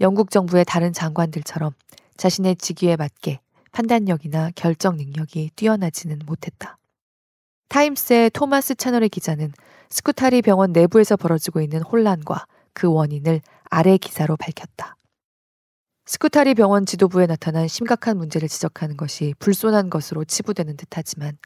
영국 0.01 0.31
정부의 0.31 0.65
다른 0.65 0.93
장관들처럼 0.93 1.73
자신의 2.17 2.57
직위에 2.57 2.97
맞게 2.97 3.41
판단력이나 3.73 4.51
결정 4.55 4.97
능력이 4.97 5.51
뛰어나지는 5.57 6.21
못했다. 6.27 6.79
타임스의 7.69 8.31
토마스 8.31 8.75
체너리 8.75 9.09
기자는 9.09 9.53
스쿠타리 9.91 10.43
병원 10.43 10.73
내부에서 10.73 11.17
벌어지고 11.17 11.61
있는 11.61 11.83
혼란과 11.83 12.47
그 12.73 12.93
원인을 12.93 13.41
아래 13.65 13.97
기사로 13.97 14.37
밝혔다. 14.37 14.97
스쿠타리 16.07 16.55
병원 16.55 16.85
지도부에 16.87 17.27
나타난 17.27 17.67
심각한 17.69 18.19
문제를 18.19 18.49
지적하는 18.49 18.97
것이 18.97 19.35
불손한 19.39 19.91
것으로 19.91 20.25
치부되는 20.25 20.77
듯하지만 20.77 21.39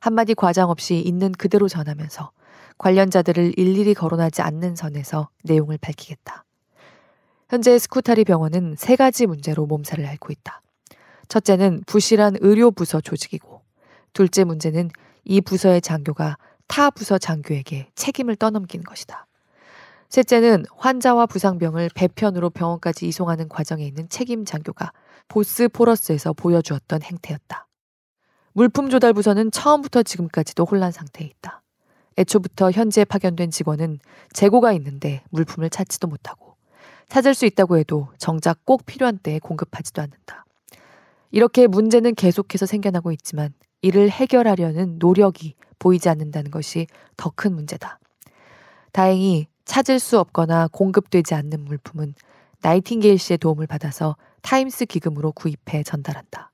한마디 0.00 0.34
과장 0.34 0.70
없이 0.70 0.98
있는 0.98 1.32
그대로 1.32 1.68
전하면서 1.68 2.30
관련자들을 2.78 3.58
일일이 3.58 3.94
거론하지 3.94 4.42
않는 4.42 4.76
선에서 4.76 5.28
내용을 5.44 5.78
밝히겠다. 5.78 6.44
현재 7.48 7.78
스쿠타리 7.78 8.24
병원은 8.24 8.74
세 8.76 8.96
가지 8.96 9.26
문제로 9.26 9.66
몸살을 9.66 10.04
앓고 10.04 10.32
있다. 10.32 10.62
첫째는 11.28 11.82
부실한 11.86 12.36
의료부서 12.40 13.00
조직이고, 13.00 13.62
둘째 14.12 14.44
문제는 14.44 14.90
이 15.24 15.40
부서의 15.40 15.80
장교가 15.80 16.38
타 16.66 16.90
부서 16.90 17.18
장교에게 17.18 17.90
책임을 17.94 18.36
떠넘기는 18.36 18.84
것이다. 18.84 19.26
셋째는 20.08 20.64
환자와 20.76 21.26
부상병을 21.26 21.90
배편으로 21.94 22.50
병원까지 22.50 23.06
이송하는 23.08 23.48
과정에 23.48 23.84
있는 23.84 24.08
책임 24.08 24.44
장교가 24.44 24.92
보스포러스에서 25.28 26.32
보여주었던 26.32 27.02
행태였다. 27.02 27.66
물품 28.52 28.88
조달 28.88 29.12
부서는 29.12 29.50
처음부터 29.50 30.02
지금까지도 30.02 30.64
혼란 30.64 30.92
상태에 30.92 31.26
있다. 31.26 31.62
애초부터 32.18 32.70
현재 32.70 33.04
파견된 33.04 33.50
직원은 33.50 33.98
재고가 34.32 34.72
있는데 34.74 35.22
물품을 35.30 35.70
찾지도 35.70 36.08
못하고 36.08 36.54
찾을 37.08 37.34
수 37.34 37.46
있다고 37.46 37.78
해도 37.78 38.08
정작 38.18 38.64
꼭 38.64 38.84
필요한 38.86 39.18
때에 39.18 39.38
공급하지도 39.38 40.02
않는다. 40.02 40.44
이렇게 41.30 41.66
문제는 41.66 42.14
계속해서 42.14 42.66
생겨나고 42.66 43.12
있지만 43.12 43.52
이를 43.82 44.10
해결하려는 44.10 44.98
노력이 44.98 45.54
보이지 45.78 46.08
않는다는 46.08 46.50
것이 46.50 46.86
더 47.16 47.30
큰 47.34 47.54
문제다. 47.54 47.98
다행히 48.92 49.46
찾을 49.64 49.98
수 49.98 50.18
없거나 50.18 50.68
공급되지 50.72 51.34
않는 51.34 51.64
물품은 51.64 52.14
나이팅게일 52.62 53.18
씨의 53.18 53.38
도움을 53.38 53.66
받아서 53.66 54.16
타임스 54.42 54.86
기금으로 54.86 55.32
구입해 55.32 55.82
전달한다. 55.82 56.50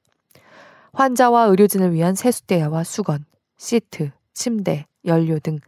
환자와 0.92 1.44
의료진을 1.44 1.92
위한 1.94 2.14
세숫대야와 2.14 2.84
수건, 2.84 3.24
시트, 3.56 4.10
침대, 4.34 4.86
연료 5.06 5.38
등 5.38 5.58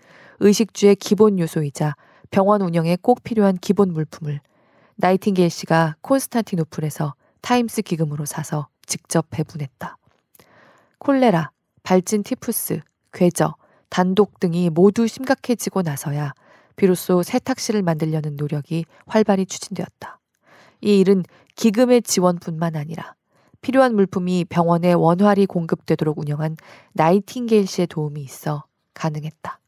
의식주의 0.41 0.97
기본 0.97 1.39
요소이자 1.39 1.95
병원 2.31 2.63
운영에 2.63 2.97
꼭 3.01 3.23
필요한 3.23 3.57
기본 3.57 3.93
물품을 3.93 4.41
나이팅게일 4.97 5.51
씨가 5.51 5.97
콘스탄티노플에서 6.01 7.15
타임스 7.41 7.83
기금으로 7.83 8.25
사서 8.25 8.69
직접 8.87 9.27
배분했다. 9.31 9.97
콜레라, 10.99 11.51
발진 11.83 12.23
티푸스, 12.23 12.81
괴저, 13.13 13.55
단독 13.89 14.41
등이 14.41 14.71
모두 14.71 15.07
심각해지고 15.07 15.83
나서야 15.83 16.33
비로소 16.77 17.23
세탁실을 17.23 17.83
만들려는 17.83 18.37
노력이 18.37 18.85
활발히 19.07 19.47
추진되었다. 19.47 20.19
이 20.81 20.99
일은 20.99 21.23
기금의 21.57 22.03
지원뿐만 22.03 22.77
아니라 22.77 23.15
필요한 23.61 23.95
물품이 23.95 24.47
병원에 24.49 24.93
원활히 24.93 25.47
공급되도록 25.47 26.19
운영한 26.19 26.57
나이팅게일 26.93 27.67
씨의 27.67 27.87
도움이 27.87 28.21
있어 28.23 28.65
가능했다. 28.95 29.61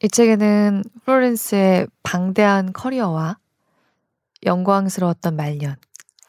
이 0.00 0.08
책에는 0.08 0.84
플로렌스의 1.04 1.88
방대한 2.04 2.72
커리어와 2.72 3.36
영광스러웠던 4.46 5.34
말년, 5.34 5.74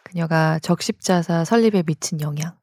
그녀가 0.04 0.58
적십자사 0.60 1.46
설립에 1.46 1.84
미친 1.84 2.20
영향, 2.20 2.59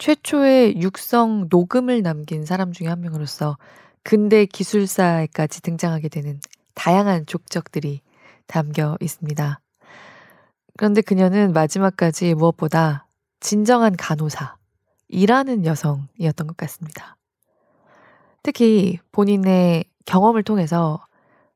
최초의 0.00 0.80
육성 0.80 1.48
녹음을 1.50 2.00
남긴 2.00 2.46
사람 2.46 2.72
중에 2.72 2.88
한 2.88 3.02
명으로서 3.02 3.58
근대 4.02 4.46
기술사에까지 4.46 5.60
등장하게 5.60 6.08
되는 6.08 6.40
다양한 6.74 7.26
족적들이 7.26 8.00
담겨 8.46 8.96
있습니다. 9.02 9.60
그런데 10.78 11.02
그녀는 11.02 11.52
마지막까지 11.52 12.32
무엇보다 12.32 13.08
진정한 13.40 13.94
간호사, 13.94 14.56
일하는 15.08 15.66
여성이었던 15.66 16.46
것 16.46 16.56
같습니다. 16.56 17.18
특히 18.42 18.98
본인의 19.12 19.84
경험을 20.06 20.44
통해서 20.44 21.04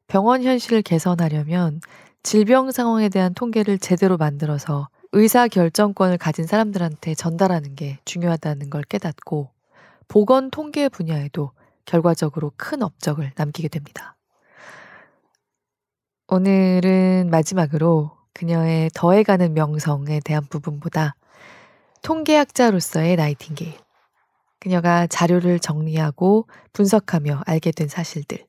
병원 0.06 0.42
현실을 0.42 0.82
개선하려면 0.82 1.80
질병 2.22 2.72
상황에 2.72 3.08
대한 3.08 3.32
통계를 3.32 3.78
제대로 3.78 4.18
만들어서 4.18 4.88
의사 5.16 5.46
결정권을 5.46 6.18
가진 6.18 6.44
사람들한테 6.44 7.14
전달하는 7.14 7.76
게 7.76 7.98
중요하다는 8.04 8.68
걸 8.68 8.82
깨닫고 8.82 9.48
보건 10.08 10.50
통계 10.50 10.88
분야에도 10.88 11.52
결과적으로 11.84 12.50
큰 12.56 12.82
업적을 12.82 13.30
남기게 13.36 13.68
됩니다. 13.68 14.16
오늘은 16.26 17.28
마지막으로 17.30 18.10
그녀의 18.32 18.90
더해가는 18.92 19.54
명성에 19.54 20.18
대한 20.24 20.44
부분보다 20.46 21.14
통계학자로서의 22.02 23.14
나이팅게일, 23.14 23.72
그녀가 24.58 25.06
자료를 25.06 25.60
정리하고 25.60 26.48
분석하며 26.72 27.42
알게 27.46 27.70
된 27.70 27.86
사실들, 27.86 28.44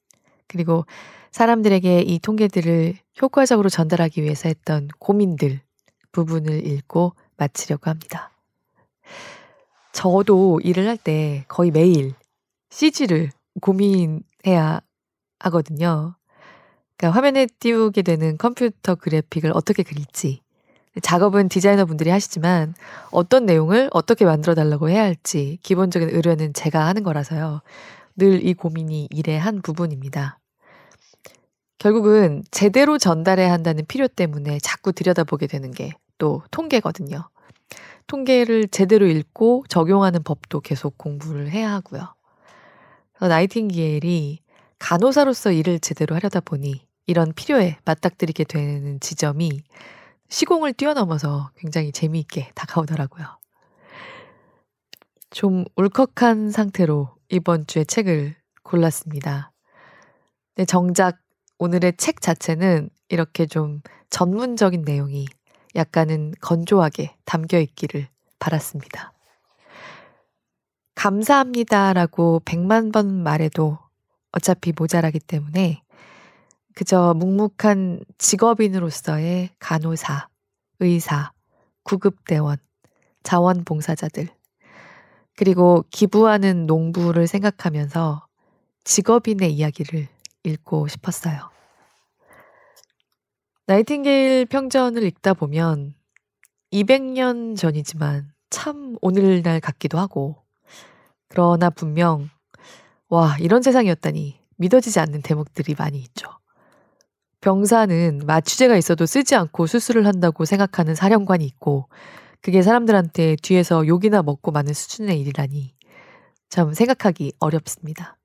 그리고 0.47 0.87
사람들에게 1.31 2.01
이 2.01 2.17
통계들을 2.17 2.95
효과적으로 3.21 3.69
전달하기 3.69 4.23
위해서 4.23 4.49
했던 4.49 4.87
고민들 4.97 5.61
부분을 6.15 6.65
읽고 6.65 7.13
마치려고 7.37 7.89
합니다. 7.89 8.31
저도 9.91 10.61
일을 10.63 10.87
할 10.87 10.97
때 10.97 11.45
거의 11.49 11.71
매일 11.71 12.13
CG를 12.69 13.31
고민해야 13.61 14.81
하거든요. 15.39 16.15
그러니까 16.97 17.17
화면에 17.17 17.47
띄우게 17.59 18.01
되는 18.03 18.37
컴퓨터 18.37 18.95
그래픽을 18.95 19.51
어떻게 19.53 19.83
그릴지, 19.83 20.41
작업은 21.01 21.49
디자이너 21.49 21.85
분들이 21.85 22.09
하시지만 22.09 22.73
어떤 23.11 23.45
내용을 23.45 23.89
어떻게 23.93 24.23
만들어 24.25 24.55
달라고 24.55 24.89
해야 24.89 25.03
할지 25.03 25.59
기본적인 25.63 26.09
의뢰는 26.09 26.53
제가 26.53 26.85
하는 26.87 27.03
거라서요. 27.03 27.61
늘 28.17 28.41
이 28.45 28.53
고민이 28.53 29.09
일의 29.11 29.37
한 29.39 29.61
부분입니다. 29.61 30.39
결국은 31.79 32.43
제대로 32.51 32.97
전달해야 32.97 33.51
한다는 33.51 33.85
필요 33.87 34.07
때문에 34.07 34.59
자꾸 34.59 34.93
들여다보게 34.93 35.47
되는 35.47 35.71
게 35.71 35.91
또 36.17 36.43
통계거든요. 36.51 37.29
통계를 38.07 38.67
제대로 38.67 39.07
읽고 39.07 39.65
적용하는 39.67 40.23
법도 40.23 40.61
계속 40.61 40.97
공부를 40.97 41.49
해야 41.49 41.71
하고요. 41.73 42.13
나이팅게일이 43.19 44.39
간호사로서 44.79 45.51
일을 45.51 45.79
제대로 45.79 46.15
하려다 46.15 46.39
보니 46.41 46.85
이런 47.07 47.33
필요에 47.33 47.77
맞닥뜨리게 47.85 48.43
되는 48.43 48.99
지점이 48.99 49.63
시공을 50.29 50.73
뛰어넘어서 50.73 51.51
굉장히 51.55 51.91
재미있게 51.91 52.51
다가오더라고요. 52.55 53.25
좀 55.29 55.65
울컥한 55.75 56.51
상태로 56.51 57.09
이번 57.29 57.67
주에 57.67 57.83
책을 57.83 58.35
골랐습니다. 58.63 59.51
근 60.55 60.65
정작 60.65 61.19
오늘의 61.57 61.97
책 61.97 62.21
자체는 62.21 62.89
이렇게 63.09 63.45
좀 63.45 63.81
전문적인 64.09 64.81
내용이 64.83 65.25
약간은 65.75 66.33
건조하게 66.41 67.15
담겨 67.25 67.59
있기를 67.59 68.07
바랐습니다. 68.39 69.13
감사합니다라고 70.95 72.41
백만 72.45 72.91
번 72.91 73.23
말해도 73.23 73.77
어차피 74.31 74.73
모자라기 74.75 75.19
때문에 75.19 75.81
그저 76.73 77.13
묵묵한 77.13 78.01
직업인으로서의 78.17 79.49
간호사, 79.59 80.27
의사, 80.79 81.31
구급대원, 81.83 82.57
자원봉사자들, 83.23 84.27
그리고 85.37 85.85
기부하는 85.89 86.65
농부를 86.65 87.27
생각하면서 87.27 88.25
직업인의 88.83 89.53
이야기를 89.53 90.07
읽고 90.43 90.87
싶었어요. 90.87 91.54
나이팅게일 93.67 94.45
평전을 94.45 95.01
읽다 95.01 95.33
보면 95.33 95.95
200년 96.71 97.57
전이지만 97.57 98.31
참 98.51 98.95
오늘날 99.01 99.59
같기도 99.59 99.97
하고, 99.97 100.43
그러나 101.29 101.71
분명, 101.71 102.29
와, 103.09 103.35
이런 103.39 103.63
세상이었다니 103.63 104.39
믿어지지 104.57 104.99
않는 104.99 105.23
대목들이 105.23 105.73
많이 105.75 105.97
있죠. 105.97 106.27
병사는 107.41 108.21
마취제가 108.27 108.77
있어도 108.77 109.07
쓰지 109.07 109.33
않고 109.35 109.65
수술을 109.65 110.05
한다고 110.05 110.45
생각하는 110.45 110.93
사령관이 110.93 111.43
있고 111.45 111.89
그게 112.41 112.61
사람들한테 112.61 113.35
뒤에서 113.41 113.87
욕이나 113.87 114.21
먹고 114.21 114.51
마는 114.51 114.73
수준의 114.73 115.19
일이라니 115.21 115.73
참 116.49 116.73
생각하기 116.73 117.33
어렵습니다. 117.39 118.17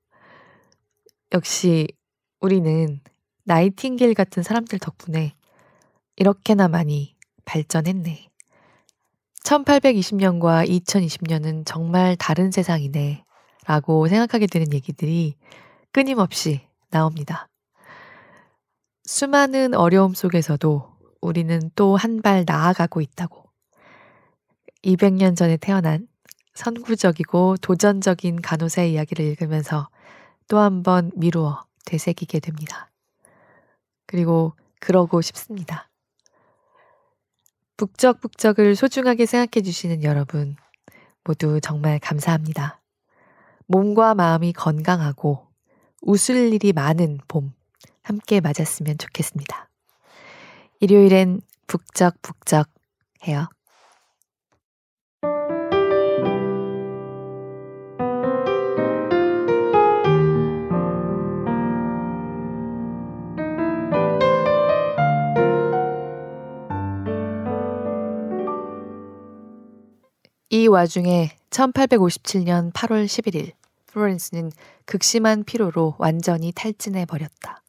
역시 1.33 1.87
우리는 2.39 3.01
나이팅게일 3.45 4.13
같은 4.13 4.43
사람들 4.43 4.79
덕분에 4.79 5.33
이렇게나 6.15 6.67
많이 6.67 7.15
발전했네. 7.45 8.27
1820년과 9.43 10.67
2020년은 10.69 11.63
정말 11.65 12.15
다른 12.15 12.51
세상이네. 12.51 13.23
라고 13.65 14.07
생각하게 14.07 14.47
되는 14.47 14.73
얘기들이 14.73 15.35
끊임없이 15.91 16.61
나옵니다. 16.89 17.47
수많은 19.05 19.73
어려움 19.73 20.13
속에서도 20.13 20.89
우리는 21.21 21.71
또 21.75 21.95
한 21.97 22.21
발 22.21 22.43
나아가고 22.47 23.01
있다고. 23.01 23.45
200년 24.83 25.35
전에 25.35 25.57
태어난 25.57 26.07
선구적이고 26.53 27.57
도전적인 27.57 28.41
간호사의 28.41 28.93
이야기를 28.93 29.25
읽으면서 29.25 29.89
또 30.47 30.59
한 30.59 30.83
번 30.83 31.11
미루어 31.15 31.63
되새기게 31.85 32.39
됩니다. 32.39 32.90
그리고 34.11 34.53
그러고 34.81 35.21
싶습니다. 35.21 35.89
북적북적을 37.77 38.75
소중하게 38.75 39.25
생각해 39.25 39.63
주시는 39.63 40.03
여러분 40.03 40.57
모두 41.23 41.61
정말 41.61 41.97
감사합니다. 41.97 42.81
몸과 43.67 44.13
마음이 44.13 44.51
건강하고 44.51 45.47
웃을 46.01 46.51
일이 46.51 46.73
많은 46.73 47.19
봄 47.29 47.53
함께 48.03 48.41
맞았으면 48.41 48.97
좋겠습니다. 48.97 49.69
일요일엔 50.81 51.39
북적북적 51.67 52.67
해요. 53.27 53.47
이 70.53 70.67
와중에 70.67 71.31
1857년 71.49 72.73
8월 72.73 73.05
11일 73.05 73.53
플로렌스는 73.87 74.51
극심한 74.83 75.45
피로로 75.45 75.95
완전히 75.97 76.51
탈진해 76.51 77.05
버렸다. 77.05 77.63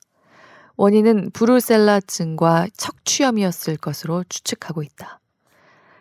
원인은 0.75 1.31
브루셀라증과 1.31 2.67
척추염이었을 2.77 3.77
것으로 3.77 4.25
추측하고 4.29 4.83
있다. 4.83 5.21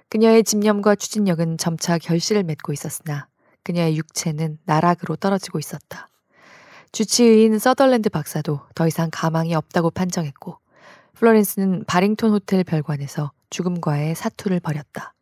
그녀의 0.10 0.44
집념과 0.44 0.96
추진력은 0.96 1.60
점차 1.60 2.00
결실을 2.00 2.42
맺고 2.42 2.74
있었으나 2.74 3.28
그녀의 3.62 3.96
육체는 3.98 4.58
나락으로 4.66 5.18
떨어지고 5.18 5.60
있었다. 5.60 6.08
주치의인 6.94 7.60
서덜랜드 7.60 8.10
박사도 8.10 8.60
더 8.74 8.88
이상 8.88 9.10
가망이 9.12 9.54
없다고 9.54 9.92
판정했고 9.92 10.58
플로렌스는 11.14 11.84
바링톤 11.86 12.32
호텔 12.32 12.64
별관에서 12.64 13.34
죽음과의 13.52 14.16
사투를 14.16 14.60
벌였다. 14.62 15.14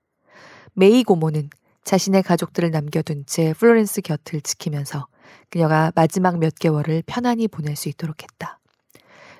메이 0.79 1.03
고모는 1.03 1.49
자신의 1.83 2.23
가족들을 2.23 2.71
남겨둔 2.71 3.25
채 3.25 3.51
플로렌스 3.51 3.99
곁을 3.99 4.39
지키면서 4.39 5.07
그녀가 5.49 5.91
마지막 5.93 6.39
몇 6.39 6.55
개월을 6.55 7.03
편안히 7.05 7.49
보낼 7.49 7.75
수 7.75 7.89
있도록 7.89 8.23
했다. 8.23 8.59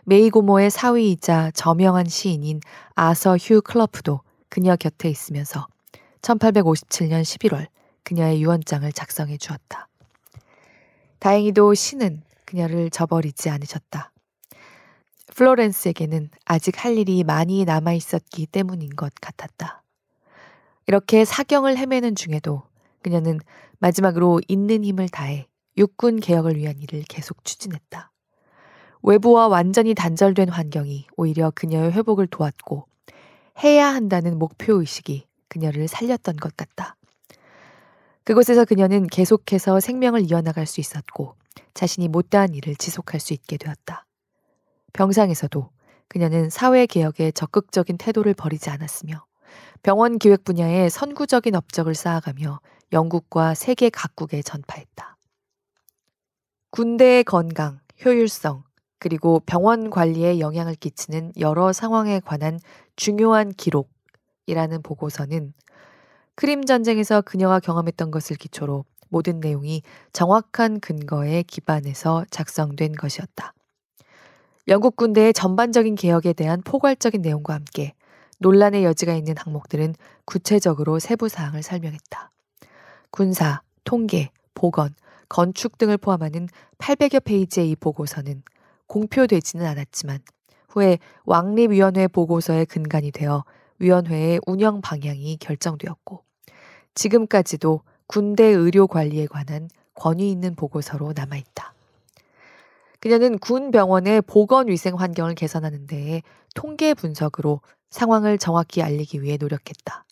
메이 0.03 0.31
고모의 0.31 0.69
사위이자 0.69 1.51
저명한 1.51 2.09
시인인 2.09 2.59
아서 2.93 3.37
휴 3.37 3.61
클러프도 3.61 4.19
그녀 4.49 4.75
곁에 4.75 5.07
있으면서 5.07 5.65
1857년 6.23 7.21
11월 7.21 7.67
그녀의 8.03 8.43
유언장을 8.43 8.91
작성해 8.91 9.37
주었다. 9.37 9.87
다행히도 11.19 11.73
신은 11.73 12.21
그녀를 12.43 12.89
저버리지 12.89 13.49
않으셨다. 13.49 14.11
플로렌스에게는 15.37 16.31
아직 16.43 16.83
할 16.83 16.97
일이 16.97 17.23
많이 17.23 17.63
남아 17.63 17.93
있었기 17.93 18.47
때문인 18.47 18.89
것 18.89 19.13
같았다. 19.21 19.83
이렇게 20.89 21.23
사경을 21.23 21.77
헤매는 21.77 22.15
중에도 22.15 22.63
그녀는 23.03 23.39
마지막으로 23.77 24.41
있는 24.47 24.83
힘을 24.83 25.07
다해 25.07 25.47
육군 25.77 26.19
개혁을 26.19 26.55
위한 26.55 26.79
일을 26.79 27.03
계속 27.07 27.45
추진했다. 27.45 28.11
외부와 29.03 29.49
완전히 29.49 29.93
단절된 29.93 30.49
환경이 30.49 31.05
오히려 31.15 31.51
그녀의 31.51 31.91
회복을 31.91 32.25
도왔고 32.25 32.87
해야 33.63 33.85
한다는 33.85 34.39
목표 34.39 34.79
의식이 34.79 35.27
그녀를 35.47 35.87
살렸던 35.87 36.37
것 36.37 36.57
같다. 36.57 36.95
그곳에서 38.23 38.65
그녀는 38.65 39.05
계속해서 39.05 39.79
생명을 39.79 40.31
이어나갈 40.31 40.65
수 40.65 40.81
있었고 40.81 41.35
자신이 41.75 42.07
못다한 42.07 42.55
일을 42.55 42.75
지속할 42.75 43.19
수 43.19 43.33
있게 43.33 43.57
되었다. 43.57 44.07
병상에서도 44.93 45.69
그녀는 46.07 46.49
사회 46.49 46.87
개혁에 46.87 47.29
적극적인 47.31 47.99
태도를 47.99 48.33
버리지 48.33 48.71
않았으며 48.71 49.28
병원 49.81 50.19
기획 50.19 50.43
분야에 50.43 50.89
선구적인 50.89 51.55
업적을 51.55 51.95
쌓아가며 51.95 52.59
영국과 52.91 53.53
세계 53.53 53.89
각국에 53.89 54.41
전파했다. 54.41 55.17
군대의 56.71 57.23
건강, 57.23 57.79
효율성, 58.03 58.63
그리고 58.99 59.39
병원 59.45 59.89
관리에 59.89 60.39
영향을 60.39 60.75
끼치는 60.75 61.33
여러 61.39 61.71
상황에 61.71 62.19
관한 62.19 62.59
중요한 62.95 63.53
기록이라는 63.53 64.81
보고서는 64.83 65.53
크림 66.35 66.65
전쟁에서 66.65 67.21
그녀가 67.21 67.59
경험했던 67.59 68.11
것을 68.11 68.35
기초로 68.35 68.85
모든 69.07 69.39
내용이 69.39 69.81
정확한 70.13 70.79
근거에 70.79 71.43
기반해서 71.43 72.25
작성된 72.29 72.93
것이었다. 72.93 73.53
영국 74.67 74.95
군대의 74.97 75.33
전반적인 75.33 75.95
개혁에 75.95 76.33
대한 76.33 76.61
포괄적인 76.61 77.21
내용과 77.21 77.55
함께 77.55 77.93
논란의 78.39 78.83
여지가 78.83 79.13
있는 79.13 79.35
항목들은 79.37 79.95
구체적으로 80.25 80.99
세부 80.99 81.29
사항을 81.29 81.61
설명했다. 81.61 82.31
군사, 83.11 83.61
통계, 83.83 84.31
보건, 84.53 84.93
건축 85.27 85.77
등을 85.77 85.97
포함하는 85.97 86.47
800여 86.79 87.23
페이지의 87.23 87.69
이 87.69 87.75
보고서는 87.75 88.41
공표되지는 88.87 89.65
않았지만 89.65 90.19
후에 90.69 90.99
왕립위원회 91.25 92.07
보고서의 92.07 92.65
근간이 92.65 93.11
되어 93.11 93.43
위원회의 93.79 94.39
운영 94.45 94.81
방향이 94.81 95.37
결정되었고 95.37 96.23
지금까지도 96.95 97.81
군대 98.07 98.43
의료 98.43 98.87
관리에 98.87 99.27
관한 99.27 99.69
권위 99.93 100.31
있는 100.31 100.55
보고서로 100.55 101.13
남아있다. 101.15 101.73
그녀는 102.99 103.39
군 103.39 103.71
병원의 103.71 104.21
보건 104.23 104.67
위생 104.67 104.95
환경을 104.95 105.35
개선하는 105.35 105.87
데에 105.87 106.21
통계 106.53 106.93
분석으로 106.93 107.61
상황을 107.91 108.37
정확히 108.37 108.81
알리기 108.81 109.21
위해 109.23 109.37
노력했다. 109.37 110.05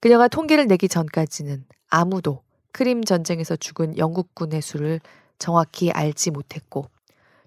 그녀가 0.00 0.28
통계를 0.28 0.66
내기 0.66 0.88
전까지는 0.88 1.64
아무도 1.88 2.42
크림 2.72 3.04
전쟁에서 3.04 3.56
죽은 3.56 3.98
영국군의 3.98 4.62
수를 4.62 5.00
정확히 5.38 5.90
알지 5.90 6.30
못했고 6.30 6.86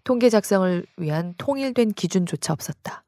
통계 0.03 0.29
작성을 0.29 0.85
위한 0.97 1.33
통일된 1.37 1.93
기준조차 1.93 2.53
없었다. 2.53 3.03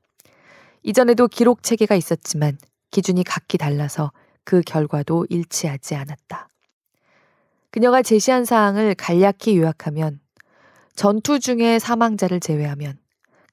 이전에도 0.82 1.28
기록 1.28 1.62
체계가 1.62 1.96
있었지만 1.96 2.58
기준이 2.91 3.24
각기 3.24 3.58
달라서 3.58 4.12
그 4.43 4.62
결과도 4.62 5.26
일치하지 5.30 5.96
않았다. 5.96 6.48
그녀가 7.70 8.02
제시한 8.02 8.46
사항을 8.46 8.96
간략히 8.96 9.58
요약하면 9.58 10.20
전투 10.96 11.39
중에 11.39 11.78
사망자를 11.78 12.39
제외하면 12.39 12.98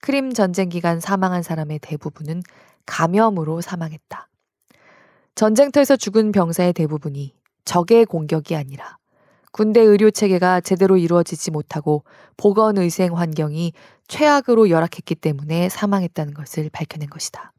크림 0.01 0.33
전쟁 0.33 0.69
기간 0.69 1.01
사망한 1.01 1.43
사람의 1.43 1.81
대부분은 1.81 2.43
감염으로 2.87 3.61
사망했다. 3.61 4.29
전쟁터에서 5.35 5.97
죽은 5.97 6.33
병사의 6.33 6.73
대부분이 6.73 7.35
적의 7.65 8.07
공격이 8.07 8.55
아니라 8.55 8.97
군대 9.51 9.81
의료 9.81 10.11
체계가 10.11 10.61
제대로 10.61 10.97
이루어지지 10.97 11.51
못하고 11.51 12.05
보건 12.37 12.79
의생 12.79 13.17
환경이 13.17 13.73
최악으로 14.09 14.71
열악했기 14.71 15.15
때문에 15.17 15.69
사망했다는 15.69 16.35
것을 16.35 16.71
밝혀낸 16.71 17.09
것이다. 17.11 17.53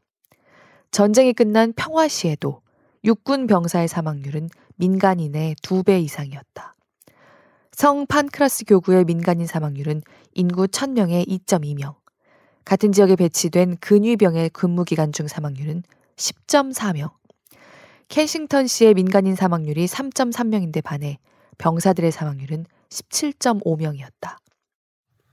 전쟁이 0.90 1.32
끝난 1.32 1.72
평화 1.74 2.08
시에도 2.08 2.62
육군 3.04 3.46
병사의 3.46 3.88
사망률은 3.88 4.48
민간인의 4.76 5.56
두 5.62 5.82
배 5.82 6.00
이상이었다. 6.00 6.73
성 7.74 8.06
판크라스 8.06 8.66
교구의 8.66 9.04
민간인 9.04 9.48
사망률은 9.48 10.02
인구 10.34 10.68
1000명에 10.68 11.26
2.2명, 11.26 11.96
같은 12.64 12.92
지역에 12.92 13.16
배치된 13.16 13.78
근위병의 13.78 14.50
근무 14.50 14.84
기간 14.84 15.10
중 15.10 15.26
사망률은 15.26 15.82
10.4명. 16.14 17.10
켄싱턴시의 18.06 18.94
민간인 18.94 19.34
사망률이 19.34 19.86
3.3명인데 19.86 20.84
반해 20.84 21.18
병사들의 21.58 22.12
사망률은 22.12 22.64
17.5명이었다. 22.90 24.36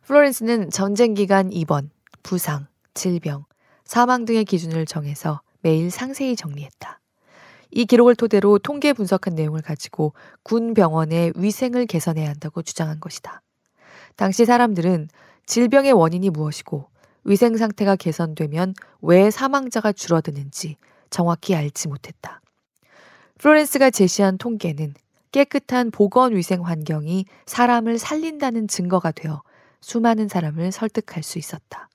플로렌스는 0.08 0.72
전쟁 0.72 1.14
기간 1.14 1.52
입원, 1.52 1.92
부상, 2.24 2.66
질병, 2.96 3.46
사망 3.86 4.26
등의 4.26 4.46
기준을 4.46 4.88
정해서 4.88 5.42
매일 5.60 5.92
상세히 5.92 6.36
정리했다. 6.36 7.01
이 7.72 7.86
기록을 7.86 8.16
토대로 8.16 8.60
통계 8.60 8.94
분석한 8.94 9.36
내용을 9.36 9.62
가지고 9.62 10.14
군 10.44 10.74
병원의 10.74 11.34
위생을 11.36 11.86
개선해야 11.86 12.30
한다고 12.30 12.62
주장한 12.62 13.00
것이다. 13.00 13.42
당시 14.16 14.46
사람들은 14.46 15.08
질병의 15.46 15.94
원인이 15.94 16.30
무엇이고 16.30 16.88
위생 17.24 17.56
상태가 17.56 17.96
개선되면 17.96 18.74
왜 19.02 19.32
사망자가 19.32 19.92
줄어드는지 19.92 20.78
정확히 21.10 21.56
알지 21.56 21.88
못했다. 21.88 22.42
플로렌스가 23.38 23.90
제시한 23.90 24.38
통계는 24.38 24.94
깨끗한 25.32 25.92
보건 25.92 26.36
위생 26.36 26.66
환경이 26.66 27.26
사람을 27.46 27.98
살린다는 27.98 28.68
증거가 28.68 29.12
되어 29.12 29.42
수많은 29.80 30.28
사람을 30.28 30.72
설득할 30.72 31.24
수 31.24 31.40
있었다. 31.40 31.90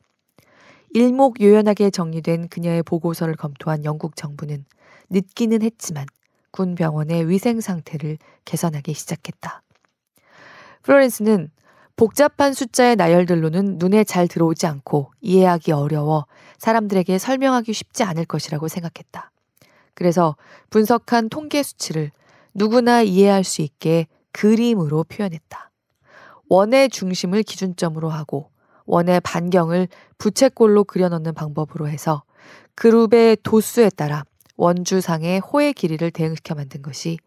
일목요연하게 0.94 1.90
정리된 1.90 2.48
그녀의 2.48 2.82
보고서를 2.82 3.36
검토한 3.36 3.84
영국 3.84 4.16
정부는 4.16 4.64
늦기는 5.10 5.62
했지만 5.62 6.06
군 6.50 6.74
병원의 6.74 7.28
위생 7.28 7.60
상태를 7.60 8.18
개선하기 8.44 8.94
시작했다. 8.94 9.62
플로렌스는 10.82 11.50
복잡한 11.96 12.52
숫자의 12.52 12.96
나열들로는 12.96 13.78
눈에 13.78 14.04
잘 14.04 14.28
들어오지 14.28 14.66
않고 14.66 15.12
이해하기 15.20 15.72
어려워 15.72 16.26
사람들에게 16.58 17.18
설명하기 17.18 17.72
쉽지 17.72 18.02
않을 18.04 18.26
것이라고 18.26 18.68
생각했다. 18.68 19.30
그래서 19.94 20.36
분석한 20.70 21.30
통계 21.30 21.62
수치를 21.62 22.10
누구나 22.52 23.02
이해할 23.02 23.44
수 23.44 23.62
있게 23.62 24.06
그림으로 24.32 25.04
표현했다. 25.04 25.70
원의 26.48 26.90
중심을 26.90 27.42
기준점으로 27.42 28.10
하고 28.10 28.50
원의 28.84 29.20
반경을 29.20 29.88
부채꼴로 30.18 30.84
그려넣는 30.84 31.34
방법으로 31.34 31.88
해서 31.88 32.22
그룹의 32.74 33.38
도수에 33.42 33.90
따라 33.90 34.24
원주상의 34.56 35.40
호의 35.40 35.72
길이를 35.72 36.10
대응시켜 36.10 36.54
만든 36.54 36.82
것이 36.82 37.18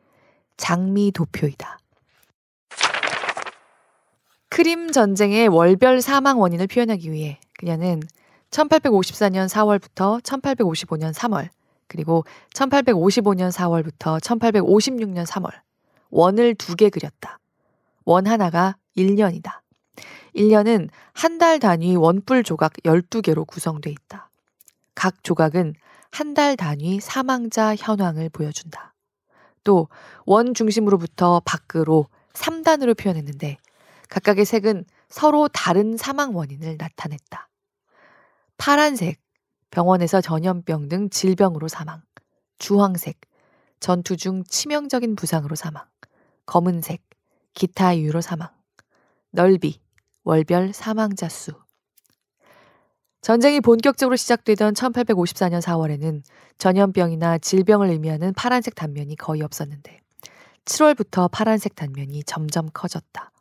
장미 0.57 1.11
도표이다. 1.11 1.77
크림 4.49 4.91
전쟁의 4.91 5.47
월별 5.47 6.01
사망 6.01 6.39
원인을 6.41 6.67
표현하기 6.67 7.11
위해 7.11 7.39
그녀는 7.57 8.01
1854년 8.51 9.47
4월부터 9.47 10.21
1855년 10.23 11.13
3월, 11.13 11.49
그리고 11.87 12.25
1855년 12.53 13.51
4월부터 13.51 14.19
1856년 14.19 15.25
3월, 15.25 15.51
원을 16.09 16.55
두 16.55 16.75
개 16.75 16.89
그렸다. 16.89 17.39
원 18.05 18.25
하나가 18.27 18.75
1년이다. 18.97 19.59
1년은 20.35 20.89
한 21.13 21.37
달 21.37 21.59
단위 21.59 21.95
원뿔 21.95 22.43
조각 22.43 22.73
12개로 22.85 23.45
구성돼 23.45 23.91
있다. 23.91 24.29
각 24.95 25.23
조각은 25.23 25.73
한 26.11 26.33
달 26.33 26.55
단위 26.57 26.99
사망자 26.99 27.75
현황을 27.75 28.29
보여준다. 28.29 28.95
또 29.63 29.87
원 30.25 30.53
중심으로부터 30.53 31.41
밖으로 31.45 32.07
3단으로 32.33 32.97
표현했는데 32.97 33.57
각각의 34.09 34.45
색은 34.45 34.85
서로 35.09 35.47
다른 35.49 35.97
사망 35.97 36.35
원인을 36.35 36.77
나타냈다. 36.77 37.49
파란색, 38.57 39.19
병원에서 39.71 40.21
전염병 40.21 40.89
등 40.89 41.09
질병으로 41.09 41.67
사망. 41.67 42.01
주황색, 42.59 43.19
전투 43.79 44.17
중 44.17 44.43
치명적인 44.43 45.15
부상으로 45.15 45.55
사망. 45.55 45.85
검은색, 46.45 47.01
기타 47.53 47.93
이유로 47.93 48.21
사망. 48.21 48.49
넓이, 49.31 49.79
월별 50.23 50.73
사망자 50.73 51.29
수. 51.29 51.53
전쟁이 53.21 53.59
본격적으로 53.59 54.15
시작되던 54.15 54.73
1854년 54.73 55.61
4월에는 55.61 56.23
전염병이나 56.57 57.37
질병을 57.39 57.89
의미하는 57.89 58.33
파란색 58.33 58.75
단면이 58.75 59.15
거의 59.17 59.41
없었는데 59.41 59.99
7월부터 60.65 61.29
파란색 61.31 61.75
단면이 61.75 62.23
점점 62.23 62.69
커졌다. 62.73 63.31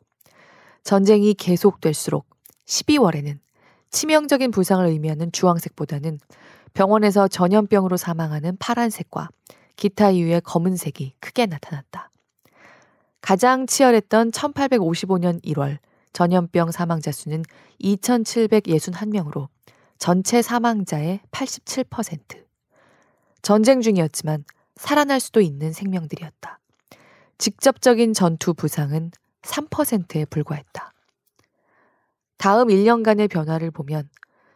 전쟁이 0.83 1.35
계속될수록 1.35 2.26
12월에는 2.66 3.39
치명적인 3.91 4.51
부상을 4.51 4.85
의미하는 4.87 5.31
주황색보다는 5.33 6.18
병원에서 6.74 7.29
전염병으로 7.29 7.97
사망하는 7.97 8.57
파란색과 8.59 9.29
기타 9.76 10.11
이유의 10.11 10.41
검은색이 10.43 11.14
크게 11.20 11.47
나타났다. 11.47 12.11
가장 13.20 13.66
치열했던 13.66 14.33
1855년 14.33 15.43
1월 15.45 15.79
전염병 16.12 16.70
사망자 16.70 17.12
수는 17.12 17.42
2,761명으로 17.80 19.48
전체 19.98 20.42
사망자의 20.42 21.20
87%. 21.30 22.44
전쟁 23.42 23.80
중이었지만 23.80 24.44
살아날 24.76 25.20
수도 25.20 25.40
있는 25.40 25.72
생명들이었다. 25.72 26.61
직접적인 27.38 28.14
전투 28.14 28.54
부상은 28.54 29.11
3%에 29.42 30.24
불과했다. 30.26 30.92
다음 32.36 32.68
1년간의 32.68 33.30
변화를 33.30 33.70
보면 33.70 34.09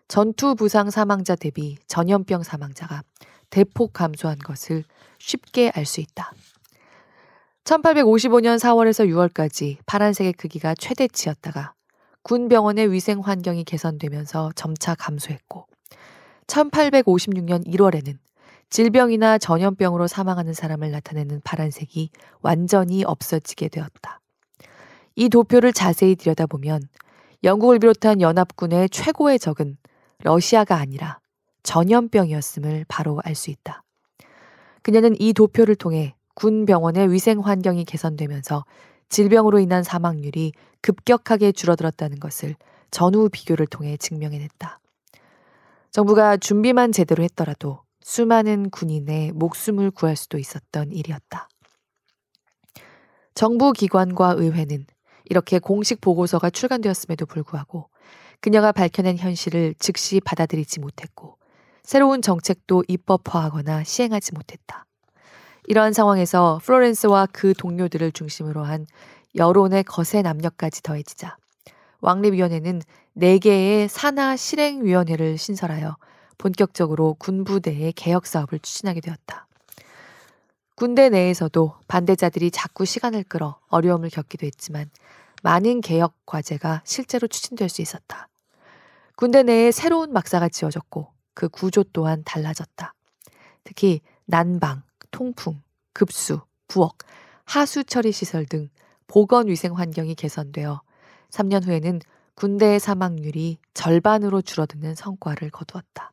전투 0.09 0.55
부상 0.55 0.91
사망자 0.91 1.35
대비 1.35 1.79
전염병 1.87 2.43
사망자가 2.43 3.03
대폭 3.51 3.93
감소한 3.93 4.39
것을 4.39 4.85
쉽게 5.19 5.71
알 5.75 5.87
수 5.87 6.01
있다. 6.01 6.33
1855년 7.65 8.59
4월에서 8.59 9.09
6월까지 9.09 9.77
파란색의 9.87 10.33
크기가 10.33 10.75
최대치였다가 10.75 11.75
군 12.23 12.49
병원의 12.49 12.91
위생 12.91 13.21
환경이 13.21 13.65
개선되면서 13.65 14.53
점차 14.57 14.95
감소했고 14.97 15.67
1856년 16.49 17.65
1월에는 17.67 18.19
질병이나 18.69 19.39
전염병으로 19.39 20.09
사망하는 20.09 20.55
사람을 20.55 20.91
나타내는 20.91 21.43
파란색이 21.45 22.11
완전히 22.41 23.05
없어지게 23.05 23.69
되었다. 23.69 24.21
이 25.15 25.29
도표를 25.29 25.73
자세히 25.73 26.17
들여다보면 26.17 26.83
영국을 27.45 27.79
비롯한 27.79 28.21
연합군의 28.21 28.89
최고의 28.89 29.39
적은 29.39 29.77
러시아가 30.21 30.77
아니라 30.77 31.21
전염병이었음을 31.63 32.87
바로 32.89 33.21
알 33.25 33.35
수 33.35 33.51
있다. 33.51 33.83
그녀는 34.83 35.15
이 35.21 35.33
도표를 35.33 35.77
통해 35.77 36.17
군 36.35 36.67
병원의 36.67 37.13
위생 37.13 37.41
환경이 37.41 37.85
개선되면서 37.85 38.65
질병으로 39.09 39.59
인한 39.59 39.83
사망률이 39.83 40.53
급격하게 40.81 41.53
줄어들었다는 41.53 42.19
것을 42.19 42.57
전후 42.91 43.29
비교를 43.31 43.67
통해 43.67 43.97
증명해냈다. 43.97 44.81
정부가 45.91 46.39
준비만 46.39 46.93
제대로 46.93 47.23
했더라도 47.23 47.83
수많은 48.01 48.71
군인의 48.71 49.33
목숨을 49.33 49.91
구할 49.91 50.17
수도 50.17 50.39
있었던 50.39 50.91
일이었다. 50.93 51.49
정부 53.35 53.73
기관과 53.73 54.35
의회는 54.39 54.87
이렇게 55.27 55.59
공식 55.59 56.01
보고서가 56.01 56.51
출간되었음에도 56.51 57.27
불구하고 57.27 57.89
그녀가 58.41 58.73
밝혀낸 58.73 59.17
현실을 59.17 59.75
즉시 59.79 60.21
받아들이지 60.21 60.81
못했고 60.81 61.39
새로운 61.83 62.23
정책도 62.23 62.85
입법화하거나 62.89 63.85
시행하지 63.85 64.35
못했다. 64.35 64.87
이러한 65.67 65.93
상황에서 65.93 66.61
플로렌스와 66.65 67.29
그 67.33 67.55
동료들을 67.55 68.13
중심으로 68.13 68.65
한 68.65 68.87
여론의 69.35 69.85
거센 69.85 70.27
압력까지 70.27 70.83
더해지자 70.83 71.37
왕립위원회는 72.01 72.83
4개의 73.17 73.89
산하 73.89 74.37
실행위원회를 74.37 75.39
신설하여 75.39 75.97
본격적으로 76.39 77.15
군부대의 77.15 77.93
개혁 77.93 78.27
사업을 78.27 78.59
추진하게 78.59 79.01
되었다. 79.01 79.47
군대 80.75 81.09
내에서도 81.09 81.77
반대자들이 81.87 82.51
자꾸 82.51 82.85
시간을 82.85 83.25
끌어 83.25 83.59
어려움을 83.69 84.11
겪기도 84.11 84.47
했지만 84.47 84.91
많은 85.43 85.81
개혁 85.81 86.15
과제가 86.27 86.83
실제로 86.85 87.29
추진될 87.29 87.69
수 87.69 87.83
있었다. 87.83 88.29
군대 89.15 89.43
내에 89.45 89.71
새로운 89.71 90.13
막사가 90.13 90.49
지어졌고 90.49 91.13
그 91.35 91.49
구조 91.49 91.85
또한 91.85 92.23
달라졌다. 92.25 92.95
특히 93.63 94.01
난방, 94.25 94.83
통풍, 95.13 95.63
급수, 95.93 96.41
부엌, 96.67 96.97
하수 97.45 97.85
처리 97.85 98.11
시설 98.11 98.45
등 98.45 98.69
보건 99.07 99.47
위생 99.47 99.77
환경이 99.77 100.15
개선되어 100.17 100.83
3년 101.31 101.65
후에는 101.67 102.01
군대의 102.35 102.81
사망률이 102.81 103.59
절반으로 103.75 104.43
줄어드는 104.43 104.95
성과를 104.95 105.51
거두었다. 105.51 106.13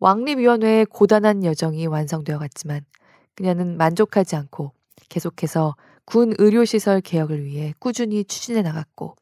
왕립위원회의 0.00 0.84
고단한 0.86 1.44
여정이 1.44 1.86
완성되어 1.86 2.38
갔지만 2.38 2.84
그녀는 3.34 3.76
만족하지 3.76 4.36
않고 4.36 4.72
계속해서 5.08 5.76
군 6.04 6.34
의료시설 6.38 7.00
개혁을 7.00 7.44
위해 7.44 7.72
꾸준히 7.78 8.24
추진해 8.24 8.62
나갔고 8.62 9.14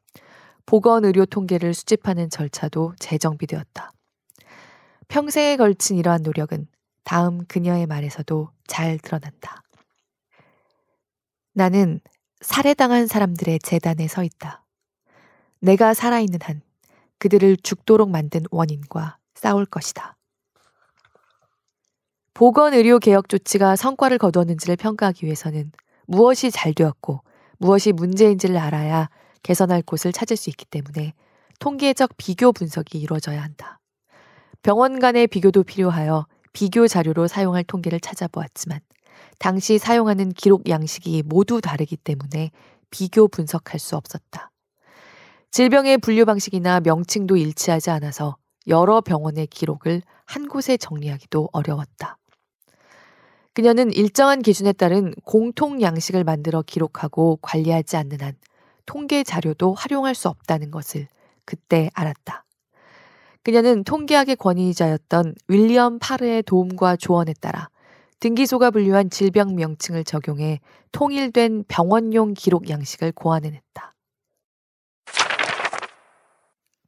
보건 0.64 1.04
의료 1.04 1.26
통계를 1.26 1.74
수집하는 1.74 2.28
절차도 2.28 2.94
재정비되었다. 2.98 3.92
평생에 5.08 5.56
걸친 5.56 5.96
이러한 5.96 6.22
노력은 6.22 6.66
다음 7.06 7.46
그녀의 7.46 7.86
말에서도 7.86 8.50
잘 8.66 8.98
드러난다. 8.98 9.62
나는 11.52 12.00
살해당한 12.40 13.06
사람들의 13.06 13.60
재단에 13.60 14.08
서 14.08 14.24
있다. 14.24 14.64
내가 15.60 15.94
살아있는 15.94 16.40
한 16.42 16.62
그들을 17.20 17.58
죽도록 17.58 18.10
만든 18.10 18.42
원인과 18.50 19.18
싸울 19.36 19.66
것이다. 19.66 20.16
보건 22.34 22.74
의료 22.74 22.98
개혁 22.98 23.28
조치가 23.28 23.76
성과를 23.76 24.18
거두었는지를 24.18 24.74
평가하기 24.74 25.26
위해서는 25.26 25.70
무엇이 26.08 26.50
잘 26.50 26.74
되었고 26.74 27.22
무엇이 27.58 27.92
문제인지를 27.92 28.58
알아야 28.58 29.10
개선할 29.44 29.82
곳을 29.82 30.10
찾을 30.12 30.36
수 30.36 30.50
있기 30.50 30.64
때문에 30.64 31.14
통계적 31.60 32.10
비교 32.16 32.52
분석이 32.52 32.98
이루어져야 32.98 33.40
한다. 33.40 33.78
병원 34.62 34.98
간의 34.98 35.28
비교도 35.28 35.62
필요하여 35.62 36.26
비교 36.56 36.88
자료로 36.88 37.28
사용할 37.28 37.64
통계를 37.64 38.00
찾아보았지만 38.00 38.80
당시 39.38 39.76
사용하는 39.76 40.30
기록 40.30 40.70
양식이 40.70 41.22
모두 41.26 41.60
다르기 41.60 41.98
때문에 41.98 42.50
비교 42.88 43.28
분석할 43.28 43.78
수 43.78 43.94
없었다. 43.94 44.50
질병의 45.50 45.98
분류 45.98 46.24
방식이나 46.24 46.80
명칭도 46.80 47.36
일치하지 47.36 47.90
않아서 47.90 48.38
여러 48.68 49.02
병원의 49.02 49.48
기록을 49.48 50.00
한 50.24 50.48
곳에 50.48 50.78
정리하기도 50.78 51.50
어려웠다. 51.52 52.16
그녀는 53.52 53.92
일정한 53.92 54.40
기준에 54.40 54.72
따른 54.72 55.12
공통 55.26 55.82
양식을 55.82 56.24
만들어 56.24 56.62
기록하고 56.62 57.38
관리하지 57.42 57.98
않는 57.98 58.22
한 58.22 58.32
통계 58.86 59.24
자료도 59.24 59.74
활용할 59.74 60.14
수 60.14 60.30
없다는 60.30 60.70
것을 60.70 61.06
그때 61.44 61.90
알았다. 61.92 62.45
그녀는 63.46 63.84
통계학의 63.84 64.34
권위자였던 64.34 65.36
윌리엄 65.46 66.00
파르의 66.00 66.42
도움과 66.42 66.96
조언에 66.96 67.32
따라 67.40 67.68
등기소가 68.18 68.72
분류한 68.72 69.08
질병 69.08 69.54
명칭을 69.54 70.02
적용해 70.02 70.58
통일된 70.90 71.62
병원용 71.68 72.34
기록 72.34 72.68
양식을 72.68 73.12
고안해냈다. 73.12 73.94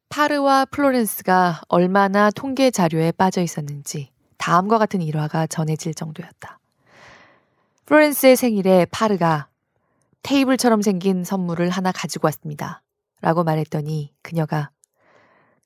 파르와 0.08 0.64
플로렌스가 0.64 1.62
얼마나 1.68 2.32
통계 2.32 2.72
자료에 2.72 3.12
빠져 3.12 3.40
있었는지 3.40 4.10
다음과 4.38 4.78
같은 4.78 5.00
일화가 5.00 5.46
전해질 5.46 5.94
정도였다. 5.94 6.58
플로렌스의 7.86 8.34
생일에 8.34 8.84
파르가 8.90 9.48
테이블처럼 10.24 10.82
생긴 10.82 11.22
선물을 11.22 11.70
하나 11.70 11.92
가지고 11.92 12.26
왔습니다. 12.26 12.82
라고 13.20 13.44
말했더니 13.44 14.12
그녀가 14.22 14.72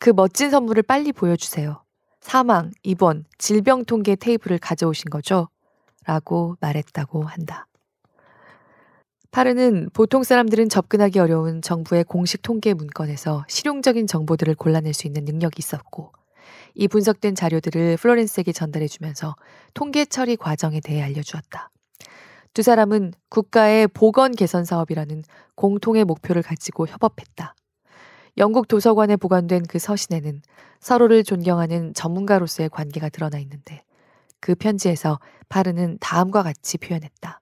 그 0.03 0.11
멋진 0.11 0.50
선물을 0.50 0.82
빨리 0.82 1.12
보여주세요. 1.12 1.80
사망, 2.20 2.72
입원, 2.82 3.24
질병 3.38 3.84
통계 3.84 4.16
테이블을 4.16 4.59
가져오신 4.59 5.11
거죠? 5.11 5.48
라고 6.05 6.57
말했다고 6.59 7.22
한다. 7.22 7.68
파르는 9.30 9.90
보통 9.92 10.24
사람들은 10.24 10.70
접근하기 10.70 11.20
어려운 11.20 11.62
정부의 11.62 12.03
공식 12.03 12.42
통계 12.42 12.74
문건에서 12.74 13.44
실용적인 13.46 14.09
정보들을 14.09 14.57
골라낼 14.57 14.92
수 14.92 15.07
있는 15.07 15.24
능력이 15.24 15.61
있었고, 15.61 16.11
이 16.74 16.88
분석된 16.88 17.36
자료들을 17.36 17.96
플로렌스에게 17.98 18.50
전달해주면서 18.50 19.36
통계 19.72 20.05
처리 20.05 20.34
과정에 20.34 20.80
대해 20.80 21.00
알려주었다. 21.00 21.70
두 22.55 22.62
사람은 22.62 23.12
국가의 23.28 23.86
보건 23.86 24.32
개선 24.32 24.64
사업이라는 24.64 25.22
공통의 25.55 26.05
목표를 26.05 26.42
가지고 26.42 26.88
협업했다. 26.88 27.55
영국 28.39 28.66
도서관에 28.68 29.16
보관된 29.16 29.64
그 29.66 29.78
서신에는 29.78 30.43
서로를 30.80 31.22
존경하는 31.22 31.95
전문가로서의 31.95 32.70
관계가 32.70 33.09
드러나 33.09 33.39
있는데 33.39 33.85
그 34.41 34.55
편지에서 34.55 35.20
파르는 35.49 35.99
다음과 36.01 36.43
같이 36.43 36.78
표현했다. 36.78 37.41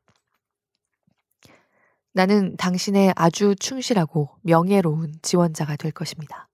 나는 2.12 2.57
당신의 2.57 3.12
아주 3.16 3.55
충실하고 3.55 4.30
명예로운 4.43 5.14
지원자가 5.22 5.76
될 5.76 5.93
것입니다. 5.93 6.49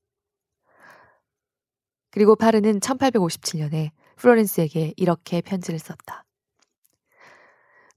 그리고 2.11 2.37
파르는 2.37 2.81
1857년에 2.81 3.91
플로렌스에게 4.17 4.95
이렇게 4.97 5.41
편지를 5.41 5.79
썼다. 5.79 6.25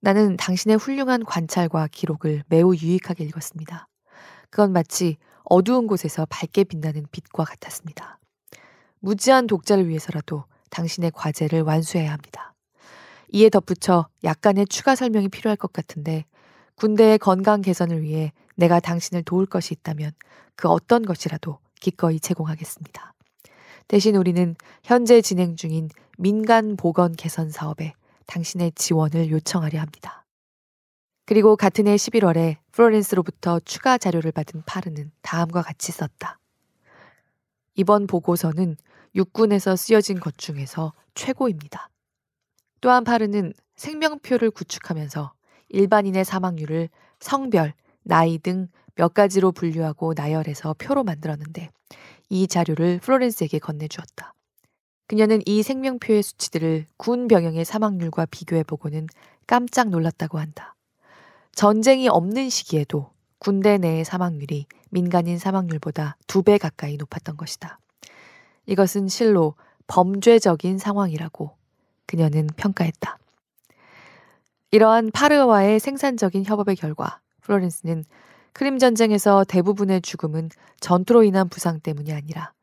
나는 0.02 0.38
당신의 0.38 0.78
훌륭한 0.78 1.26
관찰과 1.26 1.88
기록을 1.92 2.44
매우 2.48 2.74
유익하게 2.74 3.26
읽었습니다. 3.26 3.88
그건 4.50 4.72
마치 4.72 5.18
어두운 5.50 5.88
곳에서 5.88 6.26
밝게 6.30 6.64
빛나는 6.64 7.06
빛과 7.12 7.44
같았습니다. 7.44 8.20
무지한 9.00 9.48
독자를 9.48 9.90
위해서라도 9.90 10.46
당신의 10.70 11.12
과제를 11.14 11.62
완수해야 11.62 12.12
합니다. 12.12 12.54
이에 13.32 13.50
덧붙여 13.50 14.08
약간의 14.24 14.68
추가 14.68 14.96
설명이 14.96 15.30
필요할 15.30 15.58
것 15.58 15.74
같은데 15.74 16.26
군대의 16.76 17.18
건강 17.18 17.62
개선을 17.62 18.02
위해 18.02 18.32
내가 18.56 18.80
당신을 18.80 19.24
도울 19.24 19.46
것이 19.46 19.74
있다면 19.74 20.12
그 20.56 20.68
어떤 20.68 21.04
것이라도 21.04 21.60
기꺼이 21.80 22.20
제공하겠습니다. 22.20 23.14
대신 23.88 24.16
우리는 24.16 24.56
현재 24.84 25.22
진행 25.22 25.56
중인 25.56 25.90
민간 26.18 26.76
보건 26.76 27.16
개선 27.16 27.50
사업에 27.50 27.94
당신의 28.28 28.74
지원을 28.74 29.32
요청하려 29.32 29.80
합니다. 29.80 30.19
그리고 31.30 31.56
같은 31.56 31.86
해 31.86 31.96
11월에 31.96 32.58
플로렌스로부터 32.72 33.60
추가 33.60 34.00
자료를 34.00 34.32
받은 34.32 34.64
파르는 34.66 35.12
다음과 35.22 35.62
같이 35.62 35.92
썼다. 35.92 36.40
이번 37.76 38.08
보고서는 38.08 38.76
육군에서 39.14 39.76
쓰여진 39.76 40.20
것 40.20 40.40
중에서 40.40 40.92
최고입니다. 41.14 41.92
또한 42.82 43.04
파르는 43.04 43.54
생명표를 43.76 44.50
구축하면서 44.50 45.32
일반인의 45.70 46.26
사망률을 46.26 46.90
성별, 47.20 47.74
나이 48.02 48.40
등 48.40 48.68
몇 49.00 49.14
가지로 49.14 49.54
분류하고 49.54 50.14
나열해서 50.14 50.76
표로 50.78 51.06
만들었는데 51.06 51.70
이 52.28 52.48
자료를 52.48 53.00
플로렌스에게 53.00 53.60
건네주었다. 53.60 54.34
그녀는 55.08 55.42
이 55.46 55.64
생명표의 55.64 56.22
수치들을 56.22 56.86
군 56.98 57.30
병영의 57.30 57.64
사망률과 57.64 58.26
비교해보고는 58.26 59.08
깜짝 59.48 59.90
놀랐다고 59.90 60.38
한다. 60.38 60.76
전쟁이 61.60 62.08
없는 62.08 62.50
시기에도 62.50 63.12
군대 63.38 63.78
내의 63.78 64.06
사망률이 64.06 64.66
민간인 64.92 65.38
사망률보다 65.38 66.16
두 66.26 66.42
배 66.42 66.58
가까이 66.58 66.96
높았던 66.96 67.36
것이다. 67.36 67.80
이것은 68.66 69.10
실로 69.10 69.56
범죄적인 69.88 70.78
상황이라고 70.78 71.52
그녀는 72.06 72.48
평가했다. 72.56 73.18
이러한 74.72 75.12
파르와의 75.12 75.82
생산적인 75.82 76.46
협업의 76.46 76.78
결과 76.78 77.20
플로렌스는 77.42 78.06
크림 78.54 78.80
전쟁에서 78.80 79.44
대부분의 79.44 80.02
죽음은 80.02 80.52
전투로 80.80 81.24
인한 81.24 81.50
부상 81.50 81.82
때문이 81.82 82.14
아니라 82.14 82.54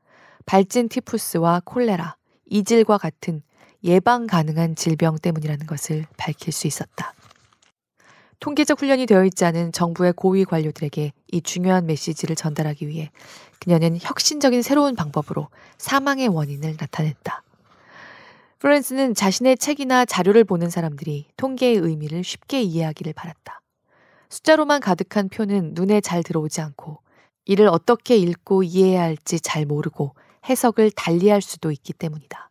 발진 0.46 0.88
티푸스와 0.88 1.60
콜레라, 1.66 2.16
이질과 2.46 2.96
같은 2.96 3.42
예방 3.84 4.26
가능한 4.26 4.74
질병 4.74 5.18
때문이라는 5.18 5.66
것을 5.66 6.06
밝힐 6.16 6.50
수 6.50 6.66
있었다. 6.66 7.12
통계적 8.40 8.80
훈련이 8.80 9.06
되어 9.06 9.24
있지 9.24 9.44
않은 9.44 9.72
정부의 9.72 10.12
고위 10.14 10.44
관료들에게 10.44 11.12
이 11.32 11.40
중요한 11.40 11.86
메시지를 11.86 12.36
전달하기 12.36 12.86
위해 12.88 13.10
그녀는 13.60 13.98
혁신적인 14.00 14.62
새로운 14.62 14.94
방법으로 14.94 15.48
사망의 15.78 16.28
원인을 16.28 16.76
나타냈다. 16.78 17.42
플로렌스는 18.58 19.14
자신의 19.14 19.58
책이나 19.58 20.04
자료를 20.04 20.44
보는 20.44 20.70
사람들이 20.70 21.26
통계의 21.36 21.76
의미를 21.76 22.24
쉽게 22.24 22.62
이해하기를 22.62 23.12
바랐다. 23.12 23.60
숫자로만 24.28 24.80
가득한 24.80 25.28
표는 25.28 25.72
눈에 25.74 26.00
잘 26.00 26.22
들어오지 26.22 26.60
않고 26.60 27.00
이를 27.44 27.68
어떻게 27.68 28.16
읽고 28.16 28.64
이해해야 28.64 29.02
할지 29.02 29.40
잘 29.40 29.66
모르고 29.66 30.14
해석을 30.48 30.90
달리할 30.90 31.40
수도 31.42 31.70
있기 31.70 31.92
때문이다. 31.92 32.50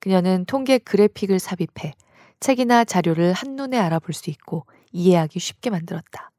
그녀는 0.00 0.44
통계 0.46 0.78
그래픽을 0.78 1.38
삽입해 1.38 1.94
책이나 2.40 2.84
자료를 2.84 3.32
한눈에 3.32 3.78
알아볼 3.78 4.14
수 4.14 4.30
있고 4.30 4.64
이해하기 4.92 5.38
쉽게 5.38 5.70
만들었다. 5.70 6.30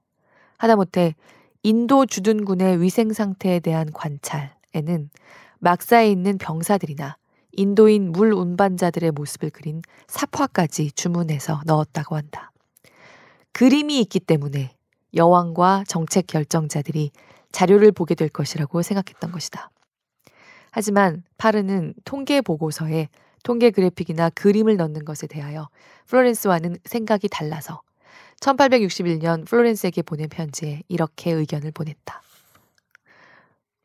하다못해 0.57 1.15
인도 1.63 2.05
주둔군의 2.05 2.81
위생 2.81 3.13
상태에 3.13 3.59
대한 3.59 3.91
관찰에는 3.91 5.09
막사에 5.59 6.09
있는 6.09 6.38
병사들이나 6.38 7.17
인도인 7.51 8.11
물 8.11 8.34
운반자들의 8.34 9.11
모습을 9.11 9.49
그린 9.49 9.81
사화까지 10.07 10.91
주문해서 10.91 11.61
넣었다고 11.65 12.15
한다. 12.15 12.51
그림이 13.51 13.99
있기 14.01 14.19
때문에 14.19 14.76
여왕과 15.15 15.84
정책 15.88 16.27
결정자들이 16.27 17.11
자료를 17.51 17.91
보게 17.91 18.15
될 18.15 18.30
것이라고 18.30 18.81
생각했던 18.81 19.31
것이다. 19.31 19.71
하지만 20.71 21.23
파르는 21.38 21.95
통계 22.05 22.41
보고서에 22.41 23.09
통계 23.43 23.71
그래픽이나 23.71 24.30
그림을 24.30 24.77
넣는 24.77 25.03
것에 25.03 25.27
대하여 25.27 25.69
플로렌스와는 26.07 26.77
생각이 26.85 27.27
달라서 27.27 27.81
1861년 28.40 29.45
플로렌스에게 29.45 30.02
보낸 30.02 30.30
편지에 30.30 30.84
이렇게 30.88 31.32
의견을 31.32 31.72
보냈다. 31.72 32.22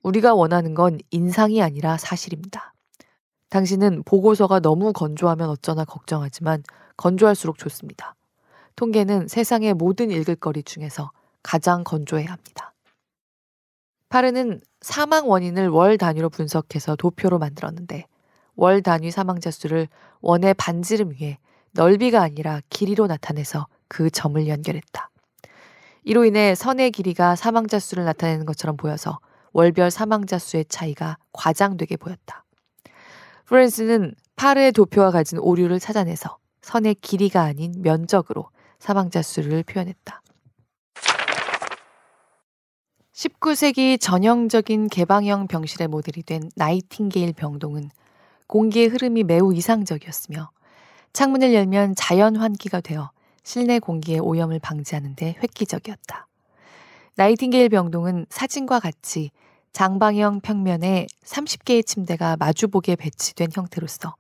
우리가 0.02 0.34
원하는 0.34 0.74
건 0.74 0.98
인상이 1.10 1.62
아니라 1.62 1.96
사실입니다. 1.96 2.74
당신은 3.50 4.02
보고서가 4.04 4.60
너무 4.60 4.92
건조하면 4.92 5.48
어쩌나 5.48 5.84
걱정하지만 5.84 6.62
건조할수록 6.96 7.58
좋습니다. 7.58 8.14
통계는 8.76 9.28
세상의 9.28 9.74
모든 9.74 10.10
읽을거리 10.10 10.62
중에서 10.62 11.10
가장 11.42 11.84
건조해야 11.84 12.30
합니다. 12.30 12.74
파르는 14.08 14.60
사망 14.80 15.28
원인을 15.28 15.68
월 15.68 15.98
단위로 15.98 16.30
분석해서 16.30 16.96
도표로 16.96 17.38
만들었는데 17.38 18.06
월 18.56 18.82
단위 18.82 19.10
사망자 19.10 19.50
수를 19.50 19.88
원의 20.20 20.54
반지름 20.54 21.12
위에 21.12 21.38
넓이가 21.72 22.22
아니라 22.22 22.60
길이로 22.70 23.06
나타내서 23.06 23.66
그 23.88 24.10
점을 24.10 24.46
연결했다. 24.46 25.10
이로 26.04 26.24
인해 26.24 26.54
선의 26.54 26.90
길이가 26.90 27.34
사망자 27.36 27.78
수를 27.78 28.04
나타내는 28.04 28.46
것처럼 28.46 28.76
보여서 28.76 29.18
월별 29.52 29.90
사망자 29.90 30.38
수의 30.38 30.66
차이가 30.68 31.16
과장되게 31.32 31.96
보였다. 31.96 32.44
프랜스는 33.46 34.14
파르의 34.36 34.72
도표가 34.72 35.10
가진 35.10 35.38
오류를 35.38 35.78
찾아내서 35.78 36.38
선의 36.60 36.94
길이가 36.94 37.42
아닌 37.42 37.74
면적으로 37.82 38.50
사망자 38.78 39.22
수를 39.22 39.62
표현했다. 39.62 40.22
19세기 43.14 44.00
전형적인 44.00 44.88
개방형 44.88 45.46
병실의 45.46 45.88
모델이 45.88 46.24
된 46.24 46.50
나이팅게일 46.56 47.32
병동은 47.32 47.90
공기의 48.48 48.88
흐름이 48.88 49.22
매우 49.24 49.54
이상적이었으며 49.54 50.50
창문을 51.12 51.54
열면 51.54 51.94
자연 51.94 52.36
환기가 52.36 52.80
되어 52.80 53.12
실내 53.44 53.78
공기의 53.78 54.18
오염을 54.20 54.58
방지하는 54.58 55.14
데 55.14 55.36
획기적이었다. 55.42 56.26
나이팅게일 57.14 57.68
병동은 57.68 58.26
사진과 58.28 58.80
같이 58.80 59.30
장방형 59.72 60.40
평면에 60.40 61.06
30개의 61.24 61.86
침대가 61.86 62.36
마주보게 62.36 62.96
배치된 62.96 63.50
형태로서 63.52 64.16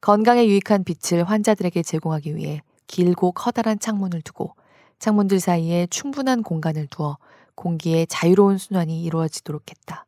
건강에 0.00 0.46
유익한 0.46 0.84
빛을 0.84 1.24
환자들에게 1.24 1.82
제공하기 1.82 2.36
위해 2.36 2.62
길고 2.86 3.32
커다란 3.32 3.78
창문을 3.78 4.22
두고 4.22 4.54
창문들 4.98 5.40
사이에 5.40 5.86
충분한 5.86 6.42
공간을 6.42 6.86
두어 6.88 7.18
공기의 7.54 8.06
자유로운 8.06 8.58
순환이 8.58 9.02
이루어지도록 9.02 9.70
했다. 9.70 10.06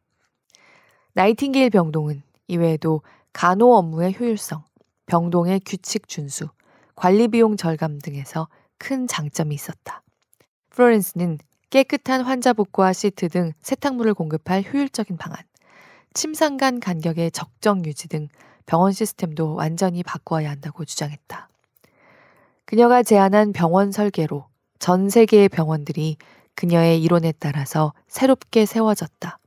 나이팅게일 1.15 1.71
병동은 1.71 2.23
이외에도 2.49 3.03
간호 3.33 3.77
업무의 3.77 4.17
효율성, 4.19 4.63
병동의 5.07 5.61
규칙 5.65 6.09
준수, 6.09 6.49
관리 6.95 7.29
비용 7.29 7.57
절감 7.57 7.99
등에서 8.01 8.49
큰 8.79 9.07
장점이 9.07 9.55
있었다. 9.55 10.03
플로렌스는 10.71 11.39
깨끗한 11.71 12.23
환자복과 12.23 12.93
시트 12.93 13.29
등 13.29 13.53
세탁물을 13.63 14.15
공급할 14.15 14.63
효율적인 14.63 15.17
방안, 15.17 15.39
침상 16.15 16.57
간 16.57 16.81
간격의 16.81 17.31
적정 17.31 17.85
유지 17.85 18.09
등 18.09 18.29
병원 18.67 18.93
시스템도 18.93 19.55
완전히 19.55 20.03
바꾸어야 20.03 20.51
한다고 20.51 20.85
주장했다. 20.85 21.49
그녀가 22.65 23.03
제안한 23.03 23.53
병원 23.53 23.93
설계로 23.93 24.47
전 24.79 25.09
세계의 25.09 25.49
병원들이 25.49 26.17
그녀의 26.55 27.03
이론에 27.03 27.33
따라서 27.39 27.93
새롭게 28.09 28.67
세워졌다. 28.67 29.39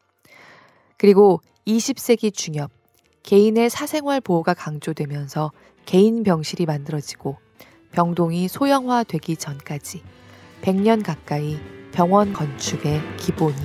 그리고 0.98 1.42
20세기 1.68 2.34
중엽, 2.34 2.72
개인의 3.24 3.70
사생활 3.70 4.22
보호가 4.22 4.54
강조되면서 4.54 5.52
개인 5.86 6.24
병실이 6.24 6.66
만들어지고 6.66 7.38
병동이 7.92 8.48
소형화되기 8.48 9.38
전까지 9.38 10.02
100년 10.62 11.04
가까이 11.04 11.58
병원 11.92 12.34
건축의 12.34 13.00
기본이 13.18 13.56